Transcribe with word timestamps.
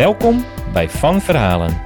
Welkom 0.00 0.44
bij 0.72 0.88
Van 0.90 1.20
Verhalen. 1.20 1.82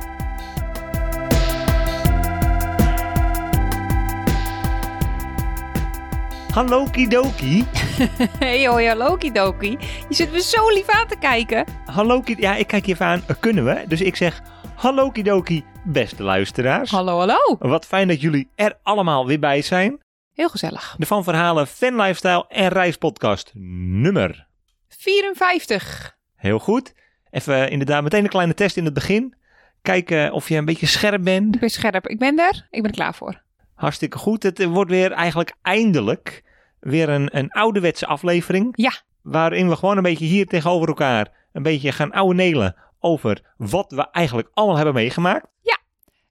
Hallo 6.53 6.85
Kidoki. 6.85 7.65
Hey 8.39 8.67
hoi, 8.69 8.87
hallo 8.87 9.17
Kidoki. 9.17 9.71
Je 10.09 10.15
zit 10.15 10.33
me 10.33 10.41
zo 10.41 10.69
lief 10.69 10.89
aan 10.89 11.07
te 11.07 11.17
kijken. 11.19 11.65
Hallo 11.85 12.21
Kidoki. 12.21 12.43
Ja, 12.43 12.57
ik 12.57 12.67
kijk 12.67 12.87
je 12.87 12.93
even 12.93 13.07
aan. 13.07 13.23
Eh, 13.27 13.37
Kunnen 13.41 13.65
we? 13.65 13.85
Dus 13.89 14.01
ik 14.01 14.17
zeg 14.17 14.41
hallo 14.75 15.11
Kidoki, 15.11 15.65
beste 15.85 16.23
luisteraars. 16.23 16.91
Hallo, 16.91 17.19
hallo. 17.19 17.57
Wat 17.59 17.87
fijn 17.87 18.09
dat 18.09 18.21
jullie 18.21 18.49
er 18.55 18.79
allemaal 18.83 19.27
weer 19.27 19.41
bij 19.41 19.63
zijn. 19.63 20.01
Heel 20.33 20.49
gezellig. 20.49 20.95
De 20.99 21.07
Van 21.07 21.25
Verhalen 21.25 21.67
Fan 21.67 21.97
Lifestyle 21.97 22.45
en 22.49 22.69
Reispodcast 22.69 23.51
nummer. 23.55 24.47
54. 24.89 26.17
Heel 26.35 26.59
goed. 26.59 26.93
Even 27.35 27.71
inderdaad 27.71 28.03
meteen 28.03 28.23
een 28.23 28.29
kleine 28.29 28.55
test 28.55 28.77
in 28.77 28.85
het 28.85 28.95
begin. 28.95 29.35
Kijken 29.83 30.33
of 30.33 30.49
je 30.49 30.57
een 30.57 30.65
beetje 30.65 30.87
scherp 30.87 31.25
bent. 31.25 31.55
Ik 31.55 31.61
ben 31.61 31.71
scherp. 31.71 32.09
Ik 32.09 32.19
ben 32.19 32.39
er. 32.39 32.67
Ik 32.71 32.83
ben 32.83 32.91
er 32.91 32.97
klaar 32.97 33.15
voor. 33.15 33.43
Hartstikke 33.75 34.19
goed. 34.19 34.43
Het 34.43 34.65
wordt 34.65 34.91
weer 34.91 35.13
eigenlijk 35.13 35.55
eindelijk 35.63 36.43
weer 36.81 37.09
een, 37.09 37.39
een 37.39 37.51
ouderwetse 37.51 38.07
aflevering. 38.07 38.69
Ja. 38.73 38.93
Waarin 39.23 39.69
we 39.69 39.77
gewoon 39.77 39.97
een 39.97 40.03
beetje 40.03 40.25
hier 40.25 40.47
tegenover 40.47 40.89
elkaar 40.89 41.29
een 41.53 41.63
beetje 41.63 41.93
gaan 41.93 42.13
ouwenelen 42.13 42.77
over 43.01 43.55
wat 43.57 43.93
we 43.93 44.11
eigenlijk 44.11 44.49
allemaal 44.53 44.77
hebben 44.77 44.95
meegemaakt. 44.95 45.47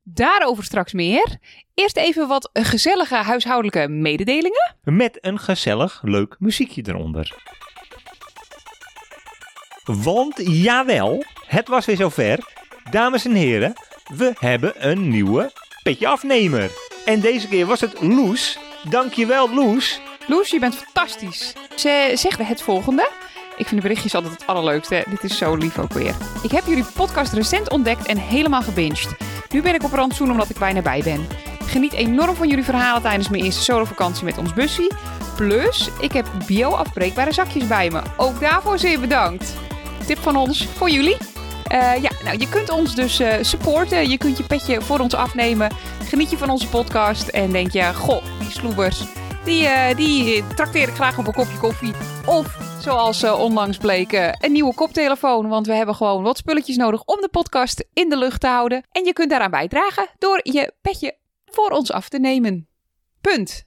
Daarover 0.06 0.64
straks 0.64 0.94
meer. 0.94 1.38
Eerst 1.74 1.98
even 1.98 2.28
wat 2.28 2.50
gezellige 2.54 3.16
huishoudelijke 3.16 3.88
mededelingen. 3.88 4.76
Met 4.84 5.18
een 5.22 5.40
gezellig 5.40 6.02
leuk 6.04 6.36
muziekje 6.40 6.84
eronder. 6.88 7.34
Want 9.84 10.34
jawel, 10.44 11.24
het 11.48 11.68
was 11.68 11.86
weer 11.86 11.96
zover. 11.96 12.40
Dames 12.92 13.26
en 13.26 13.34
heren, 13.34 13.74
we 14.16 14.34
hebben 14.40 14.90
een 14.90 15.10
nieuwe 15.10 15.52
petje 15.84 16.08
afnemer. 16.08 16.72
En 17.06 17.20
deze 17.20 17.48
keer 17.48 17.66
was 17.66 17.82
het 17.82 18.02
Loes. 18.02 18.60
Dankjewel 18.90 19.54
Loes. 19.54 20.02
Loes, 20.28 20.50
je 20.50 20.60
bent 20.60 20.76
fantastisch. 20.76 21.54
Ze 21.76 22.12
zegt 22.14 22.40
het 22.40 22.62
volgende. 22.62 23.10
Ik 23.58 23.68
vind 23.68 23.82
de 23.82 23.88
berichtjes 23.88 24.16
altijd 24.16 24.34
het 24.34 24.48
allerleukste. 24.48 25.04
Dit 25.10 25.24
is 25.24 25.38
zo 25.38 25.56
lief 25.56 25.80
ook 25.80 25.94
weer. 25.94 26.16
Ik 26.44 26.52
heb 26.52 26.66
jullie 26.66 26.86
podcast 26.96 27.34
recent 27.34 27.70
ontdekt 27.70 28.08
en 28.08 28.18
helemaal 28.18 28.62
gebinged. 28.62 29.16
Nu 29.50 29.62
ben 29.62 29.74
ik 29.74 29.84
op 29.84 29.92
rantsoen 29.92 30.32
omdat 30.32 30.50
ik 30.50 30.58
bijna 30.58 30.82
bij 30.82 31.02
ben. 31.04 31.28
Geniet 31.66 31.94
enorm 31.94 32.36
van 32.36 32.48
jullie 32.48 32.64
verhalen 32.64 33.02
tijdens 33.02 33.30
mijn 33.30 33.44
eerste 33.44 33.64
solovakantie 33.64 34.24
met 34.24 34.38
ons 34.38 34.54
bussie. 34.54 34.92
Plus, 35.36 35.90
ik 36.00 36.12
heb 36.12 36.26
bio-afbreekbare 36.48 37.34
zakjes 37.34 37.68
bij 37.68 37.90
me. 37.90 38.02
Ook 38.18 38.40
daarvoor 38.40 38.80
zeer 38.80 39.00
bedankt. 39.00 39.54
Tip 40.06 40.18
van 40.18 40.36
ons 40.36 40.66
voor 40.66 40.90
jullie. 40.90 41.18
Eh, 41.68 42.02
ja, 42.02 42.10
nou, 42.24 42.38
je 42.38 42.50
kunt 42.50 42.70
ons 42.70 42.96
dus 42.96 43.20
eh, 43.20 43.44
supporten. 43.44 44.10
Je 44.10 44.18
kunt 44.18 44.38
je 44.38 44.44
petje 44.44 44.82
voor 44.82 45.00
ons 45.00 45.14
afnemen. 45.14 45.72
Geniet 46.04 46.30
je 46.30 46.38
van 46.38 46.50
onze 46.50 46.70
podcast 46.70 47.28
en 47.28 47.52
denk 47.52 47.72
je, 47.72 47.94
goh, 47.94 48.24
die 48.40 48.52
sloebers, 48.52 49.04
die, 49.44 49.66
eh, 49.66 49.96
die 49.96 50.48
trakteer 50.48 50.88
ik 50.88 50.94
graag 50.94 51.18
op 51.18 51.28
een 51.28 51.34
kopje 51.34 51.58
koffie. 51.58 51.94
Of, 52.26 52.58
zoals 52.80 53.24
onlangs 53.24 53.78
bleek, 53.78 54.12
een 54.40 54.52
nieuwe 54.52 54.74
koptelefoon. 54.74 55.48
Want 55.48 55.68
we 55.68 55.74
hebben 55.74 55.96
gewoon 55.96 56.24
wat 56.24 56.38
spulletjes 56.38 56.76
nodig 56.76 57.04
om 57.04 57.22
de 57.22 57.30
podcast 57.30 57.86
in 57.94 58.10
de 58.10 58.18
lucht 58.18 58.42
te 58.42 58.48
houden. 58.48 58.84
En 58.92 59.06
je 59.06 59.14
kunt 59.14 59.30
daaraan 59.30 59.52
bijdragen 59.52 60.08
door 60.18 60.40
je 60.44 60.74
petje 60.82 61.18
voor 61.46 61.70
ons 61.70 61.92
af 61.92 62.10
te 62.10 62.20
nemen. 62.20 62.68
Punt. 63.22 63.66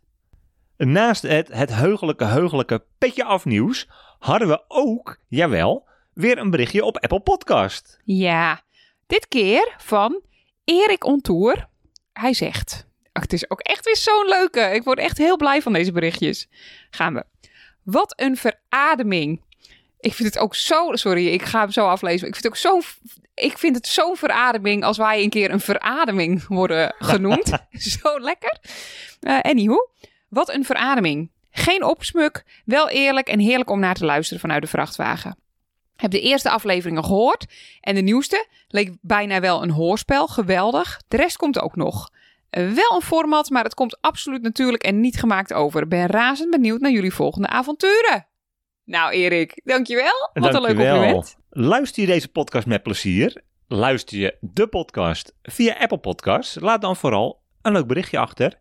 Naast 0.76 1.22
het, 1.22 1.48
het 1.52 1.74
heugelijke, 1.74 2.24
heugelijke 2.24 2.84
petje 2.98 3.24
afnieuws 3.24 3.88
hadden 4.18 4.48
we 4.48 4.64
ook, 4.68 5.18
jawel, 5.28 5.85
weer 6.16 6.38
een 6.38 6.50
berichtje 6.50 6.84
op 6.84 6.98
Apple 6.98 7.20
Podcast. 7.20 7.98
Ja, 8.04 8.60
dit 9.06 9.28
keer 9.28 9.74
van 9.78 10.22
Erik 10.64 11.04
Ontour. 11.04 11.68
Hij 12.12 12.34
zegt, 12.34 12.86
ach, 13.12 13.22
het 13.22 13.32
is 13.32 13.50
ook 13.50 13.60
echt 13.60 13.84
weer 13.84 13.96
zo'n 13.96 14.26
leuke. 14.28 14.60
Ik 14.60 14.82
word 14.82 14.98
echt 14.98 15.18
heel 15.18 15.36
blij 15.36 15.62
van 15.62 15.72
deze 15.72 15.92
berichtjes. 15.92 16.48
Gaan 16.90 17.14
we. 17.14 17.24
Wat 17.82 18.12
een 18.20 18.36
verademing. 18.36 19.42
Ik 20.00 20.12
vind 20.14 20.34
het 20.34 20.42
ook 20.42 20.54
zo, 20.54 20.88
sorry, 20.92 21.26
ik 21.26 21.42
ga 21.42 21.60
hem 21.60 21.70
zo 21.70 21.86
aflezen. 21.86 22.28
Ik 22.28 22.34
vind 22.34 22.44
het 22.44 22.52
ook 22.52 22.58
zo, 22.58 22.80
ik 23.34 23.58
vind 23.58 23.76
het 23.76 23.86
zo'n 23.86 24.16
verademing 24.16 24.84
als 24.84 24.96
wij 24.96 25.22
een 25.22 25.30
keer 25.30 25.50
een 25.50 25.60
verademing 25.60 26.46
worden 26.46 26.94
genoemd. 27.12 27.52
zo 27.70 28.20
lekker. 28.20 28.58
Eh 29.20 29.38
anywho, 29.40 29.88
wat 30.28 30.54
een 30.54 30.64
verademing. 30.64 31.30
Geen 31.50 31.84
opsmuk, 31.84 32.44
wel 32.64 32.88
eerlijk 32.88 33.28
en 33.28 33.38
heerlijk 33.38 33.70
om 33.70 33.80
naar 33.80 33.94
te 33.94 34.04
luisteren 34.04 34.40
vanuit 34.40 34.62
de 34.62 34.68
vrachtwagen. 34.68 35.36
Heb 35.96 36.10
de 36.10 36.20
eerste 36.20 36.50
afleveringen 36.50 37.04
gehoord 37.04 37.46
en 37.80 37.94
de 37.94 38.00
nieuwste 38.00 38.46
leek 38.68 38.96
bijna 39.00 39.40
wel 39.40 39.62
een 39.62 39.70
hoorspel. 39.70 40.26
Geweldig. 40.26 41.00
De 41.08 41.16
rest 41.16 41.36
komt 41.36 41.60
ook 41.60 41.76
nog. 41.76 42.10
Eh, 42.50 42.72
wel 42.72 42.94
een 42.94 43.02
format, 43.02 43.50
maar 43.50 43.64
het 43.64 43.74
komt 43.74 44.00
absoluut 44.00 44.42
natuurlijk 44.42 44.82
en 44.82 45.00
niet 45.00 45.18
gemaakt 45.18 45.52
over. 45.52 45.88
Ben 45.88 46.06
razend 46.06 46.50
benieuwd 46.50 46.80
naar 46.80 46.90
jullie 46.90 47.14
volgende 47.14 47.48
avonturen. 47.48 48.26
Nou, 48.84 49.12
Erik, 49.12 49.60
dankjewel. 49.64 50.30
Wat 50.32 50.54
een 50.54 50.60
leuk 50.60 50.76
compliment. 50.76 51.36
Luister 51.50 52.02
je 52.02 52.08
deze 52.08 52.28
podcast 52.28 52.66
met 52.66 52.82
plezier? 52.82 53.42
Luister 53.68 54.18
je 54.18 54.36
de 54.40 54.66
podcast 54.66 55.34
via 55.42 55.76
Apple 55.78 55.98
Podcasts? 55.98 56.56
Laat 56.60 56.80
dan 56.80 56.96
vooral 56.96 57.40
een 57.62 57.72
leuk 57.72 57.86
berichtje 57.86 58.18
achter. 58.18 58.58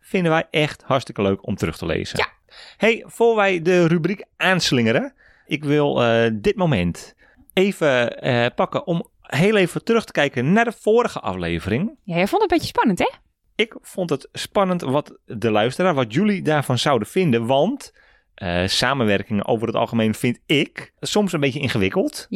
Vinden 0.00 0.32
wij 0.32 0.46
echt 0.50 0.82
hartstikke 0.82 1.22
leuk 1.22 1.46
om 1.46 1.56
terug 1.56 1.78
te 1.78 1.86
lezen. 1.86 2.18
Ja. 2.18 2.28
Hey, 2.76 3.04
voor 3.06 3.36
wij 3.36 3.62
de 3.62 3.86
rubriek 3.86 4.24
aanslingeren, 4.36 5.14
ik 5.48 5.64
wil 5.64 6.02
eh, 6.02 6.30
dit 6.32 6.56
moment 6.56 7.14
even 7.52 8.20
eh, 8.20 8.46
pakken 8.54 8.86
om 8.86 9.08
heel 9.20 9.56
even 9.56 9.84
terug 9.84 10.04
te 10.04 10.12
kijken 10.12 10.52
naar 10.52 10.64
de 10.64 10.72
vorige 10.80 11.20
aflevering. 11.20 11.98
Ja, 12.04 12.16
jij 12.16 12.26
vond 12.26 12.42
het 12.42 12.50
een 12.50 12.56
beetje 12.58 12.72
spannend, 12.72 12.98
hè? 12.98 13.10
Ik 13.54 13.76
vond 13.80 14.10
het 14.10 14.28
spannend 14.32 14.82
wat 14.82 15.18
de 15.24 15.50
luisteraar, 15.50 15.94
wat 15.94 16.14
jullie 16.14 16.42
daarvan 16.42 16.78
zouden 16.78 17.08
vinden. 17.08 17.46
Want 17.46 17.92
eh, 18.34 18.66
samenwerkingen 18.66 19.46
over 19.46 19.66
het 19.66 19.76
algemeen 19.76 20.14
vind 20.14 20.38
ik 20.46 20.92
soms 21.00 21.32
een 21.32 21.40
beetje 21.40 21.60
ingewikkeld. 21.60 22.26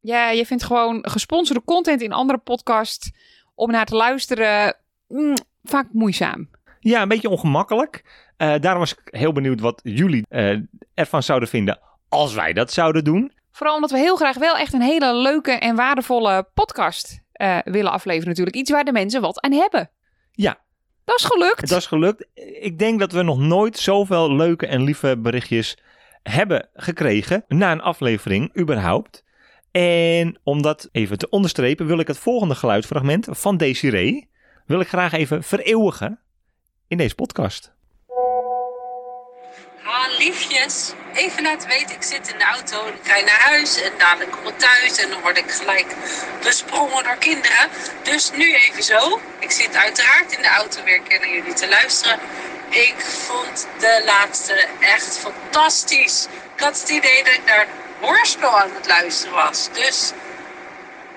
Ja, 0.00 0.30
je 0.30 0.46
vindt 0.46 0.64
gewoon 0.64 1.08
gesponsorde 1.08 1.64
content 1.64 2.00
in 2.02 2.12
andere 2.12 2.38
podcasts 2.38 3.12
om 3.54 3.70
naar 3.70 3.86
te 3.86 3.96
luisteren 3.96 4.76
mm, 5.08 5.34
vaak 5.62 5.88
moeizaam. 5.92 6.50
Ja, 6.80 7.02
een 7.02 7.08
beetje 7.08 7.28
ongemakkelijk. 7.28 8.26
Daarom 8.36 8.78
was 8.78 8.92
ik 8.92 9.00
heel 9.04 9.32
benieuwd 9.32 9.60
wat 9.60 9.80
jullie 9.82 10.26
ervan 10.94 11.22
zouden 11.22 11.48
vinden 11.48 11.78
als 12.08 12.34
wij 12.34 12.52
dat 12.52 12.72
zouden 12.72 13.04
doen. 13.04 13.32
Vooral 13.52 13.74
omdat 13.74 13.90
we 13.90 13.98
heel 13.98 14.16
graag 14.16 14.36
wel 14.36 14.56
echt 14.56 14.72
een 14.72 14.82
hele 14.82 15.14
leuke 15.14 15.52
en 15.52 15.76
waardevolle 15.76 16.48
podcast 16.54 17.22
eh, 17.32 17.58
willen 17.64 17.92
afleveren 17.92 18.28
natuurlijk. 18.28 18.56
Iets 18.56 18.70
waar 18.70 18.84
de 18.84 18.92
mensen 18.92 19.20
wat 19.20 19.40
aan 19.40 19.52
hebben. 19.52 19.90
Ja. 20.32 20.58
Dat 21.04 21.18
is 21.18 21.24
gelukt. 21.24 21.68
Dat 21.68 21.78
is 21.78 21.86
gelukt. 21.86 22.26
Ik 22.60 22.78
denk 22.78 22.98
dat 22.98 23.12
we 23.12 23.22
nog 23.22 23.38
nooit 23.38 23.78
zoveel 23.78 24.36
leuke 24.36 24.66
en 24.66 24.82
lieve 24.82 25.18
berichtjes 25.18 25.78
hebben 26.22 26.68
gekregen 26.74 27.44
na 27.48 27.72
een 27.72 27.80
aflevering 27.80 28.58
überhaupt. 28.58 29.24
En 29.70 30.38
om 30.42 30.62
dat 30.62 30.88
even 30.92 31.18
te 31.18 31.28
onderstrepen 31.28 31.86
wil 31.86 31.98
ik 31.98 32.06
het 32.06 32.18
volgende 32.18 32.54
geluidsfragment 32.54 33.26
van 33.30 33.56
Desiree 33.56 34.28
wil 34.66 34.80
ik 34.80 34.88
graag 34.88 35.12
even 35.12 35.42
vereeuwigen 35.42 36.20
in 36.86 36.96
deze 36.96 37.14
podcast. 37.14 37.76
Liefjes. 40.16 40.92
Even 41.14 41.42
laten 41.42 41.68
weten, 41.68 41.94
ik 41.94 42.02
zit 42.02 42.28
in 42.28 42.38
de 42.38 42.44
auto 42.44 42.86
en 42.86 42.94
ik 42.94 43.06
rijd 43.06 43.24
naar 43.24 43.40
huis. 43.40 43.80
En 43.82 43.92
dadelijk 43.98 44.30
kom 44.30 44.46
ik 44.46 44.58
thuis 44.58 44.98
en 44.98 45.10
dan 45.10 45.20
word 45.20 45.38
ik 45.38 45.50
gelijk 45.50 45.86
besprongen 46.42 47.04
door 47.04 47.16
kinderen. 47.18 47.68
Dus 48.02 48.30
nu 48.30 48.54
even 48.54 48.82
zo. 48.82 49.20
Ik 49.38 49.50
zit 49.50 49.76
uiteraard 49.76 50.32
in 50.32 50.42
de 50.42 50.48
auto 50.48 50.84
weer 50.84 51.00
naar 51.08 51.28
jullie 51.28 51.52
te 51.52 51.68
luisteren. 51.68 52.18
Ik 52.68 52.94
vond 53.00 53.66
de 53.78 54.02
laatste 54.04 54.66
echt 54.80 55.18
fantastisch. 55.18 56.26
Ik 56.54 56.60
had 56.60 56.80
het 56.80 56.88
idee 56.88 57.24
dat 57.24 57.32
ik 57.32 57.44
naar 57.44 57.66
een 58.00 58.44
aan 58.44 58.74
het 58.74 58.86
luisteren 58.86 59.34
was. 59.34 59.68
Dus 59.72 60.12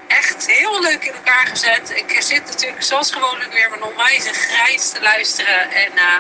echt 0.08 0.48
heel 0.48 0.82
leuk 0.82 1.06
in 1.06 1.14
elkaar 1.14 1.48
gezet. 1.48 1.92
Ik 1.96 2.22
zit 2.22 2.46
natuurlijk 2.46 2.84
zoals 2.84 3.12
gewoonlijk 3.12 3.54
weer 3.54 3.70
mijn 3.70 3.84
onwijze 3.84 4.34
grijs 4.34 4.90
te 4.90 5.02
luisteren. 5.02 5.72
En 5.72 5.98
eh, 5.98 6.18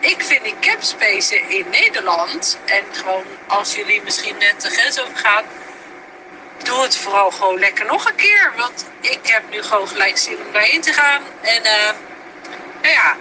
ik 0.00 0.22
vind 0.22 0.44
die 0.44 0.54
capspacen 0.60 1.48
in 1.48 1.66
Nederland, 1.70 2.58
en 2.64 2.84
gewoon 2.92 3.24
als 3.46 3.74
jullie 3.74 4.02
misschien 4.02 4.38
net 4.38 4.60
de 4.60 4.70
grens 4.70 5.00
overgaan, 5.00 5.44
doe 6.62 6.82
het 6.82 6.96
vooral 6.96 7.30
gewoon 7.30 7.58
lekker 7.58 7.86
nog 7.86 8.08
een 8.08 8.14
keer. 8.14 8.52
Want 8.56 8.86
ik 9.00 9.18
heb 9.22 9.42
nu 9.50 9.62
gewoon 9.62 9.88
gelijk 9.88 10.18
zin 10.18 10.36
om 10.46 10.52
daarin 10.52 10.80
te 10.80 10.92
gaan. 10.92 11.22
En 11.40 11.64
eh, 11.64 11.90
nou 12.82 12.94
ja, 12.94 13.16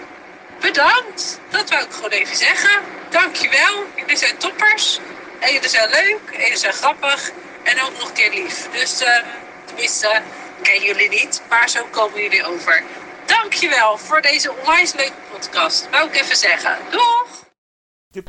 bedankt. 0.60 1.40
Dat 1.50 1.70
wou 1.70 1.84
ik 1.84 1.92
gewoon 1.92 2.10
even 2.10 2.36
zeggen. 2.36 2.82
Dankjewel. 3.10 3.86
Jullie 3.96 4.18
zijn 4.18 4.38
toppers. 4.38 5.00
En 5.40 5.54
jullie 5.54 5.70
zijn 5.70 5.90
leuk. 5.90 6.20
En 6.32 6.42
jullie 6.42 6.58
zijn 6.58 6.74
grappig. 6.74 7.32
En 7.64 7.82
ook 7.82 7.92
nog 7.98 8.08
een 8.08 8.14
keer 8.14 8.32
lief. 8.32 8.68
Dus 8.72 9.02
uh, 9.02 9.10
tenminste, 9.66 10.22
ken 10.62 10.82
jullie 10.82 11.10
niet. 11.10 11.42
Maar 11.50 11.70
zo 11.70 11.88
komen 11.92 12.22
jullie 12.22 12.46
over. 12.46 12.84
Dankjewel 13.28 13.98
voor 13.98 14.22
deze 14.22 14.52
onwijs 14.60 14.94
leuke 14.94 15.14
podcast. 15.32 15.90
Wou 15.90 16.08
ik 16.08 16.16
even 16.16 16.36
zeggen. 16.36 16.78
Doeg! 16.92 17.46
De 18.10 18.24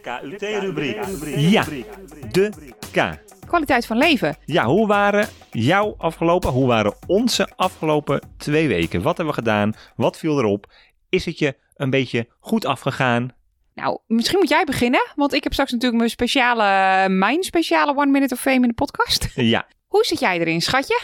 KUT-rubriek. 0.00 1.04
Ja, 1.36 1.64
de 2.30 2.52
K. 2.92 3.18
Kwaliteit 3.46 3.86
van 3.86 3.96
leven. 3.96 4.36
Ja, 4.44 4.64
hoe 4.64 4.86
waren 4.86 5.28
jouw 5.50 5.94
afgelopen, 5.98 6.50
hoe 6.50 6.66
waren 6.66 6.94
onze 7.06 7.48
afgelopen 7.56 8.20
twee 8.36 8.68
weken? 8.68 9.02
Wat 9.02 9.16
hebben 9.16 9.34
we 9.34 9.40
gedaan? 9.42 9.72
Wat 9.96 10.18
viel 10.18 10.38
erop? 10.38 10.72
Is 11.08 11.24
het 11.24 11.38
je 11.38 11.56
een 11.74 11.90
beetje 11.90 12.28
goed 12.40 12.64
afgegaan? 12.64 13.34
Nou, 13.74 13.98
misschien 14.06 14.38
moet 14.38 14.48
jij 14.48 14.64
beginnen, 14.64 15.06
want 15.14 15.32
ik 15.32 15.42
heb 15.42 15.52
straks 15.52 15.70
natuurlijk 15.70 15.98
mijn 15.98 16.10
speciale, 16.10 17.08
mijn 17.08 17.42
speciale 17.42 17.96
One 17.96 18.10
Minute 18.10 18.34
of 18.34 18.40
Fame 18.40 18.60
in 18.60 18.68
de 18.68 18.74
podcast. 18.74 19.28
Ja. 19.34 19.66
Hoe 19.86 20.04
zit 20.04 20.20
jij 20.20 20.38
erin, 20.38 20.60
schatje? 20.60 21.00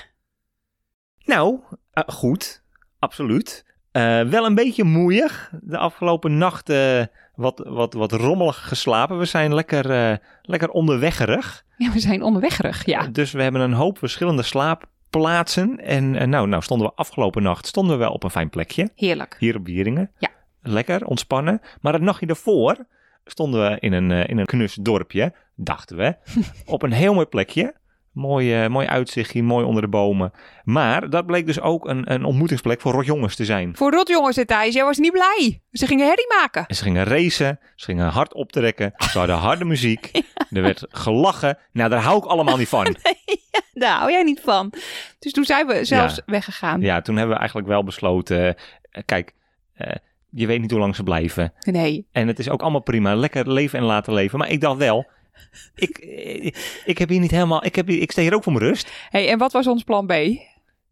Nou, 1.24 1.58
uh, 1.94 2.04
goed. 2.06 2.62
Absoluut. 2.98 3.64
Uh, 3.92 4.22
wel 4.22 4.46
een 4.46 4.54
beetje 4.54 4.84
moeiig. 4.84 5.52
De 5.60 5.78
afgelopen 5.78 6.38
nacht 6.38 6.70
uh, 6.70 7.04
wat, 7.34 7.62
wat, 7.66 7.92
wat 7.92 8.12
rommelig 8.12 8.68
geslapen. 8.68 9.18
We 9.18 9.24
zijn 9.24 9.54
lekker, 9.54 10.18
lekker 10.42 10.68
onderweggerig. 10.70 11.64
Ja, 11.76 11.92
we 11.92 12.00
zijn 12.00 12.22
onderweggerig, 12.22 12.86
ja. 12.86 13.06
Dus 13.06 13.32
we 13.32 13.42
hebben 13.42 13.60
een 13.60 13.72
hoop 13.72 13.98
verschillende 13.98 14.42
slaapplaatsen. 14.42 15.78
En 15.78 16.30
nou, 16.30 16.48
nou 16.48 16.62
stonden 16.62 16.86
we 16.86 16.92
afgelopen 16.94 17.42
nacht 17.42 17.66
stonden 17.66 17.92
we 17.92 17.98
wel 17.98 18.12
op 18.12 18.24
een 18.24 18.30
fijn 18.30 18.50
plekje. 18.50 18.90
Heerlijk. 18.94 19.36
Hier 19.38 19.56
op 19.56 19.66
Wieringen. 19.66 20.10
Ja. 20.18 20.28
Lekker, 20.62 21.06
ontspannen. 21.06 21.60
Maar 21.80 21.92
het 21.92 22.02
nachtje 22.02 22.26
daarvoor 22.26 22.76
stonden 23.24 23.70
we 23.70 23.76
in 23.80 23.92
een, 23.92 24.10
in 24.10 24.38
een 24.38 24.46
knus 24.46 24.74
dorpje, 24.74 25.32
dachten 25.54 25.96
we. 25.96 26.16
op 26.66 26.82
een 26.82 26.92
heel 26.92 27.14
mooi 27.14 27.26
plekje. 27.26 27.78
Mooi, 28.12 28.62
uh, 28.64 28.68
mooi 28.68 28.86
uitzichtje, 28.86 29.42
mooi 29.42 29.64
onder 29.64 29.82
de 29.82 29.88
bomen. 29.88 30.32
Maar 30.64 31.10
dat 31.10 31.26
bleek 31.26 31.46
dus 31.46 31.60
ook 31.60 31.88
een, 31.88 32.12
een 32.12 32.24
ontmoetingsplek 32.24 32.80
voor 32.80 32.92
rotjongens 32.92 33.36
te 33.36 33.44
zijn. 33.44 33.76
Voor 33.76 33.90
rotjongens, 33.92 34.42
Thijs. 34.46 34.74
Jij 34.74 34.84
was 34.84 34.98
niet 34.98 35.12
blij. 35.12 35.62
Ze 35.72 35.86
gingen 35.86 36.06
herrie 36.06 36.26
maken. 36.40 36.66
En 36.66 36.74
ze 36.74 36.82
gingen 36.82 37.04
racen, 37.04 37.58
ze 37.76 37.84
gingen 37.84 38.06
hard 38.08 38.34
optrekken, 38.34 38.92
ze 38.96 39.18
hadden 39.18 39.36
harde 39.36 39.64
muziek. 39.64 40.10
ja. 40.12 40.22
Er 40.50 40.62
werd 40.62 40.84
gelachen. 40.88 41.58
Nou, 41.72 41.90
daar 41.90 42.02
hou 42.02 42.18
ik 42.18 42.24
allemaal 42.24 42.56
niet 42.56 42.68
van. 42.68 42.84
Nee, 43.72 43.88
daar 43.88 43.98
hou 43.98 44.10
jij 44.10 44.22
niet 44.22 44.40
van. 44.40 44.72
Dus 45.18 45.32
toen 45.32 45.44
zijn 45.44 45.66
we 45.66 45.84
zelfs 45.84 46.16
Ja. 46.16 46.22
weggegaan. 46.26 46.80
Ja, 46.80 47.00
toen 47.00 47.14
hebben 47.16 47.32
we 47.34 47.38
eigenlijk 47.38 47.68
wel 47.68 47.84
besloten... 47.84 48.46
uh, 48.46 48.54
kijk, 49.04 49.34
uh, 49.78 49.86
je 50.30 50.46
weet 50.46 50.60
niet 50.60 50.70
hoe 50.70 50.80
lang 50.80 50.96
ze 50.96 51.02
blijven. 51.02 51.52
Nee. 51.60 52.06
En 52.12 52.26
het 52.26 52.38
is 52.38 52.48
ook 52.48 52.62
allemaal 52.62 52.80
prima. 52.80 53.14
Lekker 53.14 53.52
leven 53.52 53.78
en 53.78 53.84
laten 53.84 54.14
leven. 54.14 54.38
Maar 54.38 54.50
ik 54.50 54.60
dacht 54.60 54.78
wel... 54.78 55.06
Ik, 55.74 55.98
ik, 55.98 56.82
ik 56.84 56.98
heb 56.98 57.08
hier 57.08 57.20
niet 57.20 57.30
helemaal... 57.30 57.64
Ik, 57.64 57.74
heb 57.74 57.86
hier, 57.86 58.00
ik 58.00 58.10
sta 58.10 58.22
hier 58.22 58.34
ook 58.34 58.42
voor 58.42 58.52
mijn 58.52 58.64
rust. 58.64 58.92
hey, 59.08 59.28
en 59.28 59.38
wat 59.38 59.52
was 59.52 59.66
ons 59.66 59.82
plan 59.82 60.06
B? 60.06 60.12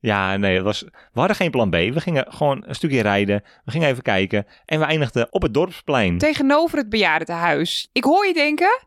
Ja, 0.00 0.36
nee, 0.36 0.54
dat 0.54 0.64
was, 0.64 0.82
we 0.82 1.18
hadden 1.18 1.36
geen 1.36 1.50
plan 1.50 1.70
B. 1.70 1.74
We 1.74 2.00
gingen 2.00 2.26
gewoon 2.28 2.64
een 2.66 2.74
stukje 2.74 3.02
rijden. 3.02 3.42
We 3.64 3.70
gingen 3.70 3.88
even 3.88 4.02
kijken. 4.02 4.46
En 4.64 4.78
we 4.78 4.84
eindigden 4.84 5.26
op 5.30 5.42
het 5.42 5.54
dorpsplein. 5.54 6.18
Tegenover 6.18 6.78
het 6.78 6.88
bejaardentehuis. 6.88 7.88
Ik 7.92 8.04
hoor 8.04 8.26
je 8.26 8.34
denken, 8.34 8.80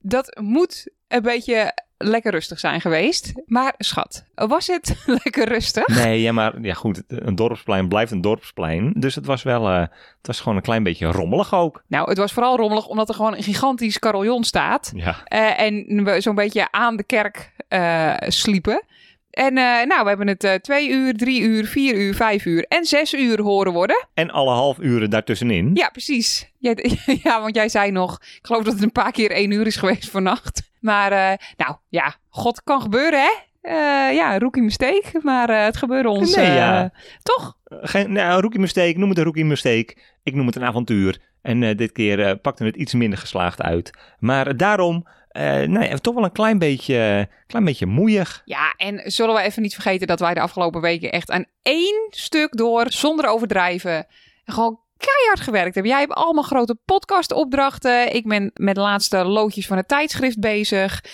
dat 0.00 0.38
moet 0.40 0.90
een 1.08 1.22
beetje 1.22 1.72
lekker 1.98 2.32
rustig 2.32 2.58
zijn 2.58 2.80
geweest. 2.80 3.32
Maar 3.46 3.74
schat, 3.78 4.24
was 4.34 4.66
het 4.66 4.96
lekker 5.24 5.48
rustig? 5.48 5.86
Nee, 5.86 6.20
ja, 6.20 6.32
maar 6.32 6.60
ja, 6.60 6.74
goed. 6.74 7.02
Een 7.08 7.34
dorpsplein 7.34 7.88
blijft 7.88 8.12
een 8.12 8.20
dorpsplein. 8.20 8.92
Dus 8.96 9.14
het 9.14 9.26
was 9.26 9.42
wel, 9.42 9.70
uh, 9.70 9.80
het 9.80 10.26
was 10.26 10.40
gewoon 10.40 10.56
een 10.56 10.62
klein 10.62 10.82
beetje 10.82 11.06
rommelig 11.06 11.54
ook. 11.54 11.82
Nou, 11.86 12.08
het 12.08 12.18
was 12.18 12.32
vooral 12.32 12.56
rommelig 12.56 12.86
omdat 12.86 13.08
er 13.08 13.14
gewoon 13.14 13.36
een 13.36 13.42
gigantisch 13.42 13.98
carillon 13.98 14.44
staat. 14.44 14.92
Ja. 14.94 15.16
Uh, 15.32 15.60
en 15.60 16.04
we 16.04 16.20
zo'n 16.20 16.34
beetje 16.34 16.68
aan 16.70 16.96
de 16.96 17.04
kerk 17.04 17.52
uh, 17.68 18.14
sliepen. 18.18 18.82
En 19.30 19.54
nou, 19.88 20.02
we 20.02 20.08
hebben 20.08 20.28
het 20.28 20.62
twee 20.62 20.90
uur, 20.90 21.14
drie 21.16 21.40
uur, 21.40 21.66
vier 21.66 21.94
uur, 21.94 22.14
vijf 22.14 22.44
uur 22.44 22.64
en 22.68 22.84
zes 22.84 23.14
uur 23.14 23.40
horen 23.40 23.72
worden. 23.72 24.06
En 24.14 24.30
alle 24.30 24.50
half 24.50 24.78
uren 24.78 25.10
daartussenin. 25.10 25.70
Ja, 25.74 25.88
precies. 25.88 26.50
Jij, 26.58 26.98
ja, 27.22 27.40
want 27.40 27.54
jij 27.54 27.68
zei 27.68 27.90
nog, 27.90 28.18
ik 28.20 28.38
geloof 28.42 28.62
dat 28.62 28.72
het 28.72 28.82
een 28.82 28.92
paar 28.92 29.12
keer 29.12 29.30
één 29.30 29.50
uur 29.50 29.66
is 29.66 29.76
geweest 29.76 30.10
vannacht. 30.10 30.62
Maar 30.86 31.12
uh, 31.12 31.46
nou 31.56 31.76
ja, 31.88 32.14
god 32.28 32.62
kan 32.62 32.80
gebeuren 32.80 33.20
hè. 33.20 33.30
Uh, 33.62 34.16
ja, 34.16 34.38
rookie 34.38 34.62
mistake, 34.62 35.20
maar 35.22 35.50
uh, 35.50 35.64
het 35.64 35.76
gebeurde 35.76 36.08
ons. 36.08 36.36
Nee, 36.36 36.52
ja. 36.52 36.90
toch? 37.22 37.56
Geen 37.64 38.12
nou, 38.12 38.40
rookie 38.40 38.60
mistake, 38.60 38.98
noem 38.98 39.08
het 39.08 39.18
een 39.18 39.24
rookie 39.24 39.44
mistake. 39.44 39.96
Ik 40.22 40.34
noem 40.34 40.46
het 40.46 40.56
een 40.56 40.64
avontuur. 40.64 41.18
En 41.42 41.76
dit 41.76 41.92
keer 41.92 42.36
pakte 42.36 42.64
het 42.64 42.76
iets 42.76 42.94
minder 42.94 43.18
geslaagd 43.18 43.62
uit. 43.62 43.90
Maar 44.18 44.56
daarom 44.56 45.06
uh, 45.36 45.62
nee, 45.62 46.00
toch 46.00 46.14
wel 46.14 46.24
een 46.24 46.32
klein 46.32 46.58
beetje, 46.58 47.28
klein 47.46 47.64
beetje 47.64 47.86
moeiig. 47.86 48.42
Ja, 48.44 48.74
en 48.76 49.02
zullen 49.04 49.34
we 49.34 49.40
even 49.40 49.62
niet 49.62 49.74
vergeten 49.74 50.06
dat 50.06 50.20
wij 50.20 50.34
de 50.34 50.40
afgelopen 50.40 50.80
weken 50.80 51.12
echt 51.12 51.30
aan 51.30 51.44
één 51.62 52.06
stuk 52.10 52.56
door, 52.56 52.84
zonder 52.88 53.26
overdrijven, 53.26 54.06
gewoon 54.44 54.80
keihard 54.96 55.40
gewerkt 55.40 55.74
hebben. 55.74 55.92
Jij 55.92 56.00
hebt 56.00 56.12
allemaal 56.12 56.42
grote 56.42 56.76
podcastopdrachten. 56.84 58.14
Ik 58.14 58.26
ben 58.26 58.50
met 58.54 58.74
de 58.74 58.80
laatste 58.80 59.24
loodjes 59.24 59.66
van 59.66 59.76
het 59.76 59.88
tijdschrift 59.88 60.40
bezig. 60.40 61.04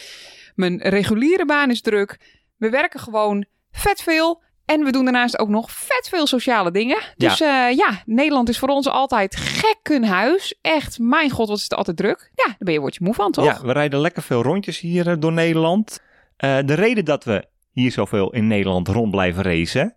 Mijn 0.55 0.81
reguliere 0.81 1.47
baan 1.47 1.71
is 1.71 1.81
druk. 1.81 2.19
We 2.57 2.71
werken 2.71 3.01
gewoon 3.01 3.47
vet 3.71 4.03
veel. 4.03 4.43
En 4.65 4.85
we 4.85 4.93
doen 4.93 5.05
daarnaast 5.05 5.39
ook 5.39 5.49
nog 5.49 5.71
vet 5.71 6.09
veel 6.09 6.27
sociale 6.27 6.71
dingen. 6.71 6.99
Dus 7.17 7.39
ja, 7.39 7.71
uh, 7.71 7.77
ja 7.77 8.03
Nederland 8.07 8.49
is 8.49 8.59
voor 8.59 8.69
ons 8.69 8.89
altijd 8.89 9.37
gekkenhuis. 9.37 10.59
Echt, 10.61 10.99
mijn 10.99 11.31
god, 11.31 11.49
wat 11.49 11.57
is 11.57 11.63
het 11.63 11.75
altijd 11.75 11.97
druk. 11.97 12.31
Ja, 12.35 12.47
daar 12.47 12.57
ben 12.59 12.73
je 12.73 12.81
word 12.81 12.95
je 12.95 13.05
moe 13.05 13.15
van, 13.15 13.33
toch? 13.33 13.45
Ja, 13.45 13.61
we 13.63 13.73
rijden 13.73 14.01
lekker 14.01 14.23
veel 14.23 14.43
rondjes 14.43 14.81
hier 14.81 15.07
uh, 15.07 15.15
door 15.19 15.33
Nederland. 15.33 16.01
Uh, 16.39 16.59
de 16.65 16.75
reden 16.75 17.05
dat 17.05 17.25
we 17.25 17.45
hier 17.73 17.93
zoveel 17.93 18.33
in 18.33 18.47
Nederland 18.47 18.89
rond 18.89 19.11
blijven 19.11 19.43
racen 19.43 19.97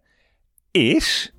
is... 0.71 1.33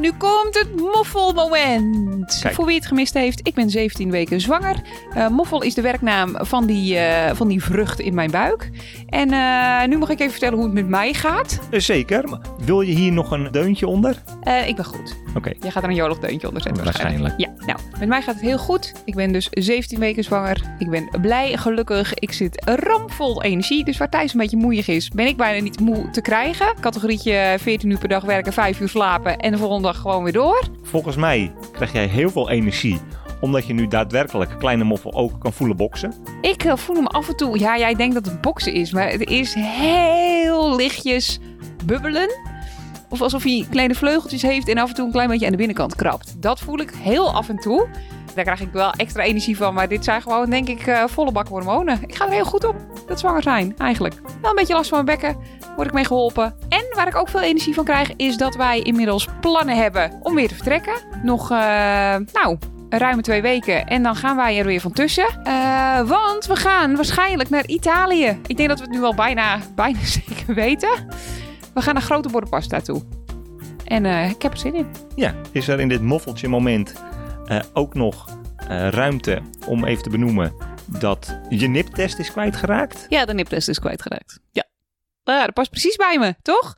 Nu 0.00 0.12
komt 0.18 0.58
het 0.58 0.80
moffelmoment. 0.80 2.38
Kijk. 2.42 2.54
Voor 2.54 2.66
wie 2.66 2.74
het 2.74 2.86
gemist 2.86 3.14
heeft, 3.14 3.46
ik 3.46 3.54
ben 3.54 3.70
17 3.70 4.10
weken 4.10 4.40
zwanger. 4.40 4.76
Uh, 5.16 5.28
moffel 5.28 5.62
is 5.62 5.74
de 5.74 5.82
werknaam 5.82 6.36
van 6.38 6.66
die, 6.66 6.94
uh, 6.94 7.30
van 7.32 7.48
die 7.48 7.62
vrucht 7.62 8.00
in 8.00 8.14
mijn 8.14 8.30
buik. 8.30 8.70
En 9.08 9.32
uh, 9.32 9.84
nu 9.84 9.98
mag 9.98 10.08
ik 10.08 10.18
even 10.18 10.30
vertellen 10.30 10.54
hoe 10.54 10.64
het 10.64 10.74
met 10.74 10.88
mij 10.88 11.12
gaat. 11.12 11.58
Zeker. 11.70 12.38
Wil 12.58 12.80
je 12.80 12.92
hier 12.92 13.12
nog 13.12 13.30
een 13.30 13.48
deuntje 13.50 13.86
onder? 13.86 14.22
ik 14.66 14.76
ben 14.76 14.84
goed. 14.84 15.16
Oké. 15.28 15.38
Okay. 15.38 15.56
Jij 15.60 15.70
gaat 15.70 15.82
er 15.82 15.88
een 15.88 15.94
jolig 15.94 16.18
deuntje 16.18 16.46
onder 16.46 16.62
zetten 16.62 16.84
waarschijnlijk. 16.84 17.22
waarschijnlijk. 17.22 17.60
Ja, 17.60 17.66
nou, 17.66 17.98
met 17.98 18.08
mij 18.08 18.22
gaat 18.22 18.34
het 18.34 18.44
heel 18.44 18.58
goed. 18.58 18.92
Ik 19.04 19.14
ben 19.14 19.32
dus 19.32 19.48
17 19.50 19.98
weken 19.98 20.24
zwanger. 20.24 20.62
Ik 20.78 20.90
ben 20.90 21.08
blij, 21.20 21.56
gelukkig. 21.56 22.14
Ik 22.14 22.32
zit 22.32 22.62
ramvol 22.64 23.42
energie. 23.42 23.84
Dus 23.84 23.96
waar 23.96 24.08
Thijs 24.08 24.32
een 24.32 24.40
beetje 24.40 24.56
moeiig 24.56 24.88
is, 24.88 25.08
ben 25.08 25.26
ik 25.26 25.36
bijna 25.36 25.62
niet 25.62 25.80
moe 25.80 26.10
te 26.10 26.20
krijgen. 26.20 26.66
Categorietje 26.80 27.56
14 27.60 27.90
uur 27.90 27.98
per 27.98 28.08
dag 28.08 28.24
werken, 28.24 28.52
5 28.52 28.80
uur 28.80 28.88
slapen 28.88 29.05
en 29.14 29.52
de 29.52 29.58
volgende 29.58 29.82
dag 29.82 29.96
gewoon 29.96 30.22
weer 30.22 30.32
door. 30.32 30.68
Volgens 30.82 31.16
mij 31.16 31.52
krijg 31.72 31.92
jij 31.92 32.06
heel 32.06 32.30
veel 32.30 32.50
energie 32.50 33.00
omdat 33.40 33.66
je 33.66 33.72
nu 33.72 33.88
daadwerkelijk 33.88 34.58
kleine 34.58 34.84
moffel 34.84 35.14
ook 35.14 35.40
kan 35.40 35.52
voelen 35.52 35.76
boksen? 35.76 36.12
Ik 36.40 36.64
uh, 36.64 36.76
voel 36.76 36.96
hem 36.96 37.06
af 37.06 37.28
en 37.28 37.36
toe. 37.36 37.58
Ja, 37.58 37.78
jij 37.78 37.94
denkt 37.94 38.14
dat 38.14 38.24
het 38.24 38.40
boksen 38.40 38.72
is, 38.72 38.92
maar 38.92 39.08
het 39.08 39.28
is 39.28 39.54
heel 39.54 40.76
lichtjes 40.76 41.38
bubbelen. 41.84 42.28
Of 43.08 43.20
alsof 43.20 43.42
hij 43.42 43.66
kleine 43.70 43.94
vleugeltjes 43.94 44.42
heeft 44.42 44.68
en 44.68 44.78
af 44.78 44.88
en 44.88 44.94
toe 44.94 45.06
een 45.06 45.12
klein 45.12 45.28
beetje 45.28 45.44
aan 45.44 45.50
de 45.50 45.58
binnenkant 45.58 45.94
krabt. 45.94 46.42
Dat 46.42 46.60
voel 46.60 46.78
ik 46.78 46.90
heel 46.90 47.34
af 47.34 47.48
en 47.48 47.58
toe. 47.58 47.88
Daar 48.36 48.44
krijg 48.44 48.60
ik 48.60 48.72
wel 48.72 48.90
extra 48.90 49.22
energie 49.22 49.56
van, 49.56 49.74
maar 49.74 49.88
dit 49.88 50.04
zijn 50.04 50.22
gewoon, 50.22 50.50
denk 50.50 50.68
ik, 50.68 50.86
uh, 50.86 51.04
volle 51.06 51.32
bak 51.32 51.48
hormonen. 51.48 51.98
Ik 52.06 52.14
ga 52.14 52.24
er 52.24 52.32
heel 52.32 52.44
goed 52.44 52.64
op, 52.64 52.76
dat 53.06 53.18
zwanger 53.18 53.42
zijn, 53.42 53.74
eigenlijk. 53.78 54.14
Wel 54.40 54.50
een 54.50 54.56
beetje 54.56 54.74
last 54.74 54.88
van 54.88 55.04
mijn 55.04 55.18
bekken, 55.18 55.40
word 55.76 55.88
ik 55.88 55.94
mee 55.94 56.04
geholpen. 56.04 56.54
En 56.68 56.84
waar 56.94 57.06
ik 57.06 57.16
ook 57.16 57.28
veel 57.28 57.40
energie 57.40 57.74
van 57.74 57.84
krijg, 57.84 58.16
is 58.16 58.36
dat 58.36 58.54
wij 58.54 58.80
inmiddels 58.80 59.28
plannen 59.40 59.76
hebben 59.76 60.18
om 60.22 60.34
weer 60.34 60.48
te 60.48 60.54
vertrekken. 60.54 60.94
Nog, 61.22 61.50
uh, 61.50 61.58
nou, 62.32 62.58
ruime 62.88 63.22
twee 63.22 63.42
weken. 63.42 63.86
En 63.86 64.02
dan 64.02 64.16
gaan 64.16 64.36
wij 64.36 64.58
er 64.58 64.64
weer 64.64 64.80
van 64.80 64.92
tussen. 64.92 65.26
Uh, 65.46 66.00
want 66.00 66.46
we 66.46 66.56
gaan 66.56 66.96
waarschijnlijk 66.96 67.50
naar 67.50 67.66
Italië. 67.66 68.38
Ik 68.46 68.56
denk 68.56 68.68
dat 68.68 68.78
we 68.78 68.84
het 68.84 68.94
nu 68.94 69.02
al 69.02 69.14
bijna, 69.14 69.58
bijna 69.74 69.98
zeker 70.18 70.54
weten. 70.54 71.06
We 71.74 71.82
gaan 71.82 71.94
naar 71.94 72.02
Grote 72.02 72.28
Bordenpasta 72.28 72.80
toe. 72.80 73.02
En 73.84 74.04
ik 74.30 74.42
heb 74.42 74.52
er 74.52 74.58
zin 74.58 74.74
in. 74.74 74.86
Ja, 75.14 75.34
is 75.52 75.68
er 75.68 75.80
in 75.80 75.88
dit 75.88 76.02
moffeltje 76.02 76.48
moment 76.48 76.94
uh, 77.48 77.60
ook 77.72 77.94
nog 77.94 78.38
ruimte 78.90 79.42
om 79.66 79.84
even 79.84 80.02
te 80.02 80.10
benoemen 80.10 80.52
dat 80.86 81.38
je 81.48 81.68
niptest 81.68 82.18
is 82.18 82.30
kwijtgeraakt? 82.32 83.06
Ja, 83.08 83.24
de 83.24 83.34
niptest 83.34 83.68
is 83.68 83.78
kwijtgeraakt. 83.78 84.40
Ja. 84.50 84.64
Ah, 85.24 85.40
dat 85.44 85.52
past 85.54 85.70
precies 85.70 85.96
bij 85.96 86.18
me, 86.18 86.34
toch? 86.42 86.74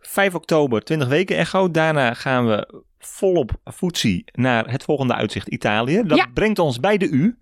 5 0.00 0.34
oktober 0.34 0.84
20 0.84 1.08
weken 1.08 1.36
echo. 1.36 1.70
Daarna 1.70 2.14
gaan 2.14 2.46
we 2.46 2.82
volop 2.98 3.50
voetsie 3.64 4.24
naar 4.32 4.70
het 4.70 4.84
volgende 4.84 5.14
uitzicht 5.14 5.48
Italië. 5.48 6.02
Dat 6.06 6.18
Ja. 6.18 6.26
brengt 6.34 6.58
ons 6.58 6.80
bij 6.80 6.96
de 6.96 7.08
U. 7.08 7.38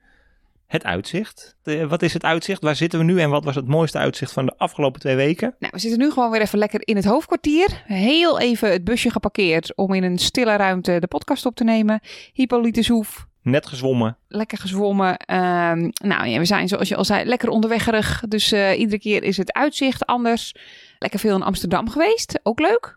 Het 0.73 0.85
uitzicht. 0.85 1.57
Wat 1.88 2.02
is 2.02 2.12
het 2.12 2.25
uitzicht? 2.25 2.62
Waar 2.62 2.76
zitten 2.76 2.99
we 2.99 3.05
nu 3.05 3.21
en 3.21 3.31
wat 3.31 3.45
was 3.45 3.55
het 3.55 3.67
mooiste 3.69 3.99
uitzicht 3.99 4.33
van 4.33 4.47
de 4.47 4.55
afgelopen 4.57 5.00
twee 5.00 5.17
weken? 5.17 5.55
Nou, 5.59 5.73
we 5.73 5.79
zitten 5.79 5.99
nu 5.99 6.11
gewoon 6.11 6.31
weer 6.31 6.41
even 6.41 6.59
lekker 6.59 6.81
in 6.85 6.97
het 6.97 7.05
hoofdkwartier. 7.05 7.83
Heel 7.87 8.41
even 8.41 8.71
het 8.71 8.85
busje 8.85 9.11
geparkeerd 9.11 9.76
om 9.76 9.95
in 9.95 10.02
een 10.02 10.19
stille 10.19 10.57
ruimte 10.57 11.00
de 11.00 11.07
podcast 11.07 11.47
op 11.47 11.55
te 11.55 11.64
nemen. 11.64 12.00
Hippolytus 12.33 12.88
Hoef, 12.88 13.26
Net 13.43 13.67
gezwommen. 13.67 14.17
lekker 14.29 14.59
gezwommen. 14.59 15.17
Ehm, 15.17 15.91
nou 16.02 16.26
ja, 16.26 16.38
we 16.38 16.45
zijn 16.45 16.69
zoals 16.69 16.88
je 16.88 16.97
al 16.97 17.05
zei 17.05 17.25
lekker 17.25 17.49
onderweggerig. 17.49 18.23
Dus 18.29 18.52
eh, 18.52 18.79
iedere 18.79 18.99
keer 18.99 19.23
is 19.23 19.37
het 19.37 19.52
uitzicht 19.52 20.07
anders. 20.07 20.55
Lekker 20.99 21.21
veel 21.21 21.37
in 21.37 21.43
Amsterdam 21.43 21.91
geweest, 21.91 22.41
ook 22.43 22.61
leuk. 22.61 22.97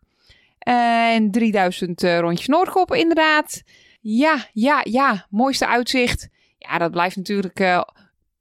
En 0.59 1.31
3000 1.31 2.03
eh, 2.03 2.19
rondjes 2.19 2.47
Noordkop 2.47 2.93
inderdaad. 2.93 3.63
Ja, 4.01 4.45
ja, 4.53 4.81
ja, 4.83 5.25
mooiste 5.29 5.67
uitzicht. 5.67 6.33
Ja, 6.69 6.77
dat 6.77 6.91
blijft 6.91 7.15
natuurlijk 7.15 7.59
eh 7.59 7.81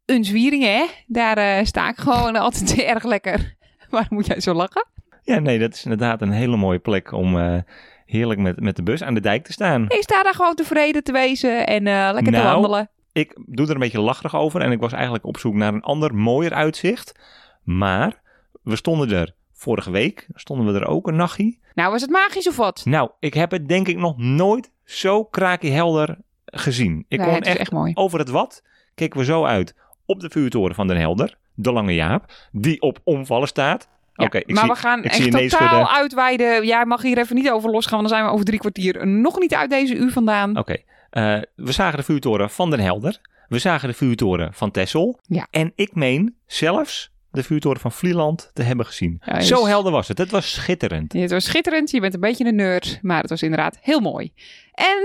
een 0.05 0.25
Zwieringen, 0.25 0.77
hè. 0.77 0.87
Daar 1.07 1.37
eh, 1.37 1.65
sta 1.65 1.89
ik 1.89 1.97
gewoon 1.97 2.37
altijd 2.47 2.83
erg 2.83 3.05
lekker. 3.05 3.57
Waarom 3.91 4.17
moet 4.17 4.27
jij 4.27 4.41
zo 4.41 4.53
lachen? 4.53 4.87
Ja, 5.23 5.39
nee, 5.39 5.59
dat 5.59 5.75
is 5.75 5.85
inderdaad 5.85 6.23
een 6.23 6.33
hele 6.33 6.57
mooie 6.57 6.79
plek 6.79 7.13
om 7.13 7.39
eh, 7.39 7.59
heerlijk 8.07 8.41
met, 8.41 8.61
met 8.61 8.77
de 8.77 8.83
bus 8.83 9.03
aan 9.03 9.15
de 9.15 9.21
dijk 9.21 9.45
te 9.45 9.53
staan. 9.53 9.85
Ik 9.89 10.03
sta 10.03 10.23
daar 10.23 10.35
gewoon 10.35 10.55
tevreden 10.55 11.05
te 11.05 11.13
wezen 11.13 11.67
en 11.67 11.83
lekker 11.83 12.25
te 12.25 12.31
Nou, 12.31 12.45
wandelen. 12.45 12.91
Ik 13.13 13.39
doe 13.47 13.67
er 13.67 13.73
een 13.75 13.79
beetje 13.81 14.01
lacherig 14.01 14.37
over 14.37 14.61
en 14.61 14.73
ik 14.73 14.81
was 14.81 14.93
eigenlijk 14.93 15.25
op 15.25 15.39
zoek 15.39 15.55
naar 15.55 15.75
een 15.75 15.83
ander, 15.83 16.15
mooier 16.15 16.53
uitzicht. 16.53 17.15
Maar 17.63 18.21
we 18.63 18.77
stonden 18.77 19.11
er 19.11 19.35
vorige 19.53 19.91
week, 19.91 20.27
stonden 20.35 20.73
we 20.73 20.81
er 20.81 20.87
ook 20.87 21.07
een 21.07 21.17
nachtje. 21.17 21.59
Nou, 21.75 21.91
was 21.91 22.01
het 22.01 22.11
magisch 22.11 22.49
of 22.49 22.57
wat? 22.57 22.83
Nou, 22.85 23.11
ik 23.19 23.35
heb 23.35 23.51
het 23.51 23.69
denk 23.69 23.89
ik 23.89 23.97
nog 23.97 24.17
nooit 24.17 24.71
zo 24.85 25.25
kraakhelder 25.25 26.19
gezien. 26.55 27.05
Ik 27.09 27.19
kon 27.19 27.41
echt, 27.41 27.59
echt 27.59 27.73
mooi. 27.73 27.93
over 27.95 28.19
het 28.19 28.29
wat, 28.29 28.63
keken 28.95 29.19
we 29.19 29.25
zo 29.25 29.45
uit 29.45 29.75
op 30.07 30.21
de 30.21 30.31
vuurtoren 30.31 30.75
van 30.75 30.87
Den 30.87 30.97
Helder, 30.97 31.37
de 31.55 31.73
Lange 31.73 31.95
Jaap, 31.95 32.33
die 32.53 32.81
op 32.81 32.99
omvallen 33.05 33.49
staat. 33.49 33.89
Ja, 34.15 34.25
Oké, 34.25 34.39
ik 34.39 34.47
maar 34.47 34.65
zie, 34.65 34.73
we 34.73 34.77
gaan 34.77 35.03
echt 35.03 35.51
totaal 35.51 35.93
uitweiden. 35.93 36.67
Jij 36.67 36.85
mag 36.85 37.03
hier 37.03 37.19
even 37.19 37.37
niet 37.37 37.51
over 37.51 37.71
losgaan, 37.71 37.99
want 37.99 38.09
dan 38.09 38.19
zijn 38.19 38.29
we 38.29 38.33
over 38.33 38.45
drie 38.45 38.59
kwartier 38.59 39.07
nog 39.07 39.39
niet 39.39 39.55
uit 39.55 39.71
deze 39.71 39.95
uur 39.95 40.13
vandaan. 40.13 40.59
Oké, 40.59 40.77
eh, 41.11 41.39
we 41.55 41.73
zagen 41.73 41.99
de 41.99 42.05
vuurtoren 42.05 42.51
van 42.51 42.71
Den 42.71 42.81
Helder. 42.81 43.21
We 43.49 43.59
zagen 43.59 43.89
de 43.89 43.95
vuurtoren 43.95 44.55
van 44.55 44.71
Texel. 44.71 45.19
Ja. 45.27 45.47
En 45.51 45.73
ik 45.75 45.95
meen 45.95 46.37
zelfs 46.47 47.13
de 47.35 47.43
vuurtoren 47.43 47.81
van 47.81 47.93
Vlieland 47.93 48.51
te 48.53 48.63
hebben 48.63 48.87
gezien. 48.87 49.21
Ja, 49.25 49.35
dus- 49.35 49.47
Zo 49.47 49.67
helder 49.67 49.93
was 49.93 50.09
het. 50.09 50.19
Het 50.19 50.31
was 50.31 50.53
schitterend. 50.53 51.13
Het 51.13 51.31
was 51.31 51.45
schitterend, 51.45 51.91
je 51.91 52.01
bent 52.01 52.15
een 52.15 52.21
beetje 52.21 52.45
een 52.45 52.55
nerd, 52.55 52.99
maar 53.03 53.21
het 53.21 53.31
was 53.31 53.43
inderdaad 53.43 53.79
heel 53.81 54.01
mooi. 54.01 54.33
En 54.73 54.99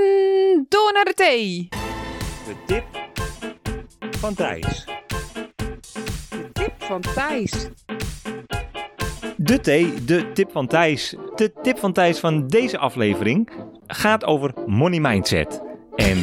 door 0.70 0.92
naar 0.94 1.06
de 1.06 1.14
thee. 1.14 1.68
De 2.48 2.56
tip 2.66 2.84
van 4.18 4.34
Thijs. 4.34 4.86
De 6.30 6.50
tip 6.54 6.74
van 6.78 7.02
Thijs. 7.02 7.68
De 9.38 9.60
thee, 9.60 10.04
de 10.04 10.32
tip 10.34 10.52
van 10.52 10.68
Thijs. 10.68 11.16
De 11.36 11.52
tip 11.62 11.78
van 11.80 11.94
Thijs 11.94 12.20
van 12.20 12.48
deze 12.48 12.78
aflevering 12.78 13.50
gaat 13.88 14.26
over 14.26 14.54
money 14.66 15.00
mindset. 15.00 15.62
En 15.96 16.18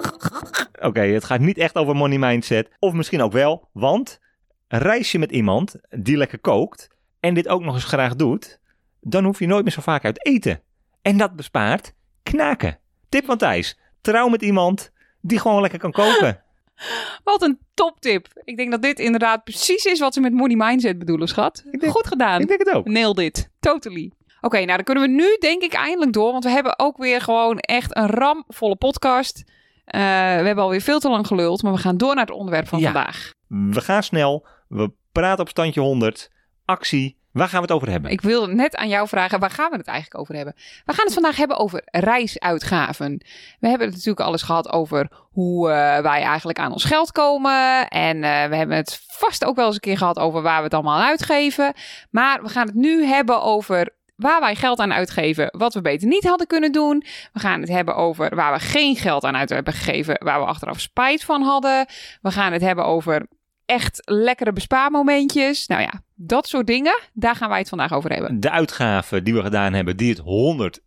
oké, 0.88 1.00
het 1.00 1.24
gaat 1.24 1.40
niet 1.40 1.58
echt 1.58 1.74
over 1.74 1.96
money 1.96 2.18
mindset. 2.18 2.68
Of 2.78 2.92
misschien 2.92 3.22
ook 3.22 3.32
wel, 3.32 3.68
want 3.72 4.20
reis 4.68 5.12
je 5.12 5.18
met 5.18 5.30
iemand 5.32 5.74
die 5.90 6.16
lekker 6.16 6.38
kookt 6.38 6.88
en 7.20 7.34
dit 7.34 7.48
ook 7.48 7.62
nog 7.62 7.74
eens 7.74 7.84
graag 7.84 8.16
doet, 8.16 8.60
dan 9.00 9.24
hoef 9.24 9.38
je 9.38 9.46
nooit 9.46 9.64
meer 9.64 9.72
zo 9.72 9.80
vaak 9.80 10.04
uit 10.04 10.26
eten. 10.26 10.60
En 11.02 11.16
dat 11.16 11.36
bespaart 11.36 11.92
knaken. 12.22 12.78
Tip 13.08 13.24
van 13.24 13.36
Thijs, 13.38 13.78
trouw 14.00 14.28
met 14.28 14.42
iemand 14.42 14.90
die 15.20 15.38
gewoon 15.38 15.60
lekker 15.60 15.78
kan 15.78 15.92
koken. 15.92 16.42
Wat 17.24 17.42
een 17.42 17.58
toptip. 17.74 18.28
Ik 18.44 18.56
denk 18.56 18.70
dat 18.70 18.82
dit 18.82 18.98
inderdaad 18.98 19.44
precies 19.44 19.84
is 19.84 20.00
wat 20.00 20.14
ze 20.14 20.20
met 20.20 20.32
money 20.32 20.56
mindset 20.56 20.98
bedoelen, 20.98 21.28
schat. 21.28 21.64
denk- 21.70 21.92
Goed 21.92 22.06
gedaan. 22.06 22.40
Ik 22.40 22.48
denk 22.48 22.58
het 22.64 22.70
ook. 22.74 22.86
Nail 22.88 23.14
dit. 23.14 23.50
Totally. 23.60 24.12
Oké, 24.40 24.56
nou 24.56 24.66
dan 24.76 24.82
kunnen 24.84 25.02
we 25.04 25.08
nu 25.10 25.36
denk 25.38 25.62
ik 25.62 25.72
eindelijk 25.72 26.12
door. 26.12 26.32
Want 26.32 26.44
we 26.44 26.50
hebben 26.50 26.78
ook 26.78 26.96
weer 26.96 27.20
gewoon 27.20 27.58
echt 27.58 27.96
een 27.96 28.06
ramvolle 28.06 28.76
podcast. 28.76 29.42
Eh, 29.84 30.00
we 30.00 30.46
hebben 30.46 30.64
alweer 30.64 30.80
veel 30.80 30.98
te 30.98 31.08
lang 31.08 31.26
geluld. 31.26 31.62
Maar 31.62 31.72
we 31.72 31.78
gaan 31.78 31.96
door 31.96 32.14
naar 32.14 32.26
het 32.26 32.34
onderwerp 32.34 32.68
van 32.68 32.78
Ja. 32.78 32.92
vandaag. 32.92 33.32
We 33.48 33.80
gaan 33.80 34.02
snel, 34.02 34.46
we 34.68 34.92
praten 35.12 35.40
op 35.40 35.48
standje 35.48 35.80
100, 35.80 36.30
actie. 36.64 37.16
Waar 37.32 37.48
gaan 37.48 37.60
we 37.60 37.66
het 37.66 37.74
over 37.76 37.90
hebben? 37.90 38.10
Ik 38.10 38.20
wilde 38.20 38.54
net 38.54 38.76
aan 38.76 38.88
jou 38.88 39.08
vragen, 39.08 39.40
waar 39.40 39.50
gaan 39.50 39.70
we 39.70 39.76
het 39.76 39.86
eigenlijk 39.86 40.20
over 40.20 40.34
hebben? 40.34 40.54
We 40.84 40.92
gaan 40.92 41.04
het 41.04 41.14
vandaag 41.14 41.36
hebben 41.36 41.56
over 41.56 41.82
reisuitgaven. 41.84 43.24
We 43.60 43.68
hebben 43.68 43.86
het 43.86 43.96
natuurlijk 43.96 44.26
alles 44.26 44.42
gehad 44.42 44.72
over 44.72 45.08
hoe 45.30 45.70
eh, 45.70 46.02
wij 46.02 46.22
eigenlijk 46.22 46.58
aan 46.58 46.72
ons 46.72 46.84
geld 46.84 47.12
komen. 47.12 47.88
En 47.88 48.24
eh, 48.24 48.48
we 48.48 48.56
hebben 48.56 48.76
het 48.76 49.04
vast 49.06 49.44
ook 49.44 49.56
wel 49.56 49.66
eens 49.66 49.74
een 49.74 49.80
keer 49.80 49.98
gehad 49.98 50.18
over 50.18 50.42
waar 50.42 50.58
we 50.58 50.64
het 50.64 50.74
allemaal 50.74 50.96
aan 50.96 51.08
uitgeven. 51.08 51.74
Maar 52.10 52.42
we 52.42 52.48
gaan 52.48 52.66
het 52.66 52.74
nu 52.74 53.04
hebben 53.04 53.42
over 53.42 53.94
waar 54.16 54.40
wij 54.40 54.54
geld 54.54 54.78
aan 54.78 54.92
uitgeven, 54.92 55.48
wat 55.58 55.74
we 55.74 55.80
beter 55.80 56.08
niet 56.08 56.24
hadden 56.24 56.46
kunnen 56.46 56.72
doen. 56.72 57.04
We 57.32 57.40
gaan 57.40 57.60
het 57.60 57.68
hebben 57.68 57.96
over 57.96 58.34
waar 58.34 58.52
we 58.52 58.58
geen 58.58 58.96
geld 58.96 59.24
aan 59.24 59.36
uit 59.36 59.50
hebben 59.50 59.72
gegeven, 59.72 60.16
waar 60.24 60.40
we 60.40 60.46
achteraf 60.46 60.80
spijt 60.80 61.24
van 61.24 61.42
hadden. 61.42 61.86
We 62.22 62.30
gaan 62.30 62.52
het 62.52 62.62
hebben 62.62 62.84
over 62.84 63.26
echt 63.66 64.02
lekkere 64.04 64.52
bespaarmomentjes. 64.52 65.66
Nou 65.66 65.82
ja, 65.82 66.02
dat 66.14 66.48
soort 66.48 66.66
dingen, 66.66 67.00
daar 67.12 67.36
gaan 67.36 67.48
wij 67.48 67.58
het 67.58 67.68
vandaag 67.68 67.92
over 67.92 68.12
hebben. 68.12 68.40
De 68.40 68.50
uitgaven 68.50 69.24
die 69.24 69.34
we 69.34 69.42
gedaan 69.42 69.72
hebben, 69.72 69.96
die 69.96 70.14
het 70.14 70.80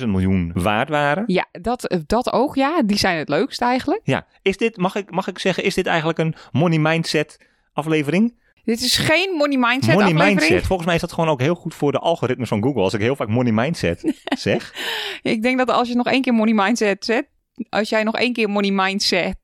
100.000 0.00 0.06
miljoen 0.06 0.50
waard 0.54 0.88
waren. 0.88 1.24
Ja, 1.26 1.46
dat, 1.52 2.02
dat 2.06 2.32
ook, 2.32 2.54
ja. 2.54 2.82
Die 2.82 2.98
zijn 2.98 3.18
het 3.18 3.28
leukst 3.28 3.60
eigenlijk. 3.60 4.00
Ja, 4.04 4.26
is 4.42 4.56
dit, 4.56 4.76
mag 4.76 4.94
ik, 4.94 5.10
mag 5.10 5.28
ik 5.28 5.38
zeggen, 5.38 5.64
is 5.64 5.74
dit 5.74 5.86
eigenlijk 5.86 6.18
een 6.18 6.34
money 6.52 6.78
mindset 6.78 7.38
aflevering? 7.72 8.38
Dit 8.64 8.80
is 8.80 8.96
geen 8.96 9.34
money 9.36 9.56
mindset 9.56 9.94
money 9.94 10.10
aflevering. 10.10 10.38
mindset. 10.40 10.66
Volgens 10.66 10.86
mij 10.86 10.94
is 10.94 11.00
dat 11.00 11.12
gewoon 11.12 11.30
ook 11.30 11.40
heel 11.40 11.54
goed 11.54 11.74
voor 11.74 11.92
de 11.92 11.98
algoritmes 11.98 12.48
van 12.48 12.62
Google. 12.62 12.82
Als 12.82 12.94
ik 12.94 13.00
heel 13.00 13.16
vaak 13.16 13.28
money 13.28 13.52
mindset 13.52 14.22
zeg. 14.38 14.74
Ik 15.22 15.42
denk 15.42 15.58
dat 15.58 15.70
als 15.70 15.88
je 15.88 15.94
nog 15.94 16.06
één 16.06 16.22
keer 16.22 16.34
money 16.34 16.54
mindset 16.54 17.04
zet, 17.04 17.28
als 17.68 17.88
jij 17.88 18.02
nog 18.02 18.16
één 18.16 18.32
keer 18.32 18.48
money 18.48 18.70
mindset, 18.70 19.36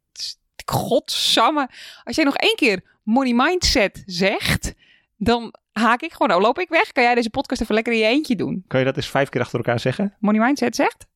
godsamme, 0.70 1.68
als 2.04 2.16
jij 2.16 2.24
nog 2.24 2.36
één 2.36 2.56
keer 2.56 2.82
money 3.02 3.32
mindset 3.34 4.02
zegt, 4.06 4.74
dan 5.16 5.54
haak 5.72 6.00
ik 6.02 6.12
gewoon, 6.12 6.36
oh, 6.36 6.42
loop 6.42 6.58
ik 6.58 6.68
weg. 6.68 6.92
Kan 6.92 7.02
jij 7.04 7.14
deze 7.14 7.30
podcast 7.30 7.60
even 7.60 7.74
lekker 7.74 7.92
in 7.92 7.98
je 7.98 8.04
eentje 8.04 8.36
doen? 8.36 8.64
Kan 8.66 8.78
je 8.80 8.86
dat 8.86 8.96
eens 8.96 9.08
vijf 9.10 9.28
keer 9.28 9.40
achter 9.40 9.56
elkaar 9.58 9.80
zeggen? 9.80 10.14
Money 10.18 10.40
mindset 10.40 10.76
zegt? 10.76 11.06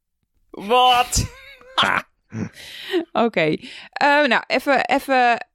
Wat? 0.50 1.26
Oké, 3.12 3.56
Eh, 3.90 4.24
nou 4.24 4.42
even, 4.46 4.84
even 4.86 5.46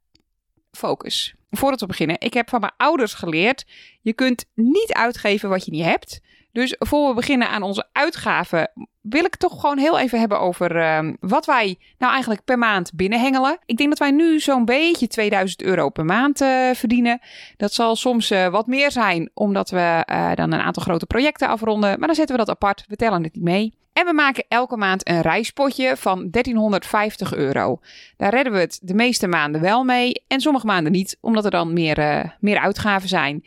focus. 0.72 1.36
Voordat 1.50 1.80
we 1.80 1.86
beginnen, 1.86 2.20
ik 2.20 2.34
heb 2.34 2.50
van 2.50 2.60
mijn 2.60 2.74
ouders 2.78 3.14
geleerd: 3.14 3.66
je 4.02 4.14
kunt 4.14 4.46
niet 4.54 4.94
uitgeven 4.94 5.50
wat 5.50 5.66
je 5.66 5.72
niet 5.72 5.84
hebt. 5.86 6.22
Dus 6.56 6.76
voor 6.80 7.08
we 7.08 7.14
beginnen 7.14 7.50
aan 7.50 7.62
onze 7.62 7.86
uitgaven, 7.92 8.72
wil 9.02 9.26
ik 9.26 9.36
toch 9.36 9.60
gewoon 9.60 9.78
heel 9.78 10.00
even 10.00 10.20
hebben 10.20 10.40
over 10.40 10.76
ehm, 10.76 11.14
wat 11.20 11.46
wij 11.46 11.78
nou 11.98 12.12
eigenlijk 12.12 12.44
per 12.44 12.58
maand 12.58 12.92
binnenhengelen. 12.94 13.58
Ik 13.66 13.78
denk 13.78 13.90
dat 13.90 14.00
wij 14.00 14.12
nu 14.12 14.40
zo'n 14.40 14.66
beetje 14.66 15.08
2000 15.08 15.62
euro 15.62 15.90
per 15.90 16.06
maand 16.06 16.42
eh, 16.42 16.70
verdienen. 16.74 17.20
Dat 17.58 17.74
zal 17.74 17.96
soms 17.96 18.32
eh, 18.32 18.48
wat 18.48 18.68
meer 18.68 18.92
zijn, 18.92 19.30
omdat 19.34 19.70
we 19.70 20.04
eh, 20.06 20.32
dan 20.34 20.52
een 20.52 20.60
aantal 20.60 20.84
grote 20.84 21.06
projecten 21.06 21.48
afronden. 21.48 21.90
Maar 22.00 22.08
dan 22.08 22.16
zetten 22.16 22.36
we 22.36 22.46
dat 22.46 22.56
apart, 22.56 22.86
we 22.88 22.96
tellen 22.96 23.24
het 23.24 23.34
niet 23.34 23.44
mee. 23.44 23.74
En 23.94 24.06
we 24.06 24.14
maken 24.14 24.46
elke 24.48 24.78
maand 24.78 25.10
een 25.10 25.22
reispotje 25.22 25.98
van 25.98 26.30
1350 26.32 27.36
euro. 27.36 27.80
Daar 28.18 28.34
redden 28.34 28.54
we 28.54 28.60
het 28.60 28.80
de 28.82 28.94
meeste 28.94 29.28
maanden 29.28 29.62
wel 29.62 29.84
mee 29.84 30.24
en 30.28 30.42
sommige 30.42 30.66
maanden 30.66 30.92
niet, 30.92 31.18
omdat 31.22 31.46
er 31.46 31.52
dan 31.52 31.74
meer, 31.74 32.36
meer 32.40 32.60
uitgaven 32.60 33.10
zijn. 33.10 33.44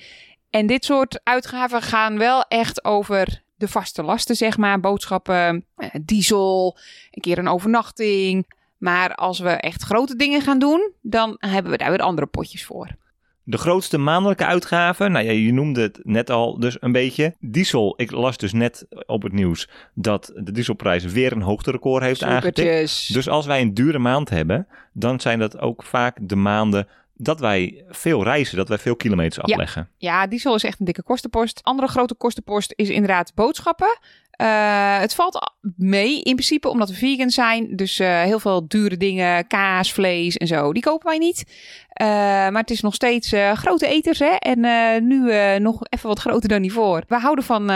En 0.50 0.66
dit 0.66 0.84
soort 0.84 1.20
uitgaven 1.22 1.82
gaan 1.82 2.18
wel 2.18 2.42
echt 2.42 2.84
over 2.84 3.42
de 3.56 3.68
vaste 3.68 4.02
lasten, 4.02 4.36
zeg 4.36 4.56
maar. 4.56 4.80
Boodschappen, 4.80 5.64
eh, 5.76 5.88
diesel, 6.02 6.78
een 7.10 7.22
keer 7.22 7.38
een 7.38 7.48
overnachting. 7.48 8.56
Maar 8.78 9.14
als 9.14 9.38
we 9.38 9.50
echt 9.50 9.82
grote 9.82 10.16
dingen 10.16 10.40
gaan 10.40 10.58
doen, 10.58 10.92
dan 11.02 11.36
hebben 11.38 11.72
we 11.72 11.78
daar 11.78 11.90
weer 11.90 11.98
andere 11.98 12.26
potjes 12.26 12.64
voor. 12.64 12.96
De 13.42 13.58
grootste 13.58 13.98
maandelijke 13.98 14.44
uitgaven, 14.44 15.12
nou 15.12 15.24
ja, 15.24 15.30
je 15.30 15.52
noemde 15.52 15.80
het 15.80 16.00
net 16.02 16.30
al 16.30 16.58
dus 16.58 16.76
een 16.80 16.92
beetje. 16.92 17.34
Diesel, 17.40 17.94
ik 17.96 18.10
las 18.10 18.36
dus 18.36 18.52
net 18.52 18.86
op 19.06 19.22
het 19.22 19.32
nieuws 19.32 19.68
dat 19.94 20.32
de 20.34 20.52
dieselprijs 20.52 21.04
weer 21.04 21.32
een 21.32 21.42
hoogterecord 21.42 22.02
heeft 22.02 22.22
aangetikt. 22.22 22.58
Supertjes. 22.58 23.06
Dus 23.06 23.28
als 23.28 23.46
wij 23.46 23.60
een 23.60 23.74
dure 23.74 23.98
maand 23.98 24.30
hebben, 24.30 24.66
dan 24.92 25.20
zijn 25.20 25.38
dat 25.38 25.58
ook 25.58 25.82
vaak 25.82 26.18
de 26.20 26.36
maanden 26.36 26.88
dat 27.18 27.40
wij 27.40 27.84
veel 27.88 28.22
reizen, 28.22 28.56
dat 28.56 28.68
wij 28.68 28.78
veel 28.78 28.96
kilometers 28.96 29.40
afleggen. 29.40 29.88
Ja, 29.96 30.26
diesel 30.26 30.54
is 30.54 30.64
echt 30.64 30.78
een 30.78 30.84
dikke 30.84 31.02
kostenpost. 31.02 31.60
Andere 31.62 31.88
grote 31.88 32.14
kostenpost 32.14 32.72
is 32.76 32.88
inderdaad 32.88 33.32
boodschappen. 33.34 33.98
Eh, 34.30 34.98
het 34.98 35.14
valt 35.14 35.52
mee 35.76 36.22
in 36.22 36.34
principe 36.34 36.68
omdat 36.68 36.88
we 36.88 36.94
vegan 36.94 37.30
zijn. 37.30 37.76
Dus 37.76 37.98
eh, 37.98 38.22
heel 38.22 38.38
veel 38.38 38.68
dure 38.68 38.96
dingen, 38.96 39.46
kaas, 39.46 39.92
vlees 39.92 40.36
en 40.36 40.46
zo, 40.46 40.72
die 40.72 40.82
kopen 40.82 41.06
wij 41.06 41.18
niet. 41.18 41.44
Eh, 41.88 42.06
maar 42.06 42.60
het 42.60 42.70
is 42.70 42.80
nog 42.80 42.94
steeds 42.94 43.32
grote 43.54 43.86
eters, 43.86 44.18
hè? 44.18 44.34
En 44.38 44.60
nu 45.06 45.32
nog 45.58 45.80
even 45.88 46.08
wat 46.08 46.18
groter 46.18 46.48
dan 46.48 46.62
hiervoor. 46.62 47.02
We 47.08 47.16
houden 47.16 47.44
van, 47.44 47.66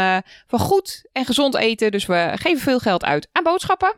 van 0.46 0.58
goed 0.58 1.04
en 1.12 1.24
gezond 1.24 1.56
eten, 1.56 1.90
dus 1.90 2.06
we 2.06 2.32
geven 2.34 2.60
veel 2.60 2.78
geld 2.78 3.04
uit 3.04 3.28
aan 3.32 3.42
boodschappen. 3.42 3.92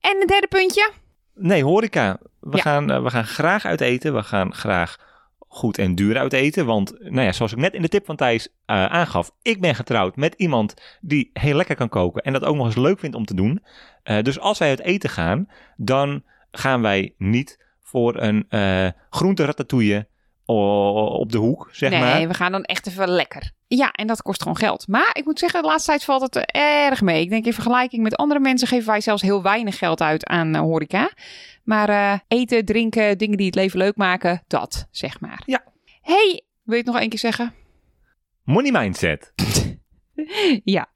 En 0.00 0.16
een 0.20 0.26
derde 0.26 0.46
puntje. 0.46 0.90
Nee, 1.34 1.64
horeca. 1.64 2.18
We, 2.44 2.56
Ja. 2.56 2.62
gaan, 2.62 2.90
eh, 2.90 3.02
we 3.02 3.10
gaan 3.10 3.24
graag 3.26 3.64
uit 3.64 3.80
eten. 3.80 4.14
We 4.14 4.22
gaan 4.22 4.54
graag 4.54 4.98
goed 5.48 5.78
en 5.78 5.94
duur 5.94 6.18
uit 6.18 6.32
eten. 6.32 6.66
Want, 6.66 6.94
nou 7.00 7.20
ja, 7.26 7.32
zoals 7.32 7.52
ik 7.52 7.58
net 7.58 7.74
in 7.74 7.82
de 7.82 7.88
tip 7.88 8.04
van 8.06 8.16
Thijs 8.16 8.48
eh, 8.66 8.86
aangaf, 8.86 9.30
ik 9.42 9.60
ben 9.60 9.74
getrouwd 9.74 10.16
met 10.16 10.34
iemand 10.36 10.74
die 11.00 11.30
heel 11.32 11.56
lekker 11.56 11.76
kan 11.76 11.88
koken 11.88 12.22
en 12.22 12.32
dat 12.32 12.44
ook 12.44 12.56
nog 12.56 12.66
eens 12.66 12.76
leuk 12.76 12.98
vindt 12.98 13.16
om 13.16 13.24
te 13.24 13.34
doen. 13.34 13.62
Eh, 14.02 14.22
dus 14.22 14.38
als 14.40 14.58
wij 14.58 14.68
uit 14.68 14.80
eten 14.80 15.10
gaan, 15.10 15.48
dan 15.76 16.22
gaan 16.50 16.82
wij 16.82 17.14
niet 17.18 17.62
voor 17.82 18.20
een 18.22 18.44
eh 18.48 18.88
groente 19.10 19.44
ratatouille 19.44 20.06
op 20.46 21.32
de 21.32 21.38
hoek, 21.38 21.68
zeg 21.72 21.90
nee, 21.90 22.00
maar. 22.00 22.28
we 22.28 22.34
gaan 22.34 22.52
dan 22.52 22.64
echt 22.64 22.86
even 22.86 23.08
lekker. 23.08 23.52
Ja, 23.66 23.92
en 23.92 24.06
dat 24.06 24.22
kost 24.22 24.42
gewoon 24.42 24.56
geld. 24.56 24.88
Maar 24.88 25.10
ik 25.12 25.24
moet 25.24 25.38
zeggen, 25.38 25.62
de 25.62 25.68
laatste 25.68 25.90
tijd 25.90 26.04
valt 26.04 26.22
het 26.22 26.36
eh, 26.36 26.86
erg 26.86 27.00
mee. 27.00 27.22
Ik 27.22 27.28
denk 27.28 27.44
in 27.44 27.52
vergelijking 27.52 28.02
met 28.02 28.16
andere 28.16 28.40
mensen 28.40 28.68
geven 28.68 28.86
wij 28.86 29.00
zelfs 29.00 29.22
heel 29.22 29.42
weinig 29.42 29.78
geld 29.78 30.00
uit 30.00 30.26
aan 30.26 30.54
eh, 30.54 30.60
horeca. 30.60 31.10
Maar 31.64 31.88
eh, 31.88 32.18
eten, 32.28 32.64
drinken, 32.64 33.18
dingen 33.18 33.36
die 33.36 33.46
het 33.46 33.54
leven 33.54 33.78
leuk 33.78 33.96
maken, 33.96 34.42
dat 34.46 34.86
zeg 34.90 35.20
maar. 35.20 35.42
Ja. 35.46 35.64
hey, 36.00 36.42
wil 36.62 36.76
je 36.76 36.82
het 36.82 36.92
nog 36.92 36.98
één 36.98 37.08
keer 37.08 37.18
zeggen? 37.18 37.54
Money 38.42 38.72
mindset. 38.72 39.32
Ja. 40.64 40.88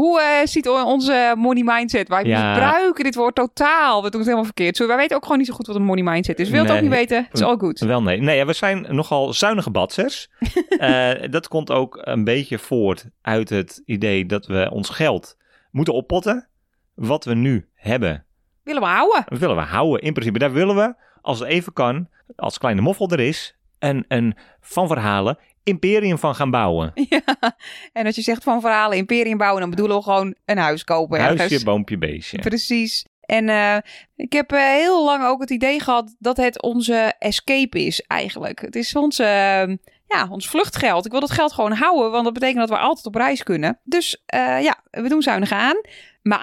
Hoe 0.00 0.20
eh, 0.20 0.46
ziet 0.46 0.68
onze 0.68 1.34
money 1.36 1.62
mindset? 1.64 2.08
Wij 2.08 2.24
Ja. 2.24 2.52
gebruiken 2.52 3.04
dit 3.04 3.14
woord 3.14 3.34
totaal. 3.34 3.96
We 4.02 4.10
doen 4.10 4.20
het 4.20 4.22
helemaal 4.28 4.44
verkeerd. 4.44 4.76
Zo, 4.76 4.86
wij 4.86 4.96
weten 4.96 5.16
ook 5.16 5.22
gewoon 5.22 5.38
niet 5.38 5.46
zo 5.46 5.54
goed 5.54 5.66
wat 5.66 5.76
een 5.76 5.82
money 5.82 6.02
mindset 6.04 6.38
is. 6.38 6.48
Wil 6.48 6.56
je 6.56 6.62
het 6.62 6.70
ook 6.76 6.80
Nee. 6.80 6.88
niet 6.88 6.98
weten? 6.98 7.24
Het 7.24 7.32
is 7.40 7.42
all 7.42 7.56
good. 7.56 7.78
Wel 7.80 8.02
nee. 8.02 8.20
Nee, 8.20 8.36
ja, 8.36 8.46
we 8.46 8.52
zijn 8.52 8.86
nogal 8.88 9.32
zuinige 9.32 9.70
badsers. 9.70 10.28
Eh, 10.78 11.10
dat 11.30 11.48
komt 11.48 11.70
ook 11.70 11.98
een 12.02 12.24
beetje 12.24 12.58
voort 12.58 13.04
uit 13.22 13.48
het 13.48 13.82
idee 13.84 14.26
dat 14.26 14.46
we 14.46 14.68
ons 14.72 14.88
geld 14.88 15.36
moeten 15.70 15.94
oppotten. 15.94 16.48
Wat 16.94 17.24
we 17.24 17.34
nu 17.34 17.68
hebben, 17.74 18.24
Willen 18.64 18.82
we 18.82 18.88
houden? 18.88 19.24
willen 19.28 19.56
we 19.56 19.62
houden. 19.62 20.00
In 20.02 20.12
principe, 20.12 20.38
daar 20.38 20.52
willen 20.52 20.76
we, 20.76 20.94
als 21.20 21.38
het 21.38 21.48
even 21.48 21.72
kan, 21.72 22.08
als 22.36 22.58
kleine 22.58 22.80
moffel 22.80 23.08
er 23.10 23.20
is, 23.20 23.56
een, 23.78 24.04
een 24.08 24.36
van 24.60 24.86
verhalen 24.86 25.38
imperium 25.62 26.18
van 26.18 26.34
gaan 26.34 26.50
bouwen. 26.50 26.92
Ja. 27.08 27.56
En 27.92 28.06
als 28.06 28.14
je 28.14 28.22
zegt 28.22 28.42
van 28.42 28.60
verhalen 28.60 28.96
imperium 28.96 29.38
bouwen, 29.38 29.60
dan 29.60 29.70
bedoelen 29.70 29.96
we 29.96 30.02
gewoon 30.02 30.34
een 30.44 30.58
huis 30.58 30.84
kopen. 30.84 31.18
ergens. 31.18 31.38
Huisje, 31.38 31.64
boompje, 31.64 31.98
beestje. 31.98 32.38
Precies. 32.38 33.04
En 33.30 33.48
eh, 33.48 33.76
ik 34.16 34.32
heb 34.32 34.52
eh, 34.52 34.60
heel 34.60 35.04
lang 35.04 35.24
ook 35.24 35.40
het 35.40 35.50
idee 35.50 35.80
gehad 35.80 36.16
dat 36.18 36.36
het 36.36 36.62
onze 36.62 37.14
escape 37.18 37.84
is 37.84 38.00
eigenlijk. 38.00 38.60
Het 38.60 38.76
is 38.76 38.96
ons, 38.96 39.18
eh, 39.18 39.66
ja, 40.06 40.28
ons 40.30 40.48
vluchtgeld. 40.48 41.04
Ik 41.04 41.10
wil 41.10 41.20
dat 41.20 41.30
geld 41.30 41.52
gewoon 41.52 41.72
houden, 41.72 42.10
want 42.10 42.24
dat 42.24 42.32
betekent 42.32 42.58
dat 42.58 42.68
we 42.68 42.84
altijd 42.84 43.06
op 43.06 43.14
reis 43.14 43.42
kunnen. 43.42 43.80
Dus 43.84 44.22
ja, 44.60 44.82
we 44.90 45.08
doen 45.08 45.22
zuinig 45.22 45.52
aan. 45.52 45.80
Maar 46.22 46.38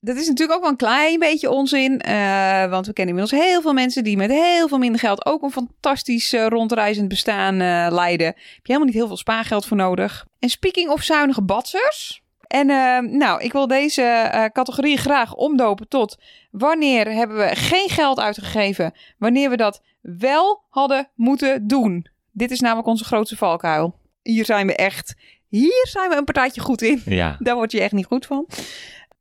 dat 0.00 0.16
is 0.16 0.26
natuurlijk 0.26 0.56
ook 0.56 0.62
wel 0.62 0.70
een 0.70 0.76
klein 0.76 1.18
beetje 1.18 1.50
onzin. 1.50 2.00
eh, 2.00 2.70
want 2.70 2.86
we 2.86 2.92
kennen 2.92 3.14
inmiddels 3.14 3.44
heel 3.44 3.60
veel 3.62 3.72
mensen 3.72 4.04
die 4.04 4.16
met 4.16 4.30
heel 4.30 4.68
veel 4.68 4.78
minder 4.78 5.00
geld 5.00 5.26
ook 5.26 5.42
een 5.42 5.50
fantastisch 5.50 6.32
eh, 6.32 6.46
rondreizend 6.46 7.08
bestaan 7.08 7.60
eh, 7.60 7.86
leiden. 7.90 8.26
Heb 8.26 8.36
je 8.36 8.60
helemaal 8.62 8.86
niet 8.86 8.94
heel 8.96 9.06
veel 9.06 9.16
spaargeld 9.16 9.66
voor 9.66 9.76
nodig. 9.76 10.26
En 10.38 10.48
speaking 10.48 10.90
of 10.90 11.02
zuinige 11.02 11.42
batsers. 11.42 12.24
En 12.46 12.66
nou, 13.18 13.42
ik 13.42 13.52
wil 13.52 13.66
deze 13.66 14.50
categorie 14.52 14.96
graag 14.96 15.34
omdopen 15.34 15.88
tot 15.88 16.18
wanneer 16.50 17.12
hebben 17.12 17.36
we 17.36 17.56
geen 17.56 17.88
geld 17.88 18.20
uitgegeven, 18.20 18.92
wanneer 19.18 19.50
we 19.50 19.56
dat 19.56 19.82
wel 20.00 20.62
hadden 20.68 21.08
moeten 21.14 21.66
doen. 21.66 22.06
Dit 22.32 22.50
is 22.50 22.60
namelijk 22.60 22.88
onze 22.88 23.04
grootste 23.04 23.36
valkuil. 23.36 23.98
Hier 24.22 24.44
zijn 24.44 24.66
we 24.66 24.74
echt, 24.74 25.14
hier 25.48 25.86
zijn 25.90 26.10
we 26.10 26.16
een 26.16 26.24
partijtje 26.24 26.60
goed 26.60 26.82
in. 26.82 27.02
Ja, 27.04 27.36
Daar 27.38 27.54
word 27.54 27.72
je 27.72 27.80
echt 27.80 27.92
niet 27.92 28.06
goed 28.06 28.26
van. 28.26 28.46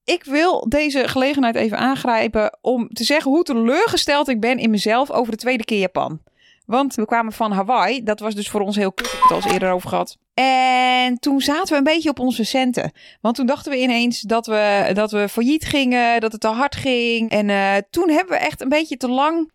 Ik 0.06 0.24
wil 0.24 0.66
deze 0.70 1.08
gelegenheid 1.08 1.56
even 1.56 1.78
aangrijpen 1.78 2.58
om 2.62 2.90
te 2.90 3.04
zeggen 3.04 3.32
hoe 3.32 3.44
teleurgesteld 3.44 4.28
ik 4.28 4.40
ben 4.40 4.58
in 4.58 4.70
mezelf 4.70 5.12
over 5.12 5.32
de 5.32 5.38
tweede 5.38 5.64
keer 5.64 5.80
Japan. 5.80 6.22
Want 6.66 6.96
we 6.96 7.06
kwamen 7.06 7.34
van 7.34 7.52
Hawaii. 7.52 8.04
Dat 8.04 8.20
was 8.20 8.36
dus 8.36 8.50
voor 8.50 8.62
ons 8.62 8.76
heel 8.76 8.92
kut. 8.92 9.06
Ik 9.06 9.12
heb 9.12 9.22
het 9.22 9.32
al 9.32 9.38
eens 9.38 9.52
eerder 9.52 9.72
over 9.72 9.90
gehad. 9.90 10.18
En 10.34 11.20
toen 11.20 11.42
zaten 11.42 11.72
we 11.72 11.78
een 11.78 11.84
beetje 11.84 12.10
op 12.10 12.20
onze 12.20 12.44
centen. 12.44 12.92
Want 13.22 13.36
toen 13.36 13.46
dachten 13.46 13.72
we 13.72 13.82
ineens 13.82 14.22
dat 14.22 14.46
we, 14.46 14.90
dat 14.94 15.12
we 15.12 15.30
failliet 15.30 15.66
gingen. 15.66 16.22
Dat 16.22 16.32
het 16.32 16.42
te 16.42 16.48
hard 16.48 16.76
ging. 16.76 17.30
En 17.30 17.50
eh, 17.50 17.76
toen 17.90 18.10
hebben 18.10 18.34
we 18.34 18.40
echt 18.40 18.62
een 18.62 18.70
beetje 18.70 18.98
te 18.98 19.10
lang... 19.10 19.52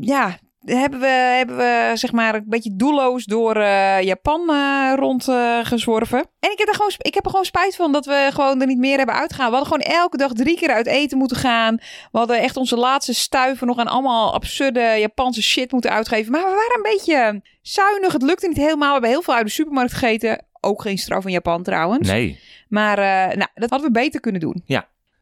Ja, 0.00 0.38
hebben 0.76 1.00
we, 1.00 1.06
hebben 1.06 1.56
we 1.56 1.90
zeg 1.94 2.12
maar 2.12 2.34
een 2.34 2.44
beetje 2.46 2.76
doelloos 2.76 3.24
door 3.24 3.56
eh, 3.56 4.02
Japan 4.02 4.50
eh 4.50 4.92
rondgezworven. 4.96 6.18
en 6.18 6.50
ik 6.50 6.58
heb, 6.58 6.68
er 6.68 6.74
gewoon, 6.74 6.92
ik 6.98 7.14
heb 7.14 7.24
er 7.24 7.30
gewoon 7.30 7.44
spijt 7.44 7.76
van 7.76 7.92
dat 7.92 8.06
we 8.06 8.30
gewoon 8.32 8.60
er 8.60 8.66
niet 8.66 8.78
meer 8.78 8.96
hebben 8.96 9.14
uitgegaan. 9.14 9.50
We 9.50 9.56
hadden 9.56 9.72
gewoon 9.72 9.94
elke 10.00 10.16
dag 10.16 10.32
drie 10.32 10.56
keer 10.56 10.70
uit 10.70 10.86
eten 10.86 11.18
moeten 11.18 11.36
gaan. 11.36 11.76
We 12.12 12.18
hadden 12.18 12.38
echt 12.40 12.56
onze 12.56 12.76
laatste 12.76 13.14
stuiven 13.14 13.66
nog 13.66 13.78
aan 13.78 13.86
allemaal 13.86 14.34
absurde 14.34 14.96
Japanse 14.98 15.42
shit 15.42 15.72
moeten 15.72 15.90
uitgeven. 15.90 16.32
Maar 16.32 16.42
we 16.42 16.48
waren 16.48 16.76
een 16.76 16.92
beetje 16.96 17.42
zuinig. 17.62 18.12
Het 18.12 18.22
lukte 18.22 18.48
niet 18.48 18.56
helemaal. 18.56 18.86
We 18.86 18.92
hebben 18.92 19.10
heel 19.10 19.22
veel 19.22 19.34
uit 19.34 19.46
de 19.46 19.52
supermarkt 19.52 19.92
gegeten. 19.92 20.46
Ook 20.60 20.82
geen 20.82 20.98
straf 20.98 21.24
in 21.24 21.32
Japan 21.32 21.62
trouwens. 21.62 22.08
nee. 22.08 22.40
Maar 22.68 22.98
eh, 22.98 23.36
nou, 23.36 23.48
dat 23.54 23.70
hadden 23.70 23.92
we 23.92 24.00
beter 24.00 24.20
kunnen 24.20 24.40
doen. 24.40 24.64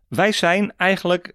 Wij 0.09 0.33
zijn 0.33 0.73
eigenlijk 0.77 1.33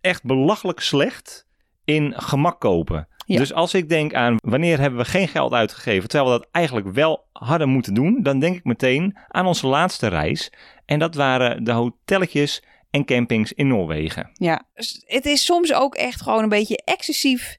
echt 0.00 0.24
belachelijk 0.24 0.80
slecht 0.80 1.46
in 1.84 2.14
gemak 2.16 2.60
kopen. 2.60 3.08
Ja. 3.28 3.38
Dus 3.38 3.52
als 3.52 3.74
ik 3.74 3.88
denk 3.88 4.14
aan 4.14 4.36
wanneer 4.40 4.80
hebben 4.80 4.98
we 4.98 5.04
geen 5.04 5.28
geld 5.28 5.52
uitgegeven, 5.52 6.08
terwijl 6.08 6.32
we 6.32 6.38
dat 6.38 6.48
eigenlijk 6.50 6.88
wel 6.88 7.24
hadden 7.32 7.68
moeten 7.68 7.94
doen, 7.94 8.22
dan 8.22 8.38
denk 8.38 8.56
ik 8.56 8.64
meteen 8.64 9.16
aan 9.28 9.46
onze 9.46 9.66
laatste 9.66 10.06
reis. 10.06 10.52
En 10.86 10.98
dat 10.98 11.14
waren 11.14 11.64
de 11.64 11.72
hotelletjes 11.72 12.62
en 12.90 13.04
campings 13.04 13.52
in 13.52 13.68
Noorwegen. 13.68 14.30
Ja, 14.32 14.62
dus 14.74 15.02
het 15.06 15.26
is 15.26 15.44
soms 15.44 15.72
ook 15.72 15.94
echt 15.94 16.22
gewoon 16.22 16.42
een 16.42 16.48
beetje 16.48 16.82
excessief, 16.84 17.56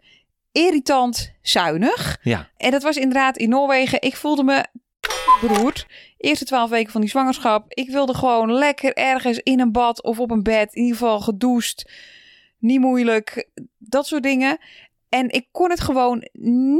irritant, 0.51 1.33
zuinig. 1.41 2.17
Ja, 2.21 2.49
En 2.57 2.71
dat 2.71 2.83
was 2.83 2.97
inderdaad 2.97 3.37
in 3.37 3.49
Noorwegen. 3.49 4.01
Ik 4.01 4.15
voelde 4.15 4.43
me 4.43 4.65
beroerd. 5.41 5.87
Eerste 6.17 6.45
twaalf 6.45 6.69
weken 6.69 6.91
van 6.91 7.01
die 7.01 7.09
zwangerschap. 7.09 7.65
Ik 7.73 7.89
wilde 7.89 8.13
gewoon 8.13 8.53
lekker 8.53 8.93
ergens 8.93 9.39
in 9.39 9.59
een 9.59 9.71
bad 9.71 10.03
of 10.03 10.19
op 10.19 10.31
een 10.31 10.43
bed. 10.43 10.73
In 10.73 10.81
ieder 10.81 10.97
geval 10.97 11.19
gedoucht. 11.19 11.91
Niet 12.59 12.79
moeilijk. 12.79 13.49
Dat 13.77 14.07
soort 14.07 14.23
dingen. 14.23 14.57
En 15.09 15.29
ik 15.29 15.47
kon 15.51 15.69
het 15.69 15.79
gewoon 15.79 16.27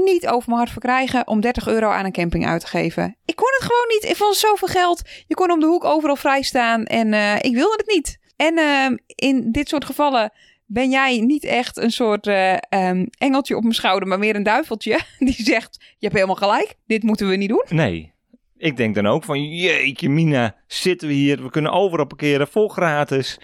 niet 0.03 0.27
over 0.27 0.43
mijn 0.45 0.59
hart 0.59 0.71
verkrijgen 0.71 1.27
om 1.27 1.41
30 1.41 1.67
euro 1.67 1.89
aan 1.89 2.05
een 2.05 2.11
camping 2.11 2.47
uit 2.47 2.61
te 2.61 2.67
geven. 2.67 3.15
Ik 3.25 3.35
kon 3.35 3.47
het 3.57 3.63
gewoon 3.63 3.87
niet. 3.87 4.03
Ik 4.03 4.15
vond 4.15 4.35
zoveel 4.35 4.67
geld. 4.67 5.01
Je 5.27 5.35
kon 5.35 5.51
om 5.51 5.59
de 5.59 5.65
hoek 5.65 5.83
overal 5.83 6.15
vrij 6.15 6.41
staan. 6.41 6.85
En 6.85 7.13
eh, 7.13 7.35
ik 7.35 7.53
wilde 7.53 7.75
het 7.77 7.95
niet. 7.95 8.19
En 8.35 8.57
ehm, 8.57 8.97
in 9.05 9.51
dit 9.51 9.69
soort 9.69 9.85
gevallen 9.85 10.31
ben 10.65 10.89
jij 10.89 11.19
niet 11.19 11.43
echt 11.43 11.77
een 11.77 11.91
soort 11.91 12.27
eh, 12.27 12.53
ehm, 12.53 13.05
engeltje 13.17 13.55
op 13.55 13.61
mijn 13.61 13.75
schouder, 13.75 14.07
maar 14.07 14.19
meer 14.19 14.35
een 14.35 14.43
duiveltje. 14.43 14.99
Die 15.19 15.43
zegt, 15.43 15.77
je 15.79 16.05
hebt 16.05 16.13
helemaal 16.13 16.35
gelijk. 16.35 16.75
Dit 16.87 17.03
moeten 17.03 17.29
we 17.29 17.35
niet 17.35 17.49
doen. 17.49 17.65
nee. 17.69 18.17
Ik 18.57 18.77
denk 18.77 18.95
dan 18.95 19.05
ook 19.05 19.23
van, 19.23 19.55
jeetje 19.55 20.09
mina, 20.09 20.55
zitten 20.67 21.07
we 21.07 21.13
hier, 21.13 21.43
we 21.43 21.49
kunnen 21.49 21.71
overal 21.71 22.05
parkeren, 22.05 22.47
vol 22.47 22.67
gratis. 22.67 23.39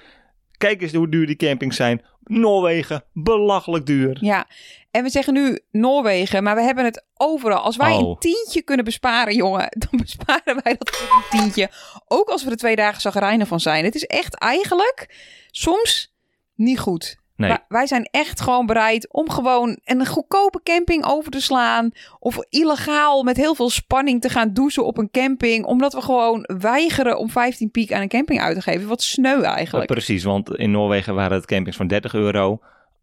Kijk 0.58 0.82
eens 0.82 0.94
hoe 0.94 1.10
duur 1.10 1.26
die 1.26 1.36
campings 1.36 1.76
zijn. 1.76 2.02
Noorwegen, 2.24 3.04
belachelijk 3.14 3.86
duur. 3.86 4.18
Ja, 4.22 4.48
en 4.92 5.04
we 5.04 5.10
zeggen 5.10 5.34
nu 5.34 5.60
Noorwegen, 5.72 6.44
maar 6.44 6.56
we 6.56 6.62
hebben 6.62 6.86
het 6.86 7.06
overal. 7.14 7.60
Als 7.60 7.76
wij 7.78 7.92
Oh. 7.94 8.10
een 8.10 8.18
tientje 8.20 8.62
kunnen 8.62 8.86
besparen, 8.86 9.36
jongen, 9.36 9.68
dan 9.90 10.00
besparen 10.02 10.60
wij 10.64 10.76
dat 10.78 10.90
een 11.32 11.40
tientje. 11.40 11.70
Ook 12.08 12.30
als 12.30 12.44
we 12.44 12.50
er 12.52 12.58
twee 12.58 12.76
dagen 12.76 13.02
zagrijnen 13.02 13.48
van 13.48 13.60
zijn. 13.60 13.86
Het 13.86 13.96
is 13.96 14.06
echt 14.06 14.36
eigenlijk 14.36 15.16
soms 15.52 16.14
niet 16.56 16.80
goed. 16.80 17.18
Nee, 17.38 17.50
Wij- 17.50 17.64
wij 17.68 17.88
zijn 17.88 18.08
echt 18.12 18.42
gewoon 18.42 18.66
bereid 18.66 19.14
om 19.14 19.30
gewoon 19.30 19.80
een 19.84 20.06
goedkope 20.06 20.60
camping 20.64 21.06
over 21.06 21.32
te 21.32 21.42
slaan. 21.42 21.92
Of 22.20 22.38
illegaal 22.50 23.24
met 23.24 23.38
heel 23.38 23.56
veel 23.56 23.70
spanning 23.70 24.22
te 24.22 24.30
gaan 24.30 24.54
douchen 24.54 24.86
op 24.86 24.98
een 24.98 25.12
camping. 25.12 25.66
Omdat 25.66 25.94
we 25.94 26.02
gewoon 26.02 26.50
weigeren 26.60 27.18
om 27.18 27.30
15 27.30 27.72
piek 27.72 27.92
aan 27.94 28.02
een 28.02 28.08
camping 28.08 28.40
uit 28.42 28.56
te 28.56 28.62
geven. 28.62 28.88
Wat 28.88 29.04
sneu 29.04 29.42
eigenlijk. 29.42 29.88
precies, 29.92 30.24
want 30.24 30.56
in 30.56 30.72
Noorwegen 30.72 31.16
waren 31.16 31.38
het 31.38 31.46
campings 31.46 31.78
van 31.78 31.88
30 31.88 32.14
euro. 32.14 32.60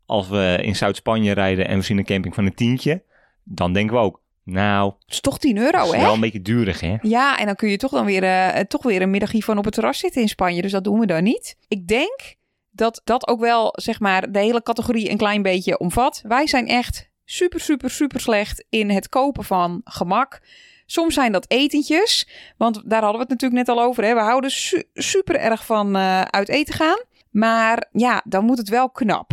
Als 0.07 0.29
we 0.29 0.59
in 0.63 0.77
Zuid-Spanje 0.77 1.33
rijden 1.33 1.69
en 1.69 1.79
we 1.79 1.85
zien 1.85 1.99
een 1.99 2.05
camping 2.05 2.35
van 2.35 2.47
een 2.47 2.55
tientje, 2.55 3.03
dan 3.45 3.73
denken 3.73 3.97
we 3.97 4.03
ook, 4.03 4.21
nou, 4.45 4.93
Het 5.05 5.13
is 5.13 5.21
toch 5.21 5.39
10 5.39 5.57
euro, 5.59 5.71
dat 5.79 5.87
is 5.87 5.93
hè? 5.93 6.01
wel 6.05 6.15
een 6.15 6.21
beetje 6.21 6.43
duurig, 6.43 6.81
hè? 6.81 6.97
Ja, 7.03 7.39
en 7.39 7.47
dan 7.47 7.55
kun 7.55 7.69
je 7.69 7.77
toch 7.77 7.91
dan 7.91 8.05
weer, 8.05 8.23
eh, 8.23 8.61
toch 8.61 8.83
weer 8.83 9.03
een 9.03 9.11
middagje 9.11 9.43
van 9.43 9.59
op 9.59 9.65
het 9.65 9.75
terras 9.75 9.99
zitten 9.99 10.21
in 10.23 10.29
Spanje. 10.29 10.63
Dus 10.63 10.73
dat 10.73 10.85
doen 10.85 10.99
we 10.99 11.07
dan 11.07 11.23
niet. 11.23 11.57
Ik 11.69 11.89
denk 11.89 12.35
dat 12.73 13.01
dat 13.05 13.29
ook 13.29 13.41
wel, 13.41 13.73
zeg 13.73 14.01
maar, 14.01 14.33
de 14.33 14.39
hele 14.39 14.63
categorie 14.63 15.11
een 15.11 15.17
klein 15.17 15.43
beetje 15.43 15.79
omvat. 15.79 16.23
Wij 16.27 16.47
zijn 16.47 16.67
echt 16.69 17.11
super, 17.25 17.61
super, 17.61 17.91
super 17.91 18.21
slecht 18.21 18.65
in 18.69 18.91
het 18.91 19.09
kopen 19.09 19.45
van 19.45 19.81
gemak. 19.85 20.41
Soms 20.87 21.15
zijn 21.15 21.33
dat 21.33 21.51
etentjes, 21.51 22.29
want 22.57 22.83
daar 22.85 23.03
hadden 23.03 23.21
we 23.21 23.33
het 23.33 23.41
natuurlijk 23.41 23.67
net 23.67 23.77
al 23.77 23.85
over. 23.85 24.05
Hè? 24.05 24.15
We 24.15 24.21
houden 24.21 24.51
su- 24.51 24.83
super 24.95 25.37
erg 25.37 25.67
van 25.67 25.97
eh, 25.97 26.21
uit 26.21 26.49
eten 26.49 26.75
gaan. 26.75 27.03
Maar 27.31 27.89
ja, 27.93 28.23
dan 28.25 28.45
moet 28.45 28.59
het 28.59 28.69
wel 28.69 28.91
knap. 28.91 29.33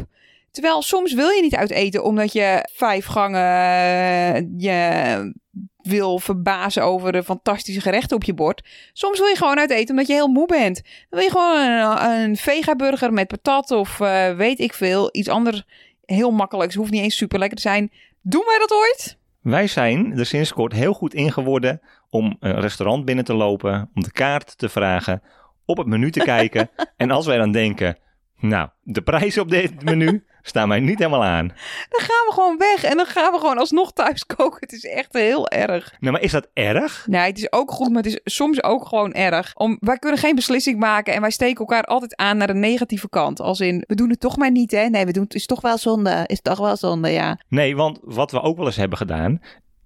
Terwijl 0.52 0.82
soms 0.82 1.14
wil 1.14 1.30
je 1.30 1.42
niet 1.42 1.56
uit 1.56 1.72
eten 1.72 2.04
omdat 2.04 2.34
je 2.34 2.70
vijf 2.72 3.06
gangen 3.06 3.42
eh, 3.42 4.44
je 4.58 5.34
wil 5.90 6.20
verbazen 6.20 6.84
over 6.84 7.12
de 7.12 7.24
fantastische 7.24 7.82
gerechten 7.82 8.16
op 8.16 8.24
je 8.24 8.34
bord. 8.34 8.68
Soms 8.94 9.20
wil 9.20 9.28
je 9.28 9.36
gewoon 9.36 9.60
uit 9.60 9.70
eten 9.70 9.90
omdat 9.90 10.08
je 10.08 10.14
heel 10.14 10.28
moe 10.28 10.48
bent. 10.48 10.76
Dan 10.84 11.20
wil 11.20 11.22
je 11.22 11.30
gewoon 11.30 11.60
een, 11.62 12.22
een 12.22 12.36
vegaburger 12.36 13.14
met 13.14 13.28
patat 13.28 13.72
of 13.72 14.00
eh, 14.00 14.36
weet 14.36 14.60
ik 14.60 14.74
veel. 14.74 15.10
Iets 15.12 15.30
anders 15.30 15.64
heel 16.06 16.32
makkelijks. 16.32 16.76
Hoeft 16.76 16.92
niet 16.92 17.02
eens 17.02 17.18
super 17.18 17.40
lekker 17.40 17.58
te 17.58 17.64
zijn. 17.64 17.92
Doen 18.22 18.44
wij 18.46 18.58
dat 18.60 18.74
ooit? 18.74 19.18
Wij 19.42 19.68
zijn 19.68 20.18
er 20.18 20.26
sinds 20.26 20.54
kort 20.54 20.74
heel 20.74 20.94
goed 20.94 21.14
in 21.14 21.32
geworden 21.32 21.82
om 22.10 22.38
een 22.40 22.60
restaurant 22.60 23.06
binnen 23.06 23.26
te 23.26 23.34
lopen, 23.34 23.90
om 23.96 24.04
de 24.04 24.12
kaart 24.12 24.58
te 24.58 24.70
vragen, 24.70 25.22
op 25.66 25.78
het 25.78 25.88
menu 25.88 26.12
te 26.12 26.20
kijken. 26.20 26.70
en 26.98 27.12
als 27.12 27.26
wij 27.26 27.38
dan 27.38 27.52
denken, 27.52 27.98
nou, 28.40 28.70
de 28.84 29.02
prijzen 29.02 29.42
op 29.42 29.50
dit 29.50 29.84
menu 29.84 30.26
staan 30.42 30.68
mij 30.68 30.80
niet 30.80 30.98
helemaal 30.98 31.24
aan. 31.24 31.48
Dan 31.90 32.00
gaan 32.00 32.26
we 32.28 32.32
gewoon 32.34 32.58
weg 32.58 32.84
en 32.84 32.98
dan 32.98 33.06
gaan 33.06 33.32
we 33.32 33.40
gewoon 33.40 33.58
alsnog 33.58 33.92
thuis 33.92 34.26
koken. 34.26 34.58
Het 34.60 34.72
is 34.72 34.86
echt 34.86 35.14
heel 35.14 35.48
erg. 35.48 35.96
Nou, 36.00 36.14
maar 36.14 36.22
is 36.22 36.32
dat 36.32 36.48
erg? 36.54 37.06
Nee, 37.08 37.22
het 37.22 37.38
is 37.38 37.52
ook 37.52 37.72
goed, 37.72 37.90
maar 37.90 38.04
het 38.04 38.22
is 38.26 38.34
soms 38.34 38.64
ook 38.64 38.88
gewoon 38.88 39.14
erg. 39.14 39.52
Om, 39.56 39.78
wij 39.80 39.98
kunnen 39.98 40.20
geen 40.20 40.36
beslissing 40.36 40.80
maken 40.80 41.14
en 41.14 41.22
wij 41.22 41.32
steken 41.32 41.60
elkaar 41.60 41.84
altijd 41.84 42.16
aan 42.16 42.38
naar 42.38 42.48
de 42.48 42.54
negatieve 42.54 43.10
kant. 43.10 43.42
Als 43.42 43.60
in, 43.60 43.84
we 43.88 43.96
doen 43.96 44.10
het 44.10 44.20
toch 44.20 44.38
maar 44.38 44.52
niet, 44.52 44.72
hè? 44.72 44.86
Nee, 44.86 45.06
we 45.06 45.12
doen 45.12 45.24
het 45.24 45.34
is 45.34 45.46
toch 45.46 45.62
wel 45.62 45.78
zonde. 45.78 46.24
Is 46.26 46.42
toch 46.42 46.60
wel 46.60 46.78
zonde, 46.78 47.10
ja. 47.10 47.40
Nee, 47.48 47.76
want 47.76 48.00
wat 48.02 48.32
we 48.32 48.42
ook 48.42 48.58
wel 48.58 48.66
eens 48.66 48.76
hebben 48.76 48.98
gedaan, 48.98 49.42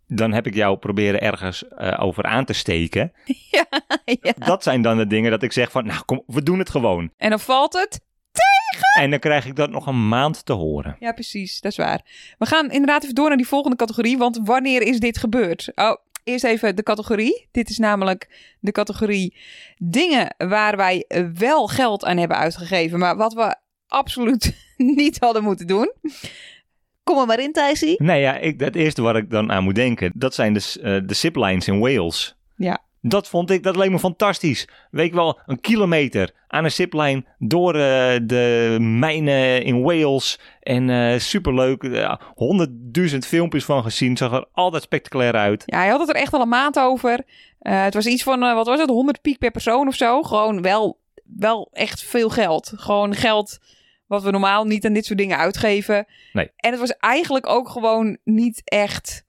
dan 0.08 0.34
heb 0.34 0.48
ik 0.48 0.56
jou 0.56 0.78
proberen 0.78 1.22
ergens 1.22 1.64
uh, 1.78 1.98
over 2.00 2.24
aan 2.24 2.46
te 2.46 2.54
steken. 2.54 3.12
Ja, 3.52 3.66
ja. 4.06 4.34
Dat 4.46 4.64
zijn 4.64 4.82
dan 4.82 4.98
de 4.98 5.08
dingen 5.08 5.32
dat 5.32 5.44
ik 5.44 5.52
zeg 5.52 5.72
van, 5.72 5.86
nou 5.86 6.02
kom, 6.06 6.24
we 6.28 6.44
doen 6.44 6.60
het 6.60 6.70
gewoon. 6.70 7.12
En 7.18 7.30
dan 7.30 7.40
valt 7.40 7.74
het. 7.74 8.02
En 9.00 9.10
dan 9.10 9.20
krijg 9.20 9.46
ik 9.46 9.56
dat 9.56 9.70
nog 9.70 9.88
een 9.88 10.08
maand 10.08 10.46
te 10.46 10.54
horen. 10.54 10.96
Ja, 11.00 11.12
precies. 11.12 11.62
Dat 11.62 11.72
is 11.72 11.78
waar. 11.78 12.02
We 12.38 12.46
gaan 12.46 12.72
inderdaad 12.72 13.04
even 13.04 13.16
door 13.16 13.28
naar 13.28 13.38
die 13.38 13.48
volgende 13.48 13.78
categorie. 13.78 14.18
Want 14.18 14.40
wanneer 14.44 14.82
is 14.82 15.00
dit 15.00 15.18
gebeurd? 15.18 15.72
Oh, 15.76 15.96
eerst 16.24 16.44
even 16.44 16.76
de 16.76 16.84
categorie. 16.84 17.48
Dit 17.52 17.70
is 17.70 17.78
namelijk 17.78 18.54
de 18.60 18.72
categorie 18.72 19.38
dingen 19.78 20.36
waar 20.38 20.78
wij 20.78 21.06
wel 21.34 21.68
geld 21.68 22.06
aan 22.06 22.18
hebben 22.18 22.38
uitgegeven. 22.38 23.00
Maar 23.00 23.18
wat 23.18 23.34
we 23.34 23.56
absoluut 23.88 24.56
niet 25.02 25.20
hadden 25.20 25.44
moeten 25.44 25.68
doen. 25.68 25.92
Kom 27.04 27.20
er 27.20 27.26
maar 27.26 27.40
in, 27.40 27.52
Thijsie. 27.52 28.04
Nee, 28.04 28.22
ja, 28.22 28.38
ik, 28.38 28.60
het 28.60 28.76
eerste 28.76 29.02
waar 29.02 29.16
ik 29.16 29.30
dan 29.30 29.52
aan 29.52 29.64
moet 29.64 29.76
denken, 29.76 30.12
dat 30.16 30.34
zijn 30.34 30.54
de, 30.54 30.74
uh, 30.78 31.08
de 31.08 31.14
ziplines 31.14 31.68
in 31.68 31.80
Wales. 31.80 32.36
Ja. 32.56 32.84
Dat 33.06 33.28
vond 33.28 33.52
ik, 33.52 33.64
dat 33.64 33.76
leek 33.76 33.90
me 33.90 34.00
fantastisch. 34.00 34.68
Weet 34.92 35.10
je 35.10 35.16
wel, 35.16 35.40
een 35.46 35.60
kilometer 35.60 36.32
aan 36.48 36.64
een 36.64 36.72
zipline 36.72 37.26
door 37.38 37.76
uh, 37.76 37.82
de 38.24 38.78
mijnen 38.80 39.64
in 39.64 39.82
Wales. 39.82 40.40
En 40.60 40.90
uh, 40.90 41.20
superleuk. 41.20 42.08
Honderdduizend 42.36 43.26
filmpjes 43.26 43.66
van 43.66 43.84
gezien. 43.84 44.18
Zag 44.18 44.34
er 44.34 44.48
altijd 44.52 44.84
spectaculair 44.84 45.34
uit. 45.34 45.64
Ja, 45.66 45.78
hij 45.78 45.90
had 45.90 46.00
het 46.00 46.10
er 46.10 46.16
echt 46.16 46.34
al 46.34 46.42
een 46.42 46.50
maand 46.50 46.80
over. 46.80 47.20
Uh, 47.62 47.84
het 47.84 47.94
was 47.94 48.06
iets 48.06 48.24
van, 48.24 48.40
wat 48.40 48.68
was 48.68 48.80
het, 48.80 48.90
100 48.90 49.22
piek 49.22 49.38
per 49.38 49.52
persoon 49.52 49.88
of 49.88 49.96
zo. 49.96 50.22
Gewoon 50.22 50.62
wel, 50.62 51.00
wel 51.24 51.70
echt 51.72 52.04
veel 52.04 52.30
geld. 52.30 52.74
Gewoon 52.76 53.16
geld 53.16 53.60
wat 54.08 54.24
we 54.24 54.32
normaal 54.32 54.66
niet 54.66 54.86
aan 54.86 54.94
dit 54.94 55.06
soort 55.06 55.20
dingen 55.20 55.38
uitgeven. 55.38 56.06
Nee. 56.34 56.52
En 56.56 56.72
het 56.72 56.80
was 56.80 56.98
eigenlijk 56.98 57.48
ook 57.48 57.70
gewoon 57.70 58.18
niet 58.24 58.62
echt 58.64 59.26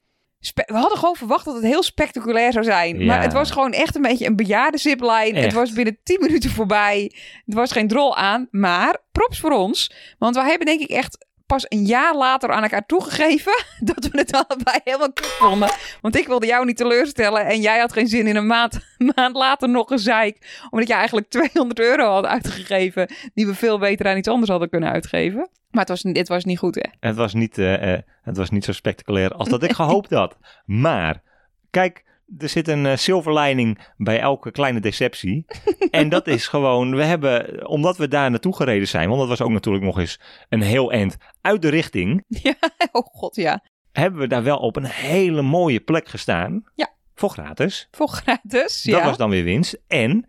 we 0.52 0.76
hadden 0.76 0.98
gewoon 0.98 1.16
verwacht 1.16 1.44
dat 1.44 1.54
het 1.54 1.64
heel 1.64 1.82
spectaculair 1.82 2.52
zou 2.52 2.64
zijn. 2.64 2.98
Ja. 2.98 3.06
Maar 3.06 3.22
het 3.22 3.32
was 3.32 3.50
gewoon 3.50 3.72
echt 3.72 3.94
een 3.94 4.02
beetje 4.02 4.26
een 4.26 4.36
bejaarde 4.36 4.78
zipline. 4.78 5.40
Het 5.40 5.52
was 5.52 5.72
binnen 5.72 5.98
10 6.02 6.20
minuten 6.20 6.50
voorbij. 6.50 7.12
Er 7.46 7.54
was 7.54 7.72
geen 7.72 7.88
drol 7.88 8.16
aan. 8.16 8.48
Maar 8.50 8.98
props 9.12 9.40
voor 9.40 9.50
ons. 9.50 9.92
Want 10.18 10.34
wij 10.34 10.48
hebben 10.48 10.66
denk 10.66 10.80
ik 10.80 10.90
echt 10.90 11.26
pas 11.46 11.66
een 11.68 11.84
jaar 11.84 12.16
later 12.16 12.50
aan 12.50 12.62
elkaar 12.62 12.86
toegegeven 12.86 13.64
dat 13.90 14.08
we 14.08 14.18
het 14.18 14.32
allebei 14.32 14.78
helemaal 14.84 15.12
kut 15.12 15.26
vonden. 15.26 15.70
Want 16.00 16.16
ik 16.16 16.26
wilde 16.26 16.46
jou 16.46 16.64
niet 16.64 16.76
teleurstellen 16.76 17.46
en 17.46 17.60
jij 17.60 17.78
had 17.78 17.92
geen 17.92 18.08
zin 18.08 18.26
in 18.26 18.36
een 18.36 18.46
maand, 18.46 18.78
maand 19.14 19.36
later 19.36 19.68
nog 19.68 19.90
een 19.90 19.98
zeik. 19.98 20.62
Omdat 20.70 20.88
je 20.88 20.94
eigenlijk 20.94 21.28
200 21.50 21.80
euro 21.80 22.10
had 22.10 22.24
uitgegeven 22.24 23.08
die 23.34 23.46
we 23.46 23.54
veel 23.54 23.78
beter 23.78 24.06
aan 24.06 24.16
iets 24.16 24.28
anders 24.28 24.50
hadden 24.50 24.70
kunnen 24.70 24.90
uitgeven. 24.90 25.48
Maar 25.74 25.84
het 25.84 26.02
was, 26.02 26.02
het 26.02 26.28
was 26.28 26.44
niet 26.44 26.58
goed, 26.58 26.74
hè? 26.74 26.90
Het 27.00 27.16
was 27.16 27.34
niet, 27.34 27.58
uh, 27.58 27.92
uh, 27.92 27.98
het 28.22 28.36
was 28.36 28.50
niet 28.50 28.64
zo 28.64 28.72
spectaculair 28.72 29.34
als 29.34 29.48
dat 29.48 29.62
ik 29.62 29.72
gehoopt 29.82 30.10
had. 30.10 30.38
Maar, 30.64 31.22
kijk, 31.70 32.04
er 32.38 32.48
zit 32.48 32.68
een 32.68 32.84
uh, 32.84 32.96
silver 32.96 33.34
lining 33.38 33.78
bij 33.96 34.20
elke 34.20 34.50
kleine 34.50 34.80
deceptie. 34.80 35.44
en 35.90 36.08
dat 36.08 36.26
is 36.26 36.48
gewoon, 36.48 36.96
we 36.96 37.04
hebben, 37.04 37.66
omdat 37.68 37.96
we 37.96 38.08
daar 38.08 38.30
naartoe 38.30 38.56
gereden 38.56 38.88
zijn, 38.88 39.08
want 39.08 39.20
dat 39.20 39.28
was 39.28 39.42
ook 39.42 39.50
natuurlijk 39.50 39.84
nog 39.84 39.98
eens 39.98 40.20
een 40.48 40.62
heel 40.62 40.92
eind 40.92 41.16
uit 41.40 41.62
de 41.62 41.68
richting. 41.68 42.24
Ja, 42.28 42.54
oh 42.92 43.06
god, 43.06 43.36
ja. 43.36 43.64
Hebben 43.92 44.20
we 44.20 44.26
daar 44.26 44.42
wel 44.42 44.58
op 44.58 44.76
een 44.76 44.86
hele 44.86 45.42
mooie 45.42 45.80
plek 45.80 46.08
gestaan. 46.08 46.64
Ja. 46.74 46.92
Voor 47.14 47.30
gratis. 47.30 47.88
Voor 47.90 48.08
gratis, 48.08 48.82
Dat 48.82 49.00
ja. 49.00 49.04
was 49.04 49.16
dan 49.16 49.30
weer 49.30 49.44
winst. 49.44 49.78
En 49.86 50.24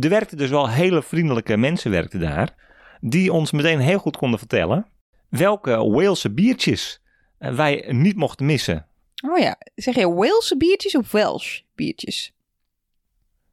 er 0.00 0.08
werkten 0.08 0.36
dus 0.36 0.50
wel 0.50 0.68
hele 0.68 1.02
vriendelijke 1.02 1.56
mensen 1.56 1.90
werkten 1.90 2.20
daar. 2.20 2.54
Die 3.00 3.32
ons 3.32 3.50
meteen 3.50 3.80
heel 3.80 3.98
goed 3.98 4.16
konden 4.16 4.38
vertellen 4.38 4.86
welke 5.28 5.90
Walese 5.90 6.30
biertjes 6.30 7.00
eh, 7.38 7.54
wij 7.54 7.84
niet 7.88 8.16
mochten 8.16 8.46
missen. 8.46 8.86
Oh 9.28 9.38
ja, 9.38 9.58
zeg 9.74 9.94
je 9.94 10.14
Walese 10.14 10.56
biertjes 10.56 10.96
of 10.96 11.10
Welsh 11.10 11.60
biertjes? 11.74 12.34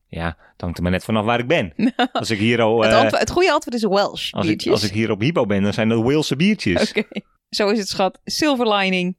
Ja, 0.08 0.26
het 0.52 0.62
hangt 0.62 0.78
er 0.78 0.84
maar 0.84 0.92
net 0.92 1.04
vanaf 1.04 1.26
waar 1.26 1.40
ik 1.40 1.48
ben. 1.48 1.74
Als 2.12 2.30
ik 2.30 2.40
hier 2.40 2.62
al, 2.62 2.82
het, 2.82 2.94
antwoord, 2.94 3.20
het 3.20 3.32
goede 3.32 3.52
antwoord 3.52 3.76
is 3.76 3.84
Welsh 3.84 4.34
als, 4.34 4.44
ik, 4.44 4.50
biertjes. 4.50 4.72
als 4.74 4.84
ik 4.84 4.92
hier 4.92 5.12
op 5.12 5.20
Hypo 5.20 5.46
ben, 5.46 5.64
dan 5.64 5.74
zijn 5.74 5.90
dat 5.90 6.04
Walese 6.04 6.36
biertjes. 6.36 6.90
Oké, 6.90 7.04
zo 7.50 7.70
is 7.70 7.78
het 7.78 7.88
schat. 7.88 8.20
Silver 8.26 8.74
lining. 8.74 9.18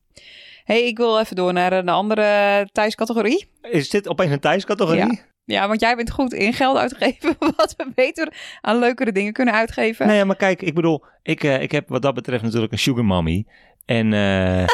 hey, 0.64 0.86
ik 0.86 0.96
wil 0.96 1.20
even 1.20 1.36
door 1.36 1.52
naar 1.52 1.72
een 1.72 1.88
andere 1.88 2.68
thuiscategorie. 2.72 3.48
Is 3.62 3.90
dit 3.90 4.08
opeens 4.08 4.32
een 4.32 4.40
thuiscategorie? 4.40 5.14
Ja. 5.14 5.32
Ja, 5.44 5.68
want 5.68 5.80
jij 5.80 5.96
bent 5.96 6.10
goed 6.10 6.32
in 6.32 6.52
geld 6.52 6.76
uitgeven. 6.76 7.36
Wat 7.56 7.74
we 7.76 7.90
beter 7.94 8.32
aan 8.60 8.78
leukere 8.78 9.12
dingen 9.12 9.32
kunnen 9.32 9.54
uitgeven. 9.54 10.06
Nee, 10.06 10.24
maar 10.24 10.36
kijk, 10.36 10.62
ik 10.62 10.74
bedoel, 10.74 11.04
ik, 11.22 11.44
uh, 11.44 11.62
ik 11.62 11.72
heb 11.72 11.88
wat 11.88 12.02
dat 12.02 12.14
betreft 12.14 12.42
natuurlijk 12.42 12.72
een 12.72 12.78
sugar 12.78 13.04
mommy. 13.04 13.46
En 13.84 14.12
uh, 14.12 14.62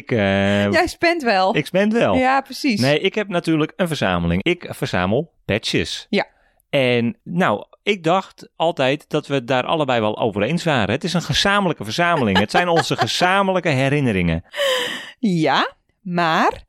ik... 0.00 0.10
Uh, 0.10 0.72
jij 0.72 0.86
spent 0.86 1.22
wel. 1.22 1.56
Ik 1.56 1.66
spend 1.66 1.92
wel. 1.92 2.14
Ja, 2.14 2.40
precies. 2.40 2.80
Nee, 2.80 3.00
ik 3.00 3.14
heb 3.14 3.28
natuurlijk 3.28 3.72
een 3.76 3.88
verzameling. 3.88 4.42
Ik 4.42 4.66
verzamel 4.68 5.32
patches. 5.44 6.06
Ja. 6.10 6.26
En 6.70 7.16
nou, 7.22 7.64
ik 7.82 8.04
dacht 8.04 8.48
altijd 8.56 9.04
dat 9.08 9.26
we 9.26 9.34
het 9.34 9.46
daar 9.46 9.64
allebei 9.64 10.00
wel 10.00 10.18
over 10.18 10.42
eens 10.42 10.64
waren. 10.64 10.94
Het 10.94 11.04
is 11.04 11.14
een 11.14 11.22
gezamenlijke 11.22 11.84
verzameling. 11.84 12.38
het 12.38 12.50
zijn 12.50 12.68
onze 12.68 12.96
gezamenlijke 13.06 13.68
herinneringen. 13.68 14.44
Ja, 15.18 15.74
maar 16.00 16.64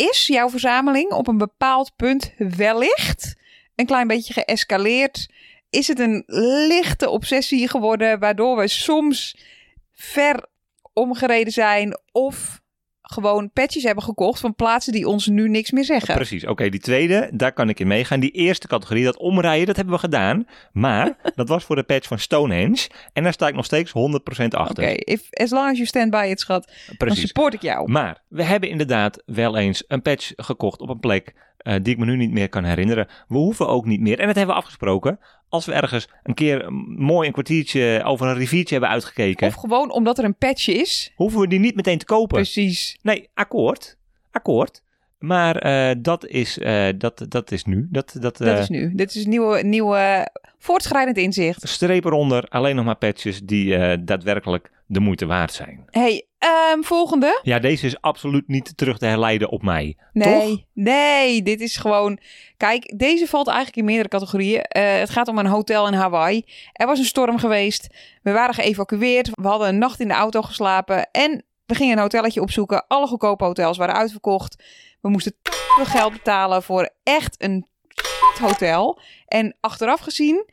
is 0.00 0.26
jouw 0.26 0.50
verzameling 0.50 1.10
op 1.10 1.26
een 1.26 1.38
bepaald 1.38 1.96
punt 1.96 2.32
wellicht 2.38 3.36
een 3.74 3.86
klein 3.86 4.06
beetje 4.06 4.32
geëscaleerd? 4.32 5.28
Is 5.70 5.88
het 5.88 5.98
een 5.98 6.22
lichte 6.68 7.08
obsessie 7.08 7.68
geworden 7.68 8.18
waardoor 8.18 8.56
we 8.56 8.68
soms 8.68 9.36
ver 9.92 10.46
omgereden 10.92 11.52
zijn 11.52 11.98
of 12.12 12.59
gewoon 13.10 13.50
patches 13.52 13.82
hebben 13.82 14.04
gekocht 14.04 14.40
van 14.40 14.54
plaatsen 14.54 14.92
die 14.92 15.08
ons 15.08 15.26
nu 15.26 15.48
niks 15.48 15.70
meer 15.70 15.84
zeggen? 15.84 16.14
Precies, 16.14 16.42
oké, 16.42 16.52
okay, 16.52 16.68
die 16.70 16.80
tweede, 16.80 17.30
daar 17.32 17.52
kan 17.52 17.68
ik 17.68 17.80
in 17.80 17.86
meegaan. 17.86 18.20
Die 18.20 18.30
eerste 18.30 18.66
categorie, 18.66 19.04
dat 19.04 19.18
omrijden, 19.18 19.66
dat 19.66 19.76
hebben 19.76 19.94
we 19.94 20.00
gedaan. 20.00 20.46
Maar 20.72 21.16
dat 21.34 21.48
was 21.48 21.64
voor 21.64 21.76
de 21.76 21.82
patch 21.82 22.08
van 22.08 22.18
Stonehenge 22.18 22.88
en 23.12 23.22
daar 23.22 23.32
sta 23.32 23.48
ik 23.48 23.54
nog 23.54 23.64
steeds 23.64 23.90
100% 23.90 23.92
achter. 24.48 24.84
Oké, 24.84 25.00
okay, 25.00 25.18
as 25.30 25.50
long 25.50 25.70
as 25.70 25.76
you 25.76 25.86
stand 25.86 26.10
by 26.10 26.26
it, 26.30 26.40
schat, 26.40 26.64
Precies. 26.96 27.18
dan 27.18 27.26
support 27.26 27.54
ik 27.54 27.62
jou. 27.62 27.90
Maar 27.90 28.22
we 28.28 28.42
hebben 28.42 28.68
inderdaad 28.68 29.22
wel 29.26 29.56
eens 29.56 29.84
een 29.88 30.02
patch 30.02 30.32
gekocht 30.36 30.80
op 30.80 30.88
een 30.88 31.00
plek 31.00 31.34
uh, 31.62 31.74
die 31.82 31.92
ik 31.92 31.98
me 31.98 32.04
nu 32.04 32.16
niet 32.16 32.32
meer 32.32 32.48
kan 32.48 32.64
herinneren. 32.64 33.08
We 33.28 33.36
hoeven 33.36 33.68
ook 33.68 33.86
niet 33.86 34.00
meer, 34.00 34.18
en 34.18 34.26
dat 34.26 34.36
hebben 34.36 34.54
we 34.54 34.60
afgesproken, 34.60 35.18
als 35.50 35.66
we 35.66 35.72
ergens 35.72 36.08
een 36.22 36.34
keer 36.34 36.72
mooi 36.96 37.26
een 37.26 37.32
kwartiertje 37.32 38.02
over 38.04 38.26
een 38.26 38.34
riviertje 38.34 38.74
hebben 38.74 38.92
uitgekeken. 38.92 39.46
Of 39.46 39.54
gewoon 39.54 39.92
omdat 39.92 40.18
er 40.18 40.24
een 40.24 40.36
patch 40.36 40.68
is. 40.68 41.12
Hoeven 41.14 41.40
we 41.40 41.48
die 41.48 41.58
niet 41.58 41.74
meteen 41.74 41.98
te 41.98 42.04
kopen. 42.04 42.36
Precies. 42.36 42.98
Nee, 43.02 43.28
akkoord. 43.34 43.98
Akkoord. 44.30 44.82
Maar 45.20 45.66
uh, 45.66 45.96
dat, 45.98 46.26
is, 46.26 46.58
uh, 46.58 46.86
dat, 46.98 47.24
dat 47.28 47.52
is 47.52 47.64
nu. 47.64 47.88
Dat, 47.90 48.16
dat, 48.20 48.40
uh, 48.40 48.46
dat 48.46 48.58
is 48.58 48.68
nu. 48.68 48.94
Dit 48.94 49.14
is 49.14 49.26
nieuwe, 49.26 49.62
nieuwe 49.62 50.28
voortschrijdend 50.58 51.16
inzicht. 51.16 51.68
Streep 51.68 52.04
eronder, 52.04 52.44
alleen 52.48 52.76
nog 52.76 52.84
maar 52.84 52.96
patches 52.96 53.40
die 53.40 54.04
daadwerkelijk 54.04 54.70
de 54.86 55.00
moeite 55.00 55.26
waard 55.26 55.52
zijn. 55.52 55.84
hey, 55.90 56.26
um, 56.74 56.84
volgende. 56.84 57.40
Ja, 57.42 57.58
deze 57.58 57.86
is 57.86 58.00
absoluut 58.00 58.48
niet 58.48 58.76
terug 58.76 58.98
te 58.98 59.06
herleiden 59.06 59.50
op 59.50 59.62
mij. 59.62 59.96
Nee, 60.12 60.48
toch? 60.48 60.64
nee, 60.72 61.42
dit 61.42 61.60
is 61.60 61.76
gewoon... 61.76 62.18
Kijk, 62.56 62.92
deze 62.98 63.26
valt 63.26 63.46
eigenlijk 63.46 63.76
in 63.76 63.84
meerdere 63.84 64.08
categorieën. 64.08 64.64
Het 64.68 65.10
gaat 65.10 65.28
om 65.28 65.38
een 65.38 65.46
hotel 65.46 65.86
in 65.86 65.92
Hawaii. 65.92 66.44
Er 66.72 66.86
was 66.86 66.98
een 66.98 67.04
storm 67.04 67.38
geweest. 67.38 67.94
We 68.22 68.32
waren 68.32 68.54
geëvacueerd. 68.54 69.30
We 69.32 69.48
hadden 69.48 69.68
een 69.68 69.78
nacht 69.78 70.00
in 70.00 70.08
de 70.08 70.14
auto 70.14 70.42
geslapen. 70.42 71.10
En 71.10 71.44
we 71.66 71.74
gingen 71.74 71.96
een 71.96 72.02
hotelletje 72.02 72.40
opzoeken. 72.40 72.84
Alle 72.86 73.06
goedkope 73.06 73.44
hotels 73.44 73.76
waren 73.76 73.94
uitverkocht. 73.94 74.62
We 75.00 75.08
moesten 75.08 75.34
veel 75.76 75.84
geld 75.84 76.12
betalen 76.12 76.62
voor 76.62 76.90
echt 77.02 77.42
een 77.42 77.66
hotel. 78.40 79.00
En 79.26 79.56
achteraf 79.60 80.00
gezien 80.00 80.48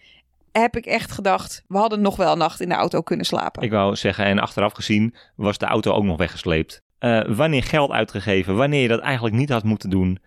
heb 0.52 0.76
ik 0.76 0.86
echt 0.86 1.12
gedacht, 1.12 1.64
we 1.68 1.78
hadden 1.78 2.02
nog 2.02 2.16
wel 2.16 2.32
een 2.32 2.38
nacht 2.38 2.62
in 2.62 2.70
de 2.70 2.76
auto 2.76 3.02
kunnen 3.02 3.26
slapen. 3.26 3.64
Ik 3.64 3.72
wou 3.72 3.96
zeggen, 3.96 4.26
en 4.26 4.40
achteraf 4.40 4.74
gezien 4.74 5.16
was 5.36 5.58
de 5.58 5.66
auto 5.66 5.92
ook 5.92 6.04
nog 6.04 6.18
weggesleept. 6.18 6.84
Eh, 7.00 7.22
wanneer 7.28 7.64
geld 7.64 7.92
uitgegeven, 7.92 8.56
wanneer 8.56 8.82
je 8.82 8.88
dat 8.88 9.00
eigenlijk 9.00 9.36
niet 9.36 9.50
had 9.50 9.64
moeten 9.64 9.90
doen. 9.90 10.20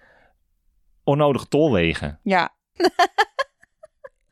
Onnodige 1.04 1.48
tolwegen. 1.48 2.20
Ja, 2.22 2.54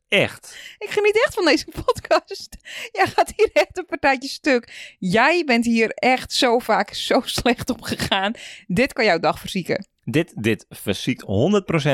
Echt. 0.09 0.59
ik 0.79 0.90
geniet 0.90 1.25
echt 1.25 1.35
van 1.35 1.44
deze 1.44 1.64
podcast. 1.85 2.57
Jij 2.92 3.07
gaat 3.07 3.33
hier 3.37 3.51
echt 3.53 3.79
een 3.79 3.87
partijtje 3.87 4.29
stuk. 4.29 4.94
Jij 4.99 5.44
bent 5.44 5.64
hier 5.64 5.90
echt 5.90 6.33
zo 6.33 6.59
vaak 6.59 6.94
zo 6.94 7.21
slecht 7.25 7.71
op 7.71 7.83
gegaan. 7.83 8.33
Dit 8.66 8.92
kan 8.92 9.05
jouw 9.05 9.18
dag 9.18 9.38
verzieken. 9.38 9.87
Dit, 10.05 10.42
dit 10.42 10.66
verziekt 10.68 11.25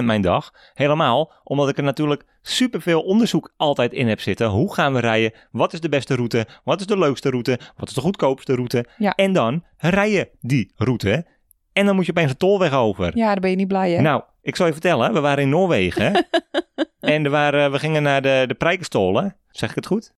100% 0.01 0.05
mijn 0.05 0.21
dag. 0.21 0.51
Helemaal 0.75 1.33
omdat 1.45 1.69
ik 1.69 1.77
er 1.77 1.83
natuurlijk 1.83 2.25
superveel 2.43 3.03
onderzoek 3.03 3.53
altijd 3.57 3.93
in 3.93 4.09
heb 4.09 4.21
zitten. 4.21 4.49
Hoe 4.49 4.75
gaan 4.75 4.93
we 4.93 5.01
rijden? 5.01 5.33
Wat 5.51 5.73
is 5.73 5.81
de 5.81 5.89
beste 5.89 6.15
route? 6.15 6.47
Wat 6.65 6.81
is 6.81 6.87
de 6.87 6.99
leukste 6.99 7.31
route? 7.31 7.59
Wat 7.77 7.89
is 7.89 7.95
de 7.95 8.01
goedkoopste 8.01 8.55
route? 8.55 8.87
Ja. 8.99 9.15
En 9.15 9.33
dan 9.33 9.65
rij 9.77 10.11
je 10.11 10.31
die 10.41 10.73
route. 10.77 11.27
En 11.75 11.87
dan 11.87 11.95
moet 11.95 12.07
je 12.07 12.11
opeens 12.11 12.31
een 12.31 12.37
tolweg 12.37 12.73
over. 12.73 13.17
Ja, 13.17 13.27
daar 13.27 13.41
ben 13.41 13.51
je 13.51 13.57
niet 13.57 13.69
blij 13.69 13.91
hè? 13.91 14.01
Nou, 14.01 14.23
ik 14.43 14.57
zal 14.57 14.67
je 14.67 14.73
vertellen. 14.73 15.13
We 15.13 15.21
waren 15.21 15.43
in 15.43 15.49
Noorwegen. 15.49 16.27
en 17.01 17.25
er 17.25 17.31
waren, 17.31 17.73
we 17.73 17.79
gingen 17.79 18.03
naar 18.03 18.23
de, 18.23 18.45
de 18.47 18.55
Prijkenstolen. 18.55 19.37
Zeg 19.51 19.69
ik 19.69 19.75
het 19.75 19.87
goed? 19.87 20.13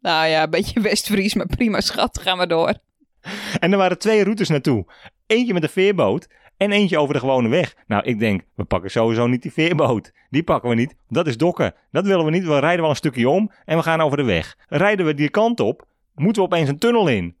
Nou 0.00 0.26
ja, 0.26 0.42
een 0.42 0.50
beetje 0.50 0.80
West-Fries, 0.80 1.34
maar 1.34 1.46
prima 1.46 1.80
schat, 1.80 2.18
gaan 2.18 2.38
we 2.38 2.46
door. 2.46 2.74
En 3.58 3.72
er 3.72 3.78
waren 3.78 3.98
twee 3.98 4.22
routes 4.22 4.48
naartoe. 4.48 4.86
Eentje 5.26 5.52
met 5.52 5.62
een 5.62 5.68
veerboot 5.68 6.28
en 6.56 6.72
eentje 6.72 6.98
over 6.98 7.14
de 7.14 7.20
gewone 7.20 7.48
weg. 7.48 7.74
Nou, 7.86 8.04
ik 8.04 8.18
denk, 8.18 8.42
we 8.54 8.64
pakken 8.64 8.90
sowieso 8.90 9.26
niet 9.26 9.42
die 9.42 9.52
veerboot. 9.52 10.12
Die 10.30 10.42
pakken 10.42 10.68
we 10.68 10.74
niet. 10.74 10.94
Dat 11.08 11.26
is 11.26 11.36
dokken. 11.36 11.74
Dat 11.90 12.06
willen 12.06 12.24
we 12.24 12.30
niet. 12.30 12.44
We 12.44 12.58
rijden 12.58 12.80
wel 12.80 12.90
een 12.90 12.96
stukje 12.96 13.28
om 13.28 13.50
en 13.64 13.76
we 13.76 13.82
gaan 13.82 14.00
over 14.00 14.16
de 14.16 14.22
weg. 14.22 14.56
Rijden 14.68 15.06
we 15.06 15.14
die 15.14 15.30
kant 15.30 15.60
op, 15.60 15.86
moeten 16.14 16.42
we 16.42 16.48
opeens 16.48 16.68
een 16.68 16.78
tunnel 16.78 17.08
in. 17.08 17.36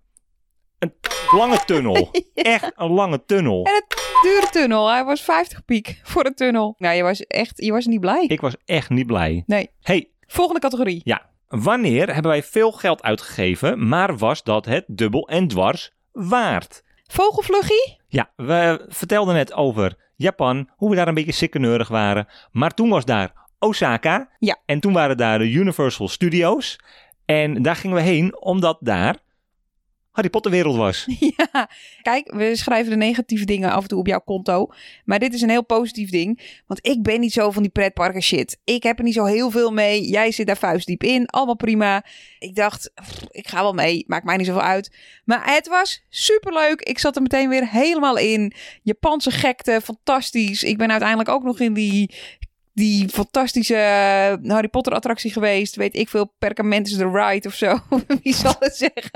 Een 0.78 0.92
lange 1.32 1.58
tunnel. 1.64 2.10
Echt 2.34 2.72
een 2.76 2.90
lange 2.90 3.24
tunnel. 3.24 3.64
En 3.64 3.74
het 3.74 4.20
dure 4.22 4.48
tunnel, 4.50 4.90
hij 4.90 5.04
was 5.04 5.20
50 5.20 5.64
piek 5.64 6.00
voor 6.02 6.26
een 6.26 6.34
tunnel. 6.34 6.74
Nou, 6.78 6.96
je 6.96 7.02
was 7.02 7.20
echt, 7.26 7.64
je 7.64 7.72
was 7.72 7.86
niet 7.86 8.00
blij. 8.00 8.24
Ik 8.26 8.40
was 8.40 8.56
echt 8.64 8.90
niet 8.90 9.06
blij. 9.06 9.42
Nee. 9.46 9.70
hey, 9.80 10.10
Volgende 10.26 10.60
categorie. 10.60 11.00
ja. 11.04 11.30
Wanneer 11.48 12.12
hebben 12.12 12.30
wij 12.30 12.42
veel 12.42 12.72
geld 12.72 13.02
uitgegeven, 13.02 13.88
maar 13.88 14.16
was 14.16 14.42
dat 14.42 14.64
het 14.64 14.84
dubbel 14.86 15.28
en 15.28 15.48
dwars 15.48 15.90
waard? 16.12 16.82
Vogelvluggie? 17.06 18.00
Ja, 18.08 18.32
we 18.36 18.84
vertelden 18.88 19.34
net 19.34 19.52
over 19.52 19.96
Japan, 20.16 20.68
hoe 20.76 20.90
we 20.90 20.96
daar 20.96 21.08
een 21.08 21.14
beetje 21.14 21.32
sikkeneurig 21.32 21.88
waren. 21.88 22.26
Maar 22.50 22.74
toen 22.74 22.88
was 22.88 23.04
daar 23.04 23.32
Osaka. 23.58 24.28
Ja. 24.38 24.56
En 24.66 24.80
toen 24.80 24.92
waren 24.92 25.16
daar 25.16 25.38
de 25.38 25.50
Universal 25.50 26.08
Studios. 26.08 26.78
En 27.24 27.62
daar 27.62 27.76
gingen 27.76 27.96
we 27.96 28.02
heen 28.02 28.40
omdat 28.40 28.78
daar 28.80 29.16
Harry 30.12 30.30
Potter 30.30 30.50
wereld 30.50 30.76
was. 30.76 31.06
Ja, 31.36 31.68
kijk, 32.02 32.32
we 32.34 32.56
schrijven 32.56 32.90
de 32.90 32.96
negatieve 32.96 33.44
dingen 33.44 33.70
af 33.70 33.82
en 33.82 33.88
toe 33.88 33.98
op 33.98 34.06
jouw 34.06 34.20
konto. 34.20 34.68
Maar 35.04 35.18
dit 35.18 35.34
is 35.34 35.40
een 35.40 35.50
heel 35.50 35.64
positief 35.64 36.10
ding. 36.10 36.60
Want 36.66 36.86
ik 36.86 37.02
ben 37.02 37.20
niet 37.20 37.32
zo 37.32 37.50
van 37.50 37.62
die 37.62 37.70
pretparken 37.70 38.22
shit. 38.22 38.60
Ik 38.64 38.82
heb 38.82 38.98
er 38.98 39.04
niet 39.04 39.14
zo 39.14 39.24
heel 39.24 39.50
veel 39.50 39.72
mee. 39.72 40.08
Jij 40.08 40.30
zit 40.30 40.46
daar 40.46 40.56
vuistdiep 40.56 41.02
in. 41.02 41.26
Allemaal 41.26 41.56
prima. 41.56 42.04
Ik 42.38 42.54
dacht, 42.54 42.92
ik 43.30 43.48
ga 43.48 43.62
wel 43.62 43.72
mee. 43.72 44.04
Maakt 44.06 44.24
mij 44.24 44.36
niet 44.36 44.46
zoveel 44.46 44.62
uit. 44.62 44.96
Maar 45.24 45.54
het 45.54 45.68
was 45.68 46.04
superleuk. 46.08 46.80
Ik 46.80 46.98
zat 46.98 47.16
er 47.16 47.22
meteen 47.22 47.48
weer 47.48 47.68
helemaal 47.68 48.16
in. 48.16 48.52
Japanse 48.82 49.30
gekte, 49.30 49.80
fantastisch. 49.84 50.62
Ik 50.62 50.78
ben 50.78 50.90
uiteindelijk 50.90 51.28
ook 51.28 51.42
nog 51.42 51.60
in 51.60 51.72
die 51.72 52.14
die 52.74 53.08
fantastische 53.08 53.74
eh, 53.74 54.50
Harry 54.50 54.68
Potter 54.68 54.92
attractie 54.92 55.32
geweest. 55.32 55.76
Weet 55.76 55.96
ik 55.96 56.08
veel, 56.08 56.34
Perkament 56.38 56.86
is 56.86 56.96
the 56.96 57.10
Ride 57.10 57.48
of 57.48 57.54
zo. 57.54 57.78
Wie 58.22 58.34
zal 58.34 58.54
het 58.58 58.76
zeggen? 58.76 59.10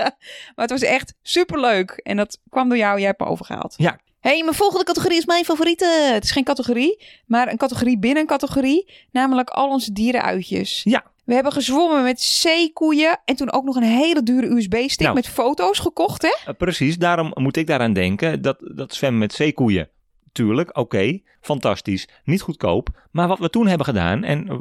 Maar 0.55 0.65
het 0.67 0.69
was 0.69 0.81
echt 0.81 1.13
superleuk. 1.21 1.91
En 2.03 2.17
dat 2.17 2.39
kwam 2.49 2.69
door 2.69 2.77
jou. 2.77 2.97
Jij 2.97 3.07
hebt 3.07 3.19
me 3.19 3.25
overgehaald. 3.25 3.73
Ja. 3.77 3.99
hey, 4.19 4.43
mijn 4.43 4.55
volgende 4.55 4.83
categorie 4.85 5.17
is 5.17 5.25
mijn 5.25 5.45
favoriete. 5.45 6.09
Het 6.13 6.23
is 6.23 6.31
geen 6.31 6.43
categorie, 6.43 7.03
maar 7.25 7.47
een 7.51 7.57
categorie 7.57 7.99
binnen 7.99 8.21
een 8.21 8.27
categorie. 8.27 8.91
Namelijk 9.11 9.49
al 9.49 9.69
onze 9.69 9.91
dierenuitjes. 9.91 10.81
Ja. 10.83 11.03
We 11.25 11.33
hebben 11.33 11.51
gezwommen 11.51 12.03
met 12.03 12.21
zeekoeien. 12.21 13.19
En 13.25 13.35
toen 13.35 13.51
ook 13.51 13.63
nog 13.63 13.75
een 13.75 13.83
hele 13.83 14.23
dure 14.23 14.47
USB-stick 14.55 14.99
Nou. 15.05 15.13
met 15.15 15.27
foto's 15.27 15.79
gekocht, 15.79 16.21
hè? 16.21 16.35
Eh, 16.45 16.57
precies, 16.57 16.97
daarom 16.97 17.31
moet 17.33 17.57
ik 17.57 17.67
daaraan 17.67 17.93
denken. 17.93 18.41
Dat, 18.41 18.57
dat 18.75 18.93
zwemmen 18.93 19.19
met 19.19 19.33
zeekoeien. 19.33 19.89
Tuurlijk, 20.37 20.77
oké, 20.77 21.19
fantastisch, 21.41 22.07
niet 22.23 22.41
goedkoop. 22.41 22.89
Maar 23.11 23.27
wat 23.27 23.39
we 23.39 23.49
toen 23.49 23.67
hebben 23.67 23.85
gedaan, 23.85 24.23
en 24.23 24.47
eh, 24.49 24.57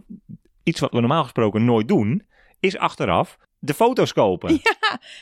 iets 0.62 0.80
wat 0.80 0.92
we 0.92 1.00
normaal 1.00 1.22
gesproken 1.22 1.64
nooit 1.64 1.88
doen, 1.88 2.26
is 2.60 2.76
achteraf 2.78 3.36
de 3.58 3.74
foto's 3.74 4.12
kopen. 4.12 4.48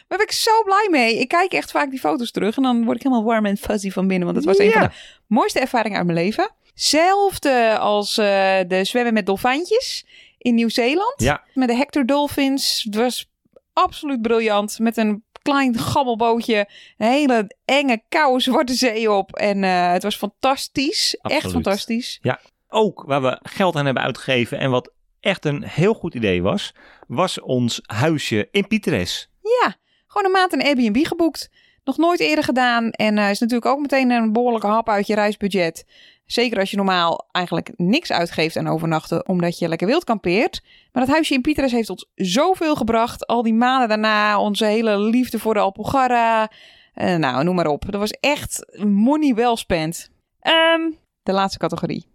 Daar 0.09 0.19
ben 0.19 0.21
ik 0.21 0.33
zo 0.33 0.63
blij 0.65 0.89
mee. 0.91 1.19
Ik 1.19 1.29
kijk 1.29 1.53
echt 1.53 1.71
vaak 1.71 1.91
die 1.91 1.99
foto's 1.99 2.31
terug 2.31 2.57
en 2.57 2.63
dan 2.63 2.85
word 2.85 2.97
ik 2.97 3.03
helemaal 3.03 3.25
warm 3.25 3.47
en 3.47 3.57
fuzzy 3.57 3.91
van 3.91 4.07
binnen. 4.07 4.25
Want 4.25 4.37
het 4.37 4.47
was 4.47 4.59
een 4.59 4.65
Ja. 4.65 4.73
van 4.73 4.83
de 4.89 4.95
mooiste 5.27 5.61
ervaringen 5.61 5.97
uit 5.99 6.07
mijn 6.07 6.19
leven. 6.19 6.51
Zelfde 6.75 7.79
als 7.79 8.19
eh, 8.19 8.59
de 8.69 8.85
zwemmen 8.85 9.13
met 9.15 9.27
dolfijntjes 9.27 10.07
in 10.39 10.55
Nieuw-Zeeland. 10.55 11.15
Ja. 11.17 11.43
Met 11.55 11.69
de 11.69 11.77
Hector 11.77 12.07
Dolphins. 12.07 12.83
Het 12.83 12.95
was 12.95 13.31
absoluut 13.73 14.23
briljant. 14.23 14.79
Met 14.79 14.97
een 14.97 15.25
klein 15.45 15.79
gabbelbootje. 15.79 16.69
Een 16.99 17.09
hele 17.09 17.57
enge, 17.65 18.03
koude 18.09 18.43
zwarte 18.43 18.75
zee 18.75 19.13
op. 19.13 19.37
En 19.37 19.65
eh, 19.65 19.93
het 19.93 20.03
was 20.03 20.17
fantastisch. 20.17 21.19
Echt 21.23 21.51
fantastisch. 21.51 22.21
Ook 22.69 23.05
waar 23.07 23.23
we 23.23 23.39
geld 23.43 23.77
aan 23.77 23.85
hebben 23.85 24.03
uitgegeven 24.03 24.59
en 24.59 24.71
wat 24.71 24.93
echt 25.21 25.45
een 25.45 25.65
heel 25.65 25.95
goed 25.95 26.15
idee 26.15 26.43
was, 26.43 26.75
was 27.07 27.41
ons 27.41 27.81
huisje 27.83 28.49
in 28.51 28.67
Pieteres. 28.67 29.29
Ja, 29.43 29.77
gewoon 30.07 30.25
een 30.25 30.33
maand 30.33 30.53
een 30.53 30.63
Airbnb 30.63 31.07
geboekt. 31.07 31.51
Nog 31.85 31.97
nooit 31.97 32.21
eerder 32.21 32.45
gedaan. 32.45 32.91
En 32.91 33.19
eh, 33.19 33.31
is 33.31 33.39
natuurlijk 33.39 33.71
ook 33.71 33.81
meteen 33.81 34.11
een 34.11 34.33
behoorlijke 34.33 34.67
hap 34.67 34.89
uit 34.89 35.07
je 35.07 35.15
reisbudget. 35.15 35.87
Zeker 36.27 36.59
als 36.59 36.71
je 36.71 36.77
normaal 36.77 37.29
eigenlijk 37.33 37.73
niks 37.77 38.13
uitgeeft 38.13 38.57
aan 38.57 38.69
overnachten, 38.69 39.29
omdat 39.29 39.59
je 39.59 39.69
lekker 39.69 39.87
wild 39.87 40.05
kampeert. 40.05 40.63
Maar 40.93 41.05
dat 41.05 41.13
huisje 41.13 41.35
in 41.35 41.41
Pieteres 41.41 41.73
heeft 41.73 41.91
ons 41.91 42.11
zoveel 42.15 42.77
gebracht. 42.77 43.27
Al 43.27 43.43
die 43.43 43.55
maanden 43.55 43.89
daarna, 43.89 44.41
onze 44.41 44.65
hele 44.65 44.99
liefde 44.99 45.39
voor 45.39 45.55
de 45.55 45.61
Alpugarra. 45.61 46.51
Eh, 46.95 47.17
nou, 47.17 47.45
noem 47.45 47.55
maar 47.55 47.67
op. 47.67 47.85
Dat 47.91 48.01
was 48.01 48.11
echt 48.11 48.77
money 48.85 49.35
well 49.35 49.57
spent. 49.57 50.11
Ehm, 50.41 50.91
de 51.23 51.33
laatste 51.33 51.59
categorie. 51.59 52.13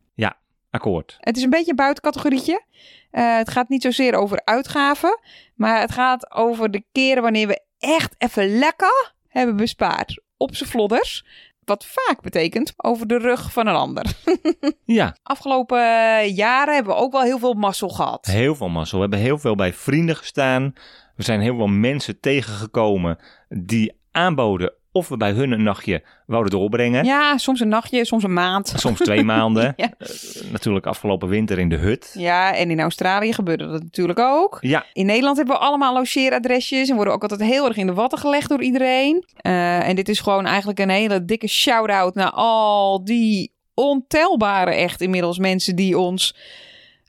Akkoord. 0.72 1.18
Het 1.20 1.38
is 1.38 1.44
een 1.44 1.50
beetje 1.50 1.70
een 1.70 1.76
buitencategorietje. 1.76 2.64
Eh, 3.12 3.38
het 3.38 3.50
gaat 3.50 3.70
niet 3.70 3.82
zozeer 3.82 4.16
over 4.16 4.42
uitgaven, 4.44 5.20
maar 5.56 5.80
het 5.80 5.92
gaat 5.92 6.32
over 6.32 6.72
de 6.72 6.84
keren 6.92 7.24
wanneer 7.24 7.48
we 7.48 7.62
echt 7.80 8.16
even 8.18 8.58
lekker 8.60 9.14
hebben 9.30 9.56
bespaard 9.56 10.22
op 10.38 10.56
z'n 10.56 10.66
vlodders. 10.66 11.26
Wat 11.64 11.86
vaak 11.86 12.22
betekent 12.22 12.74
over 12.78 13.08
de 13.08 13.18
rug 13.18 13.52
van 13.52 13.68
een 13.68 13.76
ander. 13.76 14.06
Ja, 14.86 15.16
Afgelopen 15.24 15.78
eh, 15.80 16.36
jaren 16.36 16.74
hebben 16.74 16.94
we 16.96 17.00
ook 17.02 17.12
wel 17.12 17.22
heel 17.22 17.40
veel 17.40 17.54
mazzel 17.54 17.90
gehad. 17.90 18.26
heel 18.26 18.56
veel 18.56 18.70
mazzel. 18.70 18.98
We 18.98 19.02
hebben 19.02 19.20
heel 19.20 19.38
veel 19.38 19.56
bij 19.56 19.74
vrienden 19.74 20.16
gestaan. 20.16 20.74
We 21.16 21.24
zijn 21.24 21.42
heel 21.42 21.56
veel 21.56 21.68
mensen 21.68 22.20
tegengekomen 22.20 23.18
die 23.50 23.94
aanboden 24.12 24.74
of 24.92 25.08
we 25.10 25.18
bij 25.18 25.32
hun 25.32 25.52
een 25.52 25.64
nachtje 25.64 26.04
wouden 26.26 26.52
doorbrengen. 26.52 27.06
Ja, 27.06 27.38
soms 27.38 27.60
een 27.60 27.68
nachtje, 27.68 28.06
soms 28.06 28.24
een 28.24 28.34
maand. 28.34 28.74
Soms 28.76 29.00
twee 29.00 29.24
maanden. 29.24 29.74
Ja. 29.76 29.92
Eh, 29.98 30.08
natuurlijk 30.52 30.86
afgelopen 30.86 31.28
winter 31.28 31.60
in 31.60 31.70
de 31.70 31.76
hut. 31.76 32.16
Ja, 32.18 32.56
en 32.56 32.72
in 32.72 32.80
Australië 32.80 33.34
gebeurde 33.34 33.68
dat 33.68 33.84
natuurlijk 33.84 34.20
ook. 34.20 34.58
Ja, 34.62 34.86
In 34.94 35.06
Nederland 35.06 35.38
hebben 35.38 35.56
we 35.56 35.62
allemaal 35.62 35.94
logeeradresjes 35.94 36.90
en 36.90 36.96
worden 36.96 37.14
ook 37.14 37.22
altijd 37.22 37.42
heel 37.42 37.66
erg 37.68 37.78
in 37.78 37.88
de 37.88 37.94
watten 37.94 38.20
gelegd 38.20 38.50
door 38.50 38.62
iedereen. 38.62 39.26
Eh, 39.36 39.88
en 39.88 39.96
dit 39.96 40.10
is 40.10 40.20
gewoon 40.20 40.46
eigenlijk 40.46 40.80
een 40.80 40.90
hele 40.90 41.26
dikke 41.26 41.48
shout-out 41.48 42.16
naar 42.16 42.32
al 42.32 43.04
die 43.04 43.54
ontelbare 43.74 44.72
echt 44.72 45.02
inmiddels 45.02 45.38
mensen 45.38 45.76
die 45.76 45.98
ons 45.98 46.36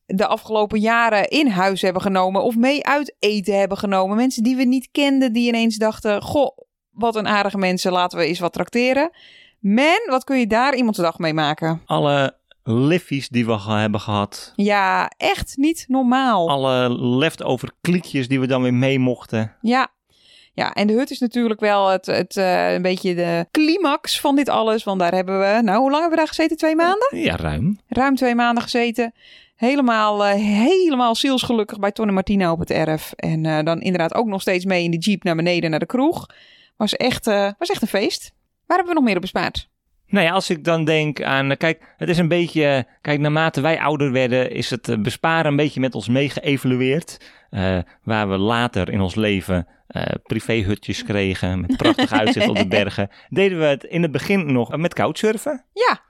de 0.06 0.26
afgelopen 0.26 0.80
jaren 0.80 1.28
in 1.28 1.46
huis 1.46 1.82
hebben 1.82 2.02
genomen 2.02 2.42
of 2.42 2.56
mee 2.56 2.86
uit 2.86 3.16
eten 3.18 3.58
hebben 3.58 3.78
genomen. 3.78 4.16
Mensen 4.16 4.42
die 4.42 4.56
we 4.56 4.64
niet 4.64 4.88
kenden, 4.92 5.32
die 5.32 5.48
ineens 5.48 5.76
dachten, 5.76 6.22
goh, 6.22 6.58
wat 7.00 7.16
een 7.16 7.28
aardige 7.28 7.58
mensen, 7.58 7.92
laten 7.92 8.18
we 8.18 8.24
eens 8.24 8.38
wat 8.38 8.52
trakteren. 8.52 9.10
Man, 9.58 10.00
wat 10.06 10.24
kun 10.24 10.38
je 10.38 10.46
daar 10.46 10.74
iemands 10.74 10.98
dag 10.98 11.18
mee 11.18 11.34
maken? 11.34 11.82
alle 11.86 12.38
liffies 12.64 13.28
die 13.28 13.46
we 13.46 13.60
hebben 13.60 14.00
gehad. 14.00 14.52
Ja, 14.56 15.10
echt 15.16 15.56
niet 15.56 15.84
normaal. 15.88 16.48
Alle 16.48 17.00
leftover 17.00 17.70
kliekjes 17.80 18.28
die 18.28 18.40
we 18.40 18.46
dan 18.46 18.62
weer 18.62 18.74
mee 18.74 18.98
mochten. 18.98 19.56
Ja. 19.60 19.88
Ja, 20.52 20.72
en 20.72 20.86
de 20.86 20.92
hut 20.92 21.10
is 21.10 21.18
natuurlijk 21.18 21.60
wel 21.60 21.88
het, 21.88 22.06
het, 22.06 22.36
eh, 22.36 22.72
een 22.72 22.82
beetje 22.82 23.14
de 23.14 23.46
climax 23.50 24.20
van 24.20 24.36
dit 24.36 24.48
alles. 24.48 24.84
Want 24.84 25.00
daar 25.00 25.14
hebben 25.14 25.38
we, 25.40 25.60
nou, 25.62 25.78
hoe 25.78 25.90
lang 25.90 26.00
hebben 26.00 26.10
we 26.10 26.16
daar 26.16 26.26
gezeten? 26.26 26.56
Twee 26.56 26.76
maanden? 26.76 27.18
Ja, 27.18 27.36
ruim. 27.36 27.78
Ruim 27.88 28.16
twee 28.16 28.34
maanden 28.34 28.62
gezeten. 28.62 29.14
Helemaal, 29.56 30.24
eh, 30.24 30.34
helemaal 30.68 31.14
zielsgelukkig 31.14 31.78
bij 31.78 31.92
Ton 31.92 32.08
en 32.08 32.14
Martina 32.14 32.52
op 32.52 32.58
het 32.58 32.70
erf. 32.70 33.12
En 33.16 33.46
eh, 33.46 33.64
dan 33.64 33.80
inderdaad 33.80 34.14
ook 34.14 34.26
nog 34.26 34.40
steeds 34.40 34.64
mee 34.64 34.84
in 34.84 34.90
de 34.90 34.98
jeep 34.98 35.22
naar 35.22 35.36
beneden 35.36 35.70
naar 35.70 35.78
de 35.78 35.86
kroeg. 35.86 36.26
Was 36.80 36.96
echt, 36.96 37.26
eh, 37.26 37.50
was 37.58 37.68
echt 37.68 37.82
een 37.82 37.88
feest. 37.88 38.32
Waar 38.66 38.76
hebben 38.76 38.86
we 38.86 38.94
nog 38.94 39.04
meer 39.04 39.14
op 39.14 39.20
bespaard? 39.20 39.68
Nou 40.06 40.26
ja, 40.26 40.32
als 40.32 40.50
ik 40.50 40.64
dan 40.64 40.84
denk 40.84 41.22
aan, 41.22 41.50
eh, 41.50 41.56
kijk, 41.56 41.94
het 41.96 42.08
is 42.08 42.18
een 42.18 42.28
beetje, 42.28 42.64
eh, 42.64 42.82
kijk, 43.00 43.20
naarmate 43.20 43.60
wij 43.60 43.80
ouder 43.80 44.12
werden, 44.12 44.50
is 44.50 44.70
het 44.70 45.02
besparen 45.02 45.50
een 45.50 45.56
beetje 45.56 45.80
met 45.80 45.94
ons 45.94 46.08
meegeëvalueerd. 46.08 47.20
Eh 47.50 47.78
waar 48.02 48.28
we 48.28 48.36
later 48.36 48.90
in 48.90 49.00
ons 49.00 49.14
leven 49.14 49.66
privéhutjes 50.22 51.04
kregen 51.04 51.60
met 51.60 51.76
prachtig 51.76 52.12
uitzicht 52.12 52.48
op 52.48 52.56
de 52.56 52.68
bergen. 52.78 53.10
Deden 53.28 53.58
we 53.58 53.64
het 53.64 53.84
in 53.84 54.02
het 54.02 54.12
begin 54.12 54.52
nog 54.52 54.76
met 54.76 54.94
couchsurfen. 54.94 55.64
Ja. 55.72 56.00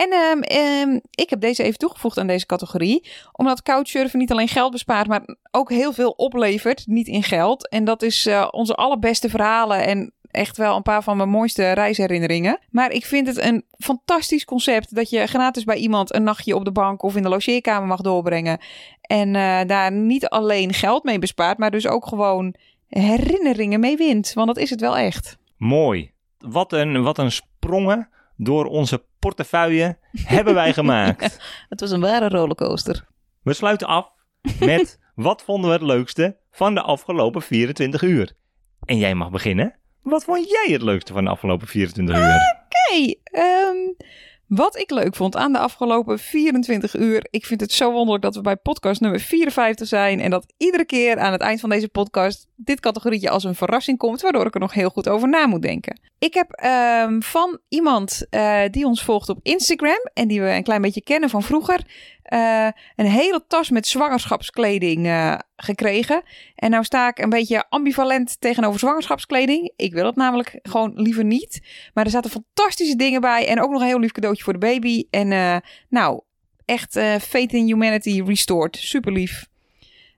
En 0.00 0.10
ehm, 0.10 0.40
ehm, 0.40 0.98
ik 1.10 1.30
heb 1.30 1.40
deze 1.40 1.62
even 1.62 1.78
toegevoegd 1.78 2.18
aan 2.18 2.26
deze 2.26 2.46
categorie. 2.46 3.08
Omdat 3.32 3.62
couchsurfen 3.62 4.18
niet 4.18 4.30
alleen 4.30 4.48
geld 4.48 4.72
bespaart, 4.72 5.06
maar 5.06 5.22
ook 5.50 5.70
heel 5.70 5.92
veel 5.92 6.10
oplevert. 6.10 6.86
Niet 6.86 7.06
in 7.06 7.22
geld. 7.22 7.68
En 7.68 7.84
dat 7.84 8.02
is 8.02 8.26
eh, 8.26 8.48
onze 8.50 8.74
allerbeste 8.74 9.28
verhalen 9.28 9.86
en 9.86 10.12
echt 10.30 10.56
wel 10.56 10.76
een 10.76 10.82
paar 10.82 11.02
van 11.02 11.16
mijn 11.16 11.28
mooiste 11.28 11.72
reisherinneringen. 11.72 12.58
Maar 12.70 12.90
ik 12.90 13.04
vind 13.04 13.26
het 13.26 13.38
een 13.38 13.64
fantastisch 13.78 14.44
concept 14.44 14.94
dat 14.94 15.10
je 15.10 15.26
gratis 15.26 15.64
bij 15.64 15.76
iemand 15.76 16.14
een 16.14 16.22
nachtje 16.22 16.54
op 16.54 16.64
de 16.64 16.72
bank 16.72 17.02
of 17.02 17.16
in 17.16 17.22
de 17.22 17.28
logeerkamer 17.28 17.88
mag 17.88 18.00
doorbrengen. 18.00 18.58
En 19.00 19.36
eh, 19.36 19.60
daar 19.66 19.92
niet 19.92 20.28
alleen 20.28 20.72
geld 20.74 21.04
mee 21.04 21.18
bespaart, 21.18 21.58
maar 21.58 21.70
dus 21.70 21.86
ook 21.86 22.06
gewoon 22.06 22.54
herinneringen 22.88 23.80
mee 23.80 23.96
wint. 23.96 24.32
Want 24.32 24.46
dat 24.46 24.58
is 24.58 24.70
het 24.70 24.80
wel 24.80 24.96
echt. 24.96 25.38
Mooi. 25.56 26.10
Wat 26.38 26.72
een, 26.72 27.02
wat 27.02 27.18
een 27.18 27.32
sprongen 27.32 28.08
door 28.42 28.64
onze 28.64 29.04
portefeuille 29.18 29.98
hebben 30.12 30.54
wij 30.54 30.72
gemaakt. 30.80 31.40
Het 31.68 31.80
was 31.80 31.90
een 31.90 32.00
ware 32.00 32.28
rollercoaster. 32.28 33.06
We 33.42 33.52
sluiten 33.52 33.86
af 33.86 34.12
met 34.60 34.98
wat 35.14 35.42
vonden 35.42 35.70
we 35.70 35.76
het 35.76 35.86
leukste 35.86 36.36
van 36.50 36.74
de 36.74 36.80
afgelopen 36.82 37.42
24 37.42 38.02
uur. 38.02 38.32
En 38.84 38.98
jij 38.98 39.14
mag 39.14 39.30
beginnen. 39.30 39.78
Wat 40.02 40.24
vond 40.24 40.50
jij 40.50 40.72
het 40.72 40.82
leukste 40.82 41.12
van 41.12 41.24
de 41.24 41.30
afgelopen 41.30 41.66
24 41.66 42.16
uur? 42.16 42.64
Oké, 42.64 43.14
ehm, 43.22 43.76
wat 44.50 44.78
ik 44.78 44.90
leuk 44.90 45.16
vond 45.16 45.36
aan 45.36 45.52
de 45.52 45.58
afgelopen 45.58 46.18
24 46.18 46.96
uur. 46.96 47.26
Ik 47.30 47.46
vind 47.46 47.60
het 47.60 47.72
zo 47.72 47.92
wonderlijk 47.92 48.22
dat 48.22 48.34
we 48.34 48.40
bij 48.40 48.56
podcast 48.56 49.00
nummer 49.00 49.20
54 49.20 49.86
zijn. 49.86 50.20
En 50.20 50.30
dat 50.30 50.52
iedere 50.56 50.84
keer 50.84 51.18
aan 51.18 51.32
het 51.32 51.40
eind 51.40 51.60
van 51.60 51.70
deze 51.70 51.88
podcast 51.88 52.46
dit 52.56 52.80
categorietje 52.80 53.30
als 53.30 53.44
een 53.44 53.54
verrassing 53.54 53.98
komt. 53.98 54.20
Waardoor 54.20 54.46
ik 54.46 54.54
er 54.54 54.60
nog 54.60 54.72
heel 54.72 54.90
goed 54.90 55.08
over 55.08 55.28
na 55.28 55.46
moet 55.46 55.62
denken. 55.62 56.00
Ik 56.18 56.34
heb 56.34 56.50
ehm, 56.50 57.20
van 57.20 57.58
iemand 57.68 58.26
eh, 58.30 58.62
die 58.70 58.86
ons 58.86 59.04
volgt 59.04 59.28
op 59.28 59.38
Instagram. 59.42 60.08
En 60.14 60.28
die 60.28 60.40
we 60.40 60.48
een 60.48 60.62
klein 60.62 60.82
beetje 60.82 61.02
kennen 61.02 61.30
van 61.30 61.42
vroeger. 61.42 61.80
Eh, 62.30 62.68
een 62.96 63.06
hele 63.06 63.44
tas 63.46 63.70
met 63.70 63.86
zwangerschapskleding 63.86 65.06
eh, 65.06 65.38
gekregen. 65.56 66.22
En 66.54 66.70
nou 66.70 66.84
sta 66.84 67.08
ik 67.08 67.18
een 67.18 67.28
beetje 67.28 67.64
ambivalent 67.68 68.40
tegenover 68.40 68.78
zwangerschapskleding. 68.78 69.72
Ik 69.76 69.92
wil 69.92 70.06
het 70.06 70.16
namelijk 70.16 70.58
gewoon 70.62 70.92
liever 70.94 71.24
niet. 71.24 71.60
Maar 71.94 72.04
er 72.04 72.10
zaten 72.10 72.30
fantastische 72.30 72.96
dingen 72.96 73.20
bij. 73.20 73.46
En 73.46 73.62
ook 73.62 73.70
nog 73.70 73.80
een 73.80 73.86
heel 73.86 74.00
lief 74.00 74.12
cadeautje 74.12 74.44
voor 74.44 74.52
de 74.52 74.58
baby. 74.58 75.04
En 75.10 75.32
eh, 75.32 75.56
nou, 75.88 76.20
echt 76.64 76.92
Faith 77.20 77.52
in 77.52 77.64
Humanity 77.64 78.22
restored. 78.26 78.76
Super 78.76 79.12
lief. 79.12 79.48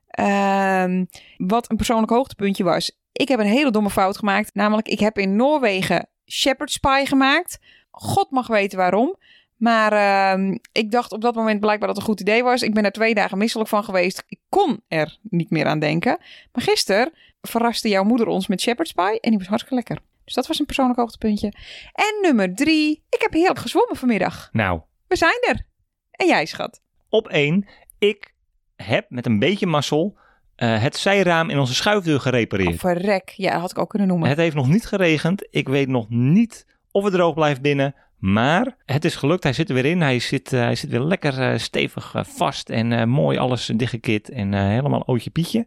Ehm, 0.09 1.05
wat 1.37 1.71
een 1.71 1.77
persoonlijk 1.77 2.13
hoogtepuntje 2.13 2.65
was. 2.65 2.99
Ik 3.13 3.29
heb 3.29 3.39
een 3.39 3.47
hele 3.47 3.71
domme 3.71 3.91
fout 3.91 4.19
gemaakt. 4.19 4.55
Namelijk, 4.55 4.89
ik 4.89 5.01
heb 5.01 5.19
in 5.19 5.37
Noorwegen 5.37 6.09
Shepherd's 6.27 6.77
Pie 6.77 7.07
gemaakt. 7.07 7.59
God 7.91 8.31
mag 8.31 8.47
weten 8.47 8.79
waarom. 8.79 9.17
Maar 9.63 9.93
ehm, 9.93 10.57
ik 10.73 10.91
dacht 10.91 11.13
op 11.13 11.21
dat 11.21 11.35
moment 11.35 11.61
blijkbaar 11.61 11.89
dat 11.89 11.97
het 11.97 12.07
een 12.07 12.13
goed 12.13 12.21
idee 12.21 12.43
was. 12.43 12.63
Ik 12.63 12.75
ben 12.75 12.85
er 12.85 12.93
twee 12.93 13.15
dagen 13.15 13.39
misselijk 13.39 13.69
van 13.69 13.85
geweest. 13.85 14.23
Ik 14.29 14.39
kon 14.49 14.81
er 14.89 15.19
niet 15.23 15.51
meer 15.51 15.67
aan 15.67 15.79
denken. 15.79 16.19
Maar 16.53 16.63
gisteren 16.63 17.13
verraste 17.41 17.89
jouw 17.89 18.03
moeder 18.05 18.27
ons 18.27 18.47
met 18.47 18.61
Shepherd's 18.61 18.93
Pie. 18.93 19.21
En 19.21 19.31
die 19.31 19.39
was 19.39 19.47
hartstikke 19.47 19.75
lekker. 19.75 19.99
Dus 20.25 20.35
dat 20.35 20.47
was 20.47 20.59
een 20.59 20.67
persoonlijk 20.67 20.99
hoogtepuntje. 20.99 21.53
En 21.93 22.19
nummer 22.23 22.55
drie. 22.55 23.03
Ik 23.09 23.21
heb 23.21 23.33
heerlijk 23.33 23.59
gezwommen 23.59 23.97
vanmiddag. 23.97 24.49
Nou, 24.53 24.81
We 25.09 25.17
zijn 25.17 25.43
er. 25.49 25.67
En 26.11 26.27
jij, 26.27 26.47
schat? 26.47 26.81
op 27.09 27.29
één. 27.29 27.69
Ik 27.99 28.35
heb 28.77 29.07
met 29.09 29.27
een 29.27 29.39
beetje 29.39 29.67
mazzel 29.67 30.19
eh, 30.57 30.83
het 30.83 30.97
zijraam 30.97 31.51
in 31.51 31.59
onze 31.59 31.75
schuifdeur 31.75 32.21
gerepareerd. 32.21 32.73
Oh, 32.73 32.79
verrek. 32.79 33.29
Ja, 33.37 33.53
dat 33.53 33.61
had 33.61 33.71
ik 33.71 33.79
ook 33.79 33.91
kunnen 33.91 34.09
noemen. 34.09 34.29
Het 34.29 34.39
heeft 34.39 34.55
nog 34.55 34.69
niet 34.69 34.87
geregend. 34.87 35.47
Ik 35.51 35.69
weet 35.69 35.89
nog 35.89 36.09
niet 36.09 36.67
of 36.91 37.05
het 37.05 37.13
droog 37.13 37.35
blijft 37.35 37.61
binnen. 37.61 37.95
Maar 38.23 38.77
het 38.85 39.05
is 39.05 39.17
gelukt. 39.17 39.43
Hij 39.43 39.53
zit 39.53 39.69
er 39.69 39.75
weer 39.75 39.85
in. 39.85 40.01
Hij 40.01 40.19
zit, 40.19 40.53
eh, 40.53 40.61
hij 40.61 40.75
zit 40.75 40.91
weer 40.91 41.01
lekker 41.01 41.41
eh, 41.41 41.59
stevig 41.59 42.15
eh, 42.15 42.25
vast. 42.25 42.71
En 42.71 43.09
mooi 43.09 43.39
alles 43.39 43.67
dichtgekit. 43.67 44.29
En 44.29 44.53
helemaal 44.53 45.07
ootje 45.07 45.31
pietje. 45.31 45.67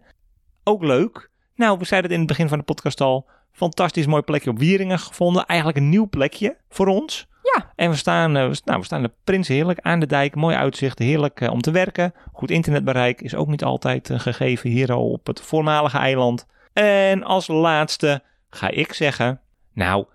Ook 0.64 0.84
leuk. 0.84 1.30
Nou, 1.56 1.78
we 1.78 1.86
zeiden 1.86 2.12
het 2.12 2.20
in 2.20 2.26
het 2.26 2.36
begin 2.36 2.50
van 2.50 2.58
de 2.58 2.64
podcast 2.64 3.02
al. 3.02 3.28
Fantastisch 3.52 4.06
mooi 4.06 4.22
plekje 4.22 4.50
op 4.50 4.60
Wieringen 4.60 5.00
gevonden. 5.00 5.46
Eigenlijk 5.46 5.80
een 5.80 5.90
nieuw 5.90 6.10
plekje 6.10 6.58
voor 6.70 6.88
ons. 6.88 7.28
Ja. 7.42 7.72
En 7.76 7.90
we 7.90 7.96
staan, 7.96 8.34
we, 8.34 8.62
nou, 8.66 8.80
we 8.80 8.86
staan 8.86 9.02
de 9.02 9.12
Prins 9.24 9.48
heerlijk 9.48 9.80
aan 9.80 10.00
de 10.00 10.08
dijk. 10.08 10.36
Mooi 10.36 10.56
uitzicht. 10.56 11.00
Heerlijk 11.00 11.50
om 11.52 11.62
te 11.62 11.72
werken. 11.72 12.14
Goed 12.34 12.52
internetbereik 12.52 13.22
is 13.22 13.36
ook 13.36 13.48
niet 13.48 13.64
altijd 13.64 14.10
gegeven 14.14 14.70
hier 14.70 14.92
al 14.92 15.10
op 15.10 15.28
het 15.28 15.42
voormalige 15.42 15.98
eiland. 15.98 16.46
En 16.74 17.24
als 17.24 17.48
laatste 17.48 18.24
ga 18.50 18.70
ik 18.70 18.94
zeggen. 18.94 19.42
Nou, 19.74 20.06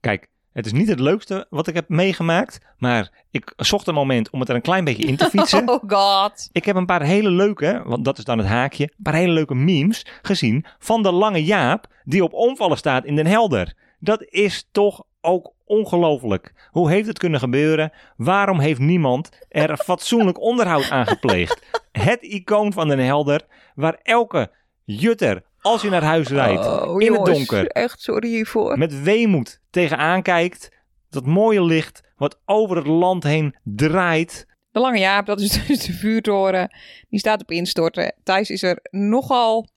kijk, 0.00 0.28
het 0.58 0.66
is 0.66 0.72
niet 0.72 0.88
het 0.88 1.00
leukste 1.00 1.46
wat 1.50 1.66
ik 1.66 1.74
heb 1.74 1.88
meegemaakt. 1.88 2.60
Maar 2.78 3.10
ik 3.30 3.52
zocht 3.56 3.86
een 3.86 3.94
moment 3.94 4.30
om 4.30 4.40
het 4.40 4.48
er 4.48 4.54
een 4.54 4.60
klein 4.60 4.84
beetje 4.84 5.06
in 5.06 5.16
te 5.16 5.24
fietsen. 5.32 5.68
Oh 5.68 5.82
god. 5.86 6.48
Ik 6.52 6.64
heb 6.64 6.76
een 6.76 6.86
paar 6.86 7.02
hele 7.02 7.30
leuke, 7.30 7.82
want 7.84 8.04
dat 8.04 8.18
is 8.18 8.24
dan 8.24 8.38
het 8.38 8.46
haakje, 8.46 8.84
een 8.84 9.02
paar 9.02 9.14
hele 9.14 9.32
leuke 9.32 9.54
memes 9.54 10.06
gezien 10.22 10.64
van 10.78 11.02
de 11.02 11.12
lange 11.12 11.44
Jaap 11.44 11.86
die 12.04 12.24
op 12.24 12.32
omvallen 12.32 12.76
staat 12.76 13.04
in 13.04 13.16
Den 13.16 13.26
Helder. 13.26 13.74
Dat 13.98 14.24
is 14.28 14.68
toch 14.72 15.02
ook 15.20 15.52
ongelooflijk. 15.64 16.68
Hoe 16.70 16.90
heeft 16.90 17.06
het 17.06 17.18
kunnen 17.18 17.40
gebeuren? 17.40 17.92
Waarom 18.16 18.60
heeft 18.60 18.80
niemand 18.80 19.28
er 19.48 19.76
fatsoenlijk 19.76 20.40
onderhoud 20.40 20.90
aan 20.90 21.06
gepleegd? 21.06 21.66
Het 21.92 22.22
icoon 22.22 22.72
van 22.72 22.88
Den 22.88 22.98
Helder, 22.98 23.46
waar 23.74 23.98
elke 24.02 24.50
jutter, 24.84 25.42
als 25.68 25.82
je 25.82 25.90
naar 25.90 26.02
huis 26.02 26.28
rijdt, 26.28 26.66
Oh, 26.66 27.00
in 27.02 27.12
het 27.12 27.24
donker, 27.24 27.66
Echt 27.66 28.00
sorry 28.02 28.28
hiervoor. 28.28 28.78
met 28.78 29.02
weemoed 29.02 29.60
tegenaan 29.70 30.22
kijkt. 30.22 30.76
Dat 31.10 31.26
mooie 31.26 31.62
licht 31.64 32.00
wat 32.16 32.38
over 32.44 32.76
het 32.76 32.86
land 32.86 33.22
heen 33.22 33.54
draait. 33.64 34.46
De 34.70 34.80
Lange 34.80 34.98
Jaap, 34.98 35.26
dat 35.26 35.40
is 35.40 35.50
dus 35.66 35.84
de 35.86 35.92
vuurtoren. 35.92 36.76
Die 37.08 37.18
staat 37.18 37.40
op 37.40 37.50
instorten. 37.50 38.14
Thijs 38.22 38.50
is 38.50 38.62
er 38.62 38.78
nogal 38.90 39.68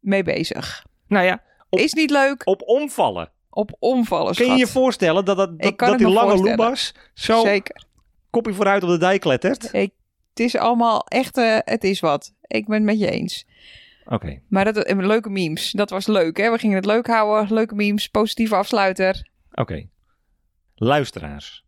mee 0.00 0.22
bezig. 0.22 0.84
Nou 1.08 1.24
ja, 1.26 1.42
Op- 1.68 1.78
Is 1.78 1.92
niet 1.92 2.10
leuk. 2.10 2.46
op 2.46 2.62
omvallen. 2.62 3.30
Op 3.50 3.76
omvallen, 3.78 4.34
Kun 4.34 4.46
je 4.50 4.56
je 4.56 4.66
voorstellen 4.66 5.24
dat, 5.24 5.36
dat, 5.36 5.60
dat, 5.78 5.98
die 5.98 6.08
lange 6.08 6.36
loebas 6.36 6.94
zo 7.14 7.40
Zeker. 7.40 7.84
kopje 8.30 8.52
vooruit 8.54 8.82
op 8.82 8.88
de 8.88 8.98
dijk 8.98 9.20
klettert? 9.20 9.72
Ik, 9.72 9.90
het 10.30 10.40
is 10.40 10.56
allemaal 10.56 11.06
echt, 11.08 11.36
eh, 11.36 11.56
het 11.58 11.84
is 11.84 12.00
wat. 12.00 12.32
Ik 12.42 12.66
ben 12.66 12.74
het 12.74 12.84
met 12.84 12.98
je 12.98 13.10
eens. 13.10 13.46
Oké, 14.08 14.40
Maar 14.48 14.64
dat, 14.64 14.76
eh, 14.76 14.98
leuke 14.98 15.30
memes, 15.30 15.70
dat 15.70 15.90
was 15.90 16.06
leuk 16.06 16.36
hè. 16.36 16.50
We 16.50 16.58
gingen 16.58 16.76
het 16.76 16.86
leuk 16.86 17.06
houden. 17.06 17.54
Leuke 17.54 17.74
memes, 17.74 18.08
positieve 18.08 18.54
afsluiter. 18.56 19.28
oké. 19.52 19.86
Luisteraars. 20.74 21.64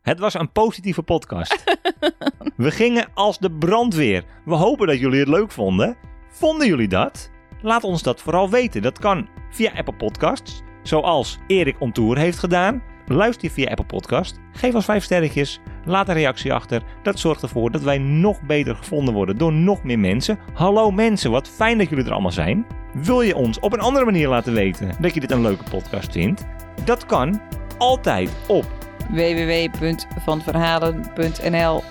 Het 0.00 0.18
was 0.18 0.34
een 0.34 0.52
positieve 0.52 1.02
podcast. 1.02 1.64
We 2.56 2.70
gingen 2.70 3.08
als 3.14 3.38
de 3.38 3.50
brandweer. 3.50 4.24
We 4.44 4.54
hopen 4.54 4.86
dat 4.86 4.98
jullie 4.98 5.18
het 5.18 5.28
leuk 5.28 5.50
vonden. 5.50 5.96
Vonden 6.28 6.66
jullie 6.66 6.88
dat? 6.88 7.30
Laat 7.62 7.84
ons 7.84 8.02
dat 8.02 8.20
vooral 8.20 8.50
weten. 8.50 8.82
Dat 8.82 8.98
kan 8.98 9.28
via 9.50 9.72
Apple 9.72 9.96
Podcasts, 9.96 10.62
zoals 10.82 11.38
Erik 11.46 11.80
on 11.80 11.92
Tour 11.92 12.18
heeft 12.18 12.38
gedaan. 12.38 12.82
Luister 13.08 13.44
je 13.44 13.50
via 13.50 13.68
Apple 13.68 13.84
Podcast, 13.84 14.40
geef 14.52 14.74
ons 14.74 14.84
vijf 14.84 15.04
sterretjes, 15.04 15.60
laat 15.84 16.08
een 16.08 16.14
reactie 16.14 16.52
achter. 16.52 16.82
Dat 17.02 17.18
zorgt 17.18 17.42
ervoor 17.42 17.70
dat 17.70 17.82
wij 17.82 17.98
nog 17.98 18.42
beter 18.42 18.76
gevonden 18.76 19.14
worden 19.14 19.38
door 19.38 19.52
nog 19.52 19.82
meer 19.82 19.98
mensen. 19.98 20.38
Hallo 20.52 20.90
mensen, 20.90 21.30
wat 21.30 21.48
fijn 21.48 21.78
dat 21.78 21.88
jullie 21.88 22.04
er 22.04 22.12
allemaal 22.12 22.32
zijn. 22.32 22.66
Wil 22.92 23.22
je 23.22 23.36
ons 23.36 23.60
op 23.60 23.72
een 23.72 23.80
andere 23.80 24.04
manier 24.04 24.28
laten 24.28 24.52
weten 24.52 24.90
dat 25.00 25.14
je 25.14 25.20
dit 25.20 25.30
een 25.30 25.40
leuke 25.40 25.64
podcast 25.70 26.12
vindt? 26.12 26.44
Dat 26.84 27.06
kan 27.06 27.40
altijd 27.78 28.30
op 28.46 28.66
www.vanverhalen.nl 29.10 31.82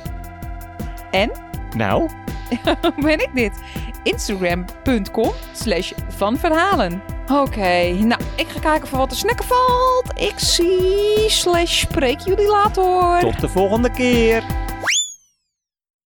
En, 1.11 1.31
nou, 1.77 2.09
hoe 2.95 3.03
ben 3.03 3.19
ik 3.19 3.29
dit? 3.33 3.61
Instagram.com 4.05 5.31
slash 5.53 5.91
vanverhalen. 6.09 7.01
Oké, 7.31 7.89
nou, 7.91 8.21
ik 8.35 8.47
ga 8.47 8.59
kijken 8.59 8.87
voor 8.87 8.97
wat 8.97 9.09
te 9.09 9.15
snacken 9.15 9.45
valt. 9.45 10.11
Ik 10.15 10.39
zie 10.39 11.29
slash 11.29 11.79
spreek 11.79 12.19
jullie 12.19 12.49
later. 12.49 13.19
tot 13.19 13.39
de 13.39 13.49
volgende 13.49 13.91
keer. 13.91 14.43